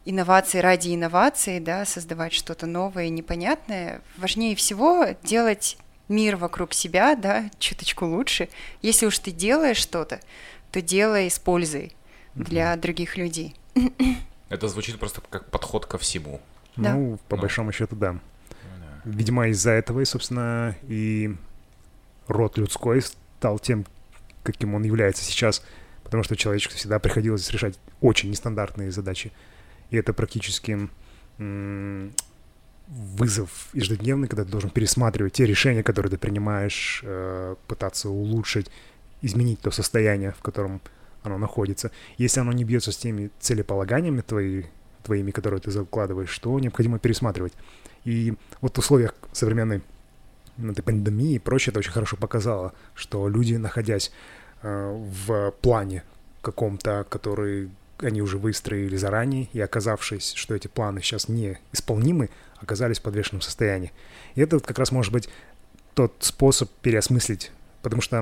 инновации 0.05 0.59
ради 0.59 0.95
инновации, 0.95 1.59
да, 1.59 1.85
создавать 1.85 2.33
что-то 2.33 2.67
новое 2.67 3.05
и 3.05 3.11
непонятное. 3.11 4.01
Важнее 4.17 4.57
всего 4.57 5.09
делать 5.23 5.77
мир 6.09 6.37
вокруг 6.37 6.73
себя, 6.75 7.15
да, 7.15 7.51
чуточку 7.59 8.07
лучше. 8.07 8.49
Если 8.83 9.07
уж 9.07 9.19
ты 9.19 9.31
делаешь 9.31 9.77
что-то, 9.77 10.21
то 10.73 10.81
делай 10.83 11.31
с 11.31 11.39
пользой 11.39 11.93
для 12.35 12.75
mm-hmm. 12.75 12.81
других 12.81 13.17
людей. 13.17 13.55
Это 14.49 14.69
звучит 14.69 14.99
просто 14.99 15.21
как 15.29 15.51
подход 15.51 15.87
ко 15.87 15.99
всему. 15.99 16.41
Да. 16.77 16.95
Ну, 16.95 17.19
по 17.29 17.37
ну. 17.37 17.43
большому 17.43 17.73
счету, 17.73 17.97
да. 17.97 18.17
Видимо, 19.05 19.49
из-за 19.49 19.71
этого 19.71 20.01
и, 20.01 20.05
собственно, 20.05 20.77
и 20.83 21.35
род 22.27 22.59
людской 22.59 23.01
стал 23.01 23.59
тем, 23.59 23.87
каким 24.43 24.75
он 24.75 24.83
является 24.83 25.25
сейчас, 25.25 25.63
потому 26.03 26.23
что 26.23 26.37
человечеству 26.37 26.77
всегда 26.77 26.99
приходилось 26.99 27.49
решать 27.51 27.79
очень 28.01 28.31
нестандартные 28.31 28.91
задачи. 28.91 29.33
И 29.91 29.97
это 29.97 30.13
практически 30.13 30.89
вызов 32.91 33.69
ежедневный, 33.73 34.29
когда 34.29 34.45
ты 34.45 34.51
должен 34.51 34.71
пересматривать 34.71 35.35
те 35.35 35.47
решения, 35.47 35.83
которые 35.83 36.11
ты 36.11 36.19
принимаешь, 36.19 37.01
э, 37.05 37.55
пытаться 37.69 38.11
улучшить, 38.11 38.71
изменить 39.23 39.61
то 39.61 39.71
состояние, 39.71 40.33
в 40.33 40.43
котором 40.43 40.81
оно 41.23 41.39
находится. 41.39 41.93
Если 42.19 42.41
оно 42.41 42.53
не 42.53 42.65
бьется 42.65 42.91
с 42.91 42.97
теми 42.97 43.31
целеполаганиями 43.39 44.23
твои, 44.23 44.65
твоими, 45.05 45.31
которые 45.31 45.61
ты 45.61 45.71
закладываешь, 45.71 46.37
то 46.39 46.59
необходимо 46.59 46.99
пересматривать. 46.99 47.53
И 48.05 48.35
вот 48.61 48.77
в 48.77 48.79
условиях 48.79 49.15
современной 49.33 49.83
этой 50.59 50.83
пандемии 50.83 51.35
и 51.35 51.39
прочее, 51.39 51.71
это 51.71 51.79
очень 51.79 51.93
хорошо 51.93 52.17
показало, 52.17 52.73
что 52.95 53.29
люди, 53.29 53.55
находясь 53.55 54.11
э, 54.63 55.09
в 55.27 55.53
плане 55.63 56.03
каком-то, 56.43 57.07
который 57.09 57.71
они 58.03 58.23
уже 58.23 58.39
выстроили 58.39 58.97
заранее, 58.97 59.49
и 59.53 59.61
оказавшись, 59.61 60.33
что 60.35 60.55
эти 60.55 60.69
планы 60.69 61.01
сейчас 61.01 61.29
не 61.29 61.59
исполнимы, 61.73 62.31
оказались 62.59 62.99
в 62.99 63.03
подвешенном 63.03 63.41
состоянии. 63.41 63.93
И 64.35 64.41
это 64.41 64.61
как 64.61 64.79
раз 64.79 64.93
может 64.93 65.13
быть 65.13 65.29
тот 65.95 66.15
способ 66.21 66.71
переосмыслить, 66.83 67.51
потому 67.83 68.03
что 68.03 68.17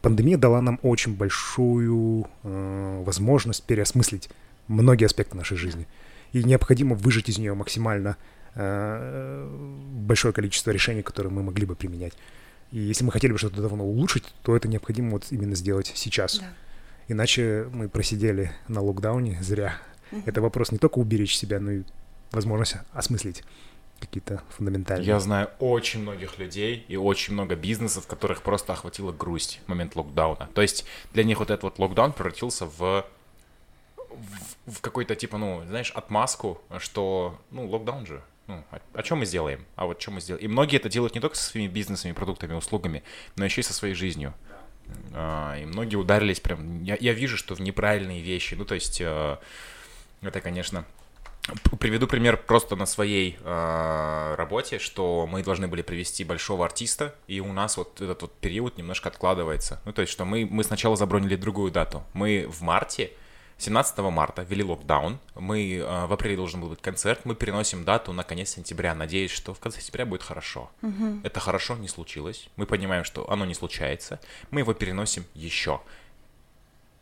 пандемия 0.00 0.38
дала 0.38 0.60
нам 0.60 0.78
очень 0.82 1.14
большую 1.14 2.28
э, 2.42 3.02
возможность 3.04 3.64
переосмыслить 3.64 4.30
многие 4.68 5.06
аспекты 5.06 5.36
нашей 5.36 5.56
жизни. 5.56 5.86
И 6.32 6.42
необходимо 6.42 6.96
выжать 6.96 7.28
из 7.28 7.38
нее 7.38 7.54
максимально 7.54 8.16
Э, 8.56 9.48
большое 9.94 10.32
количество 10.32 10.70
решений, 10.70 11.02
которые 11.02 11.32
мы 11.32 11.42
могли 11.42 11.66
бы 11.66 11.74
применять. 11.74 12.12
И 12.70 12.78
если 12.78 13.04
мы 13.04 13.10
хотели 13.10 13.32
бы 13.32 13.38
что-то 13.38 13.60
давно 13.60 13.84
улучшить, 13.84 14.32
то 14.42 14.54
это 14.54 14.68
необходимо 14.68 15.12
вот 15.12 15.26
именно 15.30 15.56
сделать 15.56 15.90
сейчас. 15.94 16.38
Да. 16.38 16.46
Иначе 17.08 17.68
мы 17.72 17.88
просидели 17.88 18.52
на 18.68 18.80
локдауне 18.80 19.38
зря. 19.42 19.76
Угу. 20.12 20.22
Это 20.26 20.40
вопрос 20.40 20.72
не 20.72 20.78
только 20.78 20.98
уберечь 20.98 21.36
себя, 21.36 21.60
но 21.60 21.70
и 21.70 21.82
возможность 22.30 22.76
осмыслить 22.92 23.42
какие-то 24.00 24.42
фундаментальные. 24.50 25.06
Я 25.06 25.20
знаю 25.20 25.50
очень 25.58 26.00
многих 26.00 26.38
людей 26.38 26.84
и 26.88 26.96
очень 26.96 27.32
много 27.34 27.54
бизнесов, 27.54 28.06
которых 28.06 28.42
просто 28.42 28.72
охватила 28.72 29.12
грусть 29.12 29.60
в 29.64 29.68
момент 29.68 29.96
локдауна. 29.96 30.48
То 30.54 30.62
есть 30.62 30.84
для 31.12 31.24
них 31.24 31.38
вот 31.38 31.50
этот 31.50 31.62
вот 31.62 31.78
локдаун 31.78 32.12
превратился 32.12 32.66
в 32.66 33.04
в, 34.14 34.72
в 34.72 34.80
какой-то 34.80 35.14
типа, 35.14 35.38
ну, 35.38 35.62
знаешь, 35.68 35.90
отмазку, 35.90 36.60
что, 36.78 37.40
ну, 37.50 37.68
локдаун 37.68 38.06
же, 38.06 38.22
Ну, 38.46 38.62
а, 38.70 38.80
а 38.92 39.02
что 39.02 39.16
мы 39.16 39.26
сделаем? 39.26 39.64
А 39.74 39.86
вот 39.86 40.00
что 40.00 40.10
мы 40.10 40.20
сделаем? 40.20 40.44
И 40.44 40.48
многие 40.48 40.76
это 40.76 40.88
делают 40.88 41.14
не 41.14 41.20
только 41.20 41.36
со 41.36 41.44
своими 41.44 41.66
бизнесами, 41.66 42.12
продуктами, 42.12 42.54
услугами, 42.54 43.02
но 43.36 43.44
еще 43.44 43.62
и 43.62 43.64
со 43.64 43.72
своей 43.72 43.94
жизнью. 43.94 44.34
А, 45.12 45.56
и 45.58 45.64
многие 45.64 45.96
ударились 45.96 46.40
прям... 46.40 46.82
Я, 46.82 46.96
я 47.00 47.12
вижу, 47.12 47.36
что 47.36 47.54
в 47.54 47.60
неправильные 47.60 48.20
вещи. 48.20 48.54
Ну, 48.54 48.64
то 48.64 48.74
есть, 48.74 49.00
э, 49.00 49.36
это, 50.22 50.40
конечно... 50.40 50.84
Приведу 51.78 52.06
пример 52.06 52.38
просто 52.38 52.74
на 52.74 52.86
своей 52.86 53.36
э, 53.38 54.34
работе, 54.38 54.78
что 54.78 55.28
мы 55.30 55.42
должны 55.42 55.68
были 55.68 55.82
привести 55.82 56.24
большого 56.24 56.64
артиста, 56.64 57.14
и 57.26 57.38
у 57.40 57.52
нас 57.52 57.76
вот 57.76 58.00
этот 58.00 58.22
вот 58.22 58.32
период 58.32 58.78
немножко 58.78 59.10
откладывается. 59.10 59.78
Ну, 59.84 59.92
то 59.92 60.00
есть, 60.00 60.10
что 60.10 60.24
мы, 60.24 60.48
мы 60.50 60.64
сначала 60.64 60.96
забронили 60.96 61.36
другую 61.36 61.70
дату. 61.70 62.02
Мы 62.14 62.46
в 62.48 62.62
марте 62.62 63.12
17 63.58 63.98
марта 63.98 64.42
ввели 64.42 64.64
локдаун. 64.64 65.18
Мы 65.34 65.76
э, 65.76 66.06
в 66.06 66.12
апреле 66.12 66.36
должен 66.36 66.60
был 66.60 66.68
быть 66.70 66.82
концерт. 66.82 67.20
Мы 67.24 67.34
переносим 67.34 67.84
дату 67.84 68.12
на 68.12 68.24
конец 68.24 68.50
сентября, 68.50 68.94
надеясь, 68.94 69.30
что 69.30 69.54
в 69.54 69.60
конце 69.60 69.80
сентября 69.80 70.06
будет 70.06 70.22
хорошо. 70.22 70.70
Угу. 70.82 71.20
Это 71.22 71.40
хорошо 71.40 71.76
не 71.76 71.88
случилось. 71.88 72.48
Мы 72.56 72.66
понимаем, 72.66 73.04
что 73.04 73.30
оно 73.30 73.44
не 73.44 73.54
случается. 73.54 74.20
Мы 74.50 74.60
его 74.60 74.74
переносим 74.74 75.24
еще. 75.34 75.80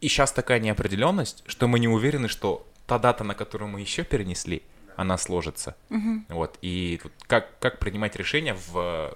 И 0.00 0.08
сейчас 0.08 0.32
такая 0.32 0.60
неопределенность, 0.60 1.42
что 1.46 1.68
мы 1.68 1.78
не 1.78 1.88
уверены, 1.88 2.28
что 2.28 2.66
та 2.86 2.98
дата, 2.98 3.24
на 3.24 3.34
которую 3.34 3.68
мы 3.68 3.80
еще 3.80 4.04
перенесли, 4.04 4.62
она 4.96 5.16
сложится. 5.16 5.74
Угу. 5.90 6.24
Вот. 6.28 6.58
И 6.60 7.00
как, 7.26 7.58
как 7.60 7.78
принимать 7.78 8.14
решения 8.16 8.54
в 8.54 9.14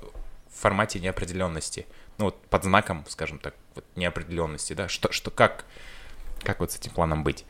формате 0.49 1.01
неопределенности? 1.01 1.87
Ну 2.19 2.27
вот 2.27 2.41
под 2.47 2.65
знаком, 2.65 3.05
скажем 3.09 3.39
так, 3.39 3.55
вот 3.75 3.85
неопределенности, 3.95 4.73
да? 4.73 4.89
Что, 4.89 5.13
что 5.13 5.31
как 5.31 5.67
как 6.47 6.61
вот 6.61 6.71
с 6.71 6.77
этим 6.77 6.93
планом 6.93 7.25
быть? 7.25 7.45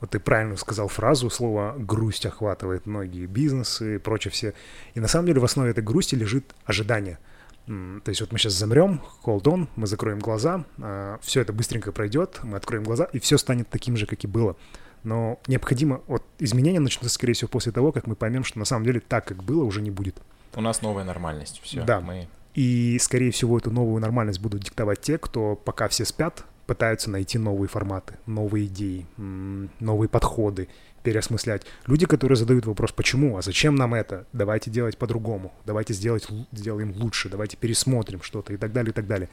Вот 0.00 0.10
ты 0.10 0.20
правильно 0.20 0.56
сказал 0.56 0.86
фразу, 0.86 1.28
слово 1.28 1.74
«грусть» 1.76 2.24
охватывает 2.24 2.86
многие 2.86 3.26
бизнесы 3.26 3.96
и 3.96 3.98
прочее 3.98 4.30
все. 4.30 4.54
И 4.94 5.00
на 5.00 5.08
самом 5.08 5.26
деле 5.26 5.40
в 5.40 5.44
основе 5.44 5.72
этой 5.72 5.82
грусти 5.82 6.14
лежит 6.14 6.54
ожидание. 6.64 7.18
То 7.66 8.02
есть 8.06 8.20
вот 8.20 8.32
мы 8.32 8.38
сейчас 8.38 8.54
замрем, 8.54 9.02
hold 9.24 9.42
on, 9.42 9.68
мы 9.76 9.86
закроем 9.86 10.20
глаза, 10.20 10.64
а, 10.80 11.18
все 11.20 11.42
это 11.42 11.52
быстренько 11.52 11.92
пройдет, 11.92 12.38
мы 12.42 12.56
откроем 12.56 12.84
глаза, 12.84 13.04
и 13.12 13.18
все 13.18 13.36
станет 13.36 13.68
таким 13.68 13.96
же, 13.96 14.06
как 14.06 14.24
и 14.24 14.26
было. 14.26 14.56
Но 15.02 15.38
необходимо, 15.48 16.00
вот 16.06 16.22
изменения 16.38 16.80
начнутся, 16.80 17.12
скорее 17.12 17.34
всего, 17.34 17.48
после 17.48 17.72
того, 17.72 17.92
как 17.92 18.06
мы 18.06 18.14
поймем, 18.14 18.44
что 18.44 18.58
на 18.58 18.64
самом 18.64 18.86
деле 18.86 19.00
так, 19.00 19.26
как 19.26 19.42
было, 19.42 19.64
уже 19.64 19.82
не 19.82 19.90
будет. 19.90 20.16
У 20.54 20.60
нас 20.62 20.80
новая 20.80 21.04
нормальность, 21.04 21.60
все. 21.62 21.82
Да. 21.82 22.00
Мы... 22.00 22.28
И, 22.54 22.98
скорее 23.00 23.32
всего, 23.32 23.58
эту 23.58 23.70
новую 23.70 24.00
нормальность 24.00 24.40
будут 24.40 24.62
диктовать 24.62 25.00
те, 25.02 25.18
кто 25.18 25.54
пока 25.54 25.88
все 25.88 26.06
спят, 26.06 26.44
пытаются 26.68 27.10
найти 27.10 27.38
новые 27.38 27.68
форматы, 27.68 28.18
новые 28.26 28.66
идеи, 28.66 29.06
новые 29.16 30.08
подходы, 30.08 30.68
переосмыслять. 31.02 31.62
Люди, 31.86 32.04
которые 32.04 32.36
задают 32.36 32.66
вопрос, 32.66 32.92
почему, 32.92 33.38
а 33.38 33.42
зачем 33.42 33.74
нам 33.74 33.94
это, 33.94 34.26
давайте 34.34 34.70
делать 34.70 34.98
по-другому, 34.98 35.54
давайте 35.64 35.94
сделать, 35.94 36.28
сделаем 36.52 36.92
лучше, 36.92 37.30
давайте 37.30 37.56
пересмотрим 37.56 38.20
что-то 38.20 38.52
и 38.52 38.58
так 38.58 38.72
далее, 38.74 38.90
и 38.90 38.92
так 38.92 39.06
далее. 39.06 39.30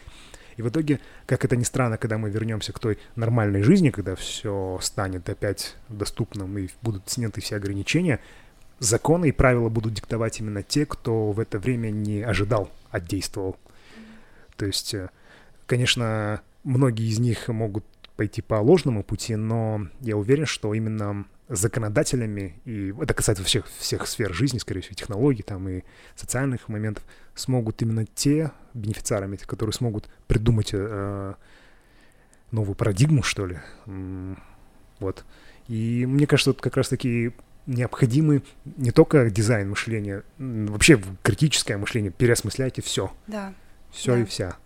И 0.55 0.61
в 0.61 0.69
итоге, 0.69 1.01
как 1.25 1.43
это 1.43 1.57
ни 1.57 1.63
странно, 1.63 1.97
когда 1.97 2.17
мы 2.17 2.29
вернемся 2.29 2.71
к 2.71 2.79
той 2.79 2.97
нормальной 3.17 3.63
жизни, 3.63 3.89
когда 3.89 4.15
все 4.15 4.79
станет 4.81 5.27
опять 5.29 5.75
доступным 5.89 6.57
и 6.57 6.69
будут 6.81 7.09
сняты 7.09 7.41
все 7.41 7.57
ограничения, 7.57 8.21
законы 8.79 9.27
и 9.27 9.33
правила 9.33 9.67
будут 9.67 9.93
диктовать 9.93 10.39
именно 10.39 10.63
те, 10.63 10.85
кто 10.85 11.33
в 11.33 11.41
это 11.41 11.59
время 11.59 11.89
не 11.89 12.21
ожидал, 12.21 12.71
а 12.91 13.01
действовал. 13.01 13.57
То 14.55 14.65
есть, 14.65 14.93
э, 14.93 15.09
конечно, 15.67 16.39
многие 16.65 17.07
из 17.07 17.19
них 17.19 17.47
могут 17.47 17.85
пойти 18.17 18.41
по 18.41 18.55
ложному 18.55 19.03
пути, 19.03 19.35
но 19.35 19.87
я 20.01 20.17
уверен, 20.17 20.45
что 20.45 20.73
именно 20.73 21.25
законодателями, 21.47 22.59
и 22.65 22.93
это 22.99 23.13
касается 23.13 23.43
всех, 23.43 23.67
всех 23.67 24.07
сфер 24.07 24.33
жизни, 24.33 24.57
скорее 24.57 24.81
всего, 24.81 24.95
технологий 24.95 25.43
там 25.43 25.69
и 25.69 25.83
социальных 26.15 26.67
моментов, 26.67 27.03
смогут 27.35 27.81
именно 27.81 28.05
те 28.05 28.51
бенефициарами, 28.73 29.37
которые 29.37 29.73
смогут 29.73 30.09
придумать 30.27 30.71
э, 30.73 31.33
новую 32.51 32.75
парадигму, 32.75 33.21
что 33.21 33.45
ли. 33.45 33.59
Вот. 34.99 35.23
И 35.67 36.05
мне 36.07 36.25
кажется, 36.25 36.51
вот 36.51 36.61
как 36.61 36.77
раз-таки 36.77 37.31
необходимы 37.67 38.41
не 38.77 38.91
только 38.91 39.29
дизайн 39.29 39.69
мышления, 39.69 40.23
вообще 40.37 40.99
критическое 41.21 41.77
мышление, 41.77 42.11
переосмысляйте 42.11 42.81
все. 42.81 43.11
Да. 43.27 43.53
Все 43.91 44.13
да. 44.15 44.21
и 44.21 44.25
вся. 44.25 44.57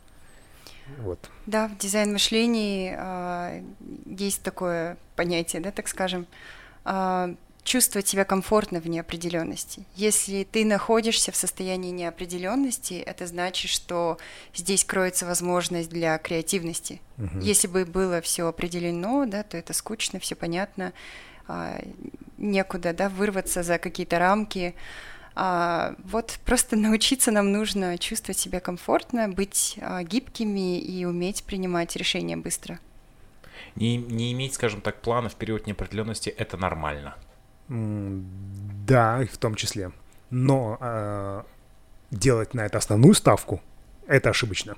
Вот. 0.98 1.30
Да, 1.46 1.68
в 1.68 1.78
дизайн 1.78 2.12
мышлении 2.12 2.96
э, 2.98 3.64
есть 4.06 4.42
такое 4.42 4.98
понятие, 5.16 5.62
да, 5.62 5.72
так 5.72 5.88
скажем, 5.88 6.28
э, 6.86 7.36
чувствовать 7.64 8.08
себя 8.08 8.26
комфортно 8.26 8.80
в 8.80 8.90
неопределенности. 8.90 9.86
Если 9.96 10.44
ты 10.44 10.66
находишься 10.66 11.32
в 11.32 11.36
состоянии 11.36 11.92
неопределенности, 11.92 12.96
это 12.96 13.28
значит, 13.28 13.70
что 13.70 14.18
здесь 14.56 14.84
кроется 14.84 15.26
возможность 15.26 15.90
для 15.90 16.18
креативности. 16.18 17.00
Мгм. 17.18 17.40
Если 17.42 17.68
бы 17.68 17.86
было 17.86 18.22
все 18.22 18.48
определено, 18.48 19.26
да, 19.26 19.44
то 19.44 19.58
это 19.58 19.74
скучно, 19.74 20.20
все 20.20 20.36
понятно, 20.36 20.94
а, 21.48 21.80
некуда, 22.38 22.94
да, 22.94 23.10
вырваться 23.10 23.62
за 23.62 23.78
какие-то 23.78 24.18
рамки. 24.20 24.74
А, 25.36 25.96
вот 26.04 26.40
просто 26.46 26.76
научиться 26.76 27.32
нам 27.32 27.52
нужно 27.52 27.98
чувствовать 27.98 28.38
себя 28.38 28.60
комфортно, 28.60 29.30
быть 29.30 29.78
а, 29.82 30.04
гибкими 30.04 30.80
и 30.80 31.06
уметь 31.06 31.44
принимать 31.44 31.96
решения 31.96 32.38
быстро. 32.38 32.80
Не, 33.76 33.98
не 33.98 34.32
иметь, 34.34 34.54
скажем 34.54 34.82
так, 34.82 35.02
плана 35.02 35.30
в 35.30 35.36
период 35.36 35.68
неопределенности— 35.68 36.30
это 36.38 36.58
нормально. 36.58 37.16
Да, 37.70 39.22
и 39.24 39.28
в 39.28 39.38
том 39.38 39.56
числе. 39.56 39.92
Но 40.32 40.78
э, 40.82 41.44
делать 42.12 42.54
на 42.54 42.66
это 42.66 42.80
основную 42.80 43.14
ставку— 43.14 43.62
это 44.08 44.32
ошибочно. 44.32 44.76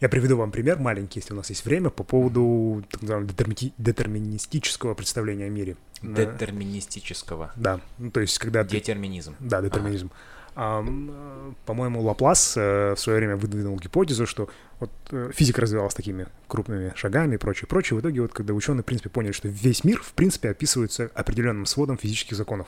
Я 0.00 0.08
приведу 0.08 0.36
вам 0.36 0.50
пример 0.50 0.78
маленький, 0.78 1.20
если 1.20 1.32
у 1.32 1.36
нас 1.36 1.48
есть 1.48 1.64
время, 1.64 1.88
по 1.90 2.04
поводу 2.04 2.84
так 2.90 3.02
называемого 3.02 3.30
детермити- 3.30 3.72
детерминистического 3.78 4.94
представления 4.94 5.46
о 5.46 5.48
мире. 5.48 5.76
Э, 6.02 6.06
Детерминистического. 6.06 7.52
Да, 7.56 7.80
ну, 7.98 8.10
то 8.10 8.20
есть 8.20 8.38
когда 8.38 8.62
ты... 8.64 8.70
Детерминизм. 8.70 9.36
Да, 9.40 9.62
детерминизм. 9.62 10.10
Ам, 10.54 11.10
э, 11.10 11.52
по-моему, 11.64 12.02
Лаплас 12.02 12.56
э, 12.56 12.94
в 12.94 13.00
свое 13.00 13.18
время 13.18 13.36
выдвинул 13.36 13.78
гипотезу, 13.78 14.26
что 14.26 14.50
вот 14.80 14.90
физика 15.34 15.62
развивалась 15.62 15.94
такими 15.94 16.26
крупными 16.46 16.92
шагами 16.94 17.36
и 17.36 17.38
прочее, 17.38 17.66
прочее. 17.66 17.98
В 17.98 18.00
итоге, 18.02 18.20
вот 18.20 18.32
когда 18.32 18.52
ученые, 18.52 18.82
в 18.82 18.86
принципе, 18.86 19.08
поняли, 19.08 19.32
что 19.32 19.48
весь 19.48 19.82
мир, 19.84 20.02
в 20.02 20.12
принципе, 20.12 20.50
описывается 20.50 21.10
определенным 21.14 21.64
сводом 21.64 21.96
физических 21.96 22.36
законов. 22.36 22.66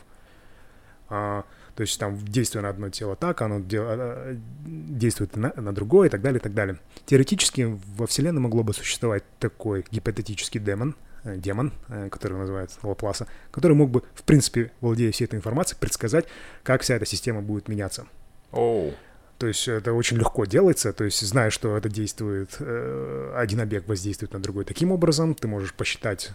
А, 1.10 1.44
то 1.78 1.82
есть 1.82 1.96
там 2.00 2.18
действие 2.24 2.60
на 2.62 2.70
одно 2.70 2.90
тело 2.90 3.14
так, 3.14 3.40
оно 3.40 3.62
а, 3.72 4.36
действует 4.66 5.36
на, 5.36 5.52
на 5.54 5.72
другое 5.72 6.08
и 6.08 6.10
так 6.10 6.22
далее, 6.22 6.40
и 6.40 6.42
так 6.42 6.52
далее. 6.52 6.80
Теоретически 7.06 7.78
во 7.94 8.08
Вселенной 8.08 8.40
могло 8.40 8.64
бы 8.64 8.74
существовать 8.74 9.22
такой 9.38 9.84
гипотетический 9.88 10.58
демон, 10.58 10.96
э, 11.22 11.36
демон, 11.36 11.72
э, 11.86 12.08
который 12.10 12.36
называется 12.36 12.80
Лапласа, 12.82 13.28
который 13.52 13.74
мог 13.74 13.90
бы, 13.90 14.02
в 14.14 14.24
принципе, 14.24 14.72
владея 14.80 15.12
всей 15.12 15.26
этой 15.26 15.36
информацией, 15.36 15.78
предсказать, 15.78 16.24
как 16.64 16.82
вся 16.82 16.96
эта 16.96 17.06
система 17.06 17.42
будет 17.42 17.68
меняться. 17.68 18.08
Оу. 18.50 18.92
То 19.38 19.46
есть 19.46 19.68
это 19.68 19.92
очень 19.92 20.16
легко 20.16 20.46
делается, 20.46 20.92
то 20.92 21.04
есть 21.04 21.24
зная, 21.24 21.50
что 21.50 21.76
это 21.76 21.88
действует, 21.88 22.56
э, 22.58 23.34
один 23.36 23.60
объект 23.60 23.86
воздействует 23.86 24.32
на 24.32 24.42
другой 24.42 24.64
таким 24.64 24.90
образом, 24.90 25.36
ты 25.36 25.46
можешь 25.46 25.72
посчитать 25.72 26.32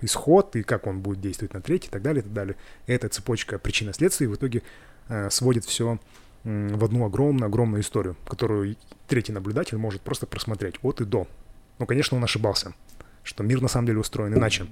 исход 0.00 0.56
и 0.56 0.62
как 0.62 0.86
он 0.86 1.00
будет 1.00 1.20
действовать 1.20 1.54
на 1.54 1.60
третий 1.60 1.88
и 1.88 1.90
так 1.90 2.02
далее, 2.02 2.20
и 2.20 2.24
так 2.24 2.32
далее. 2.32 2.56
Эта 2.86 3.08
цепочка 3.08 3.58
причинно-следствий 3.58 4.26
в 4.26 4.34
итоге 4.34 4.62
э, 5.08 5.30
сводит 5.30 5.64
все 5.64 5.98
в 6.44 6.84
одну 6.84 7.06
огромную-огромную 7.06 7.82
историю, 7.82 8.16
которую 8.26 8.76
третий 9.08 9.32
наблюдатель 9.32 9.78
может 9.78 10.02
просто 10.02 10.26
просмотреть 10.26 10.76
от 10.82 11.00
и 11.00 11.04
до. 11.04 11.26
Ну, 11.78 11.86
конечно, 11.86 12.16
он 12.16 12.24
ошибался, 12.24 12.74
что 13.22 13.42
мир 13.42 13.62
на 13.62 13.68
самом 13.68 13.86
деле 13.86 13.98
устроен 13.98 14.34
иначе. 14.34 14.66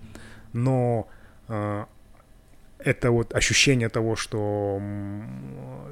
Но 0.53 1.09
э, 1.49 1.85
это 2.79 3.11
вот 3.11 3.35
ощущение 3.35 3.89
того, 3.89 4.16
что 4.16 4.81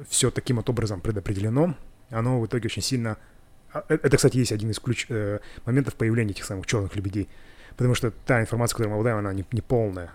все 0.07 0.29
таким 0.29 0.57
вот 0.57 0.69
образом 0.69 1.01
предопределено, 1.01 1.75
оно 2.09 2.39
в 2.39 2.45
итоге 2.45 2.67
очень 2.67 2.81
сильно... 2.81 3.17
а, 3.73 3.83
э- 3.89 3.99
Это, 4.03 4.17
кстати, 4.17 4.37
есть 4.37 4.51
один 4.51 4.69
из 4.69 4.79
ключ... 4.79 5.07
э, 5.09 5.39
моментов 5.65 5.95
появления 5.95 6.31
этих 6.31 6.45
самых 6.45 6.67
черных 6.67 6.95
лебедей. 6.95 7.27
Потому 7.81 7.95
что 7.95 8.11
та 8.11 8.39
информация, 8.41 8.75
которую 8.75 8.91
мы 8.91 8.97
обладаем, 8.99 9.17
она 9.17 9.33
не, 9.33 9.43
не 9.51 9.61
полная. 9.61 10.11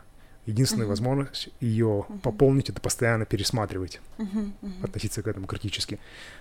Единственная 0.47 0.85
Мгм. 0.85 0.91
возможность 0.91 1.49
ее 1.59 2.05
Мгм. 2.09 2.21
пополнить, 2.21 2.71
это 2.71 2.81
постоянно 2.81 3.25
пересматривать, 3.27 4.01
Мгм, 4.19 4.55
мгм. 4.62 4.85
относиться 4.85 5.21
к 5.21 5.27
этому 5.27 5.49
критически. 5.49 5.99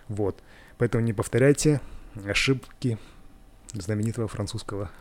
Вот. 0.07 0.39
Поэтому 0.77 1.03
не 1.03 1.13
повторяйте 1.13 1.81
ошибки 2.27 2.99
знаменитого 3.73 4.27
французского 4.27 4.91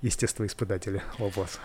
естествоиспытателя 0.00 1.02
Лапласа. 1.18 1.58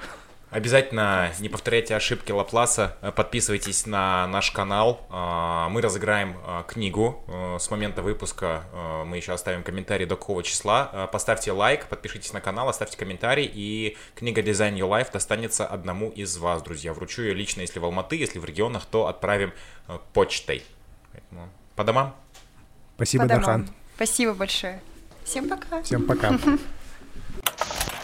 Обязательно 0.52 1.34
не 1.40 1.50
повторяйте 1.50 1.96
ошибки 1.96 2.32
Лапласа, 2.32 2.98
подписывайтесь 3.16 3.86
на 3.86 4.26
наш 4.28 4.52
канал. 4.52 5.06
А, 5.10 5.68
мы 5.70 5.82
разыграем 5.82 6.38
а, 6.46 6.64
книгу 6.64 7.24
а, 7.28 7.58
с 7.60 7.70
момента 7.72 8.02
выпуска. 8.02 8.64
Мы 9.06 9.18
еще 9.18 9.34
оставим 9.34 9.64
комментарий 9.64 10.06
до 10.06 10.16
какого 10.16 10.44
числа. 10.44 11.10
Поставьте 11.12 11.52
лайк, 11.52 11.88
подпишитесь 11.88 12.32
на 12.32 12.42
канал, 12.42 12.70
оставьте 12.70 12.98
комментарий, 12.98 13.50
и 13.52 13.98
книга 14.16 14.42
Design 14.42 14.76
Your 14.76 14.90
Life 14.90 15.12
достанется 15.12 15.66
одному 15.66 16.10
из 16.10 16.38
вас, 16.38 16.62
друзья. 16.62 16.94
Вручу 16.94 17.24
ее 17.24 17.34
лично, 17.34 17.62
если 17.62 17.80
в 17.80 17.86
Алматы, 17.86 18.16
если 18.16 18.40
в 18.40 18.46
регионах, 18.46 18.86
то 18.86 19.08
отправим 19.08 19.52
почтой. 20.14 20.64
Поэтому 21.12 21.50
по 21.76 21.84
домам. 21.84 22.16
Спасибо, 22.96 23.26
Дархан. 23.26 23.70
Спасибо 23.96 24.34
большое. 24.34 24.82
Всем 25.26 25.50
пока. 25.50 25.82
Всем 25.84 26.06
пока. 26.06 26.38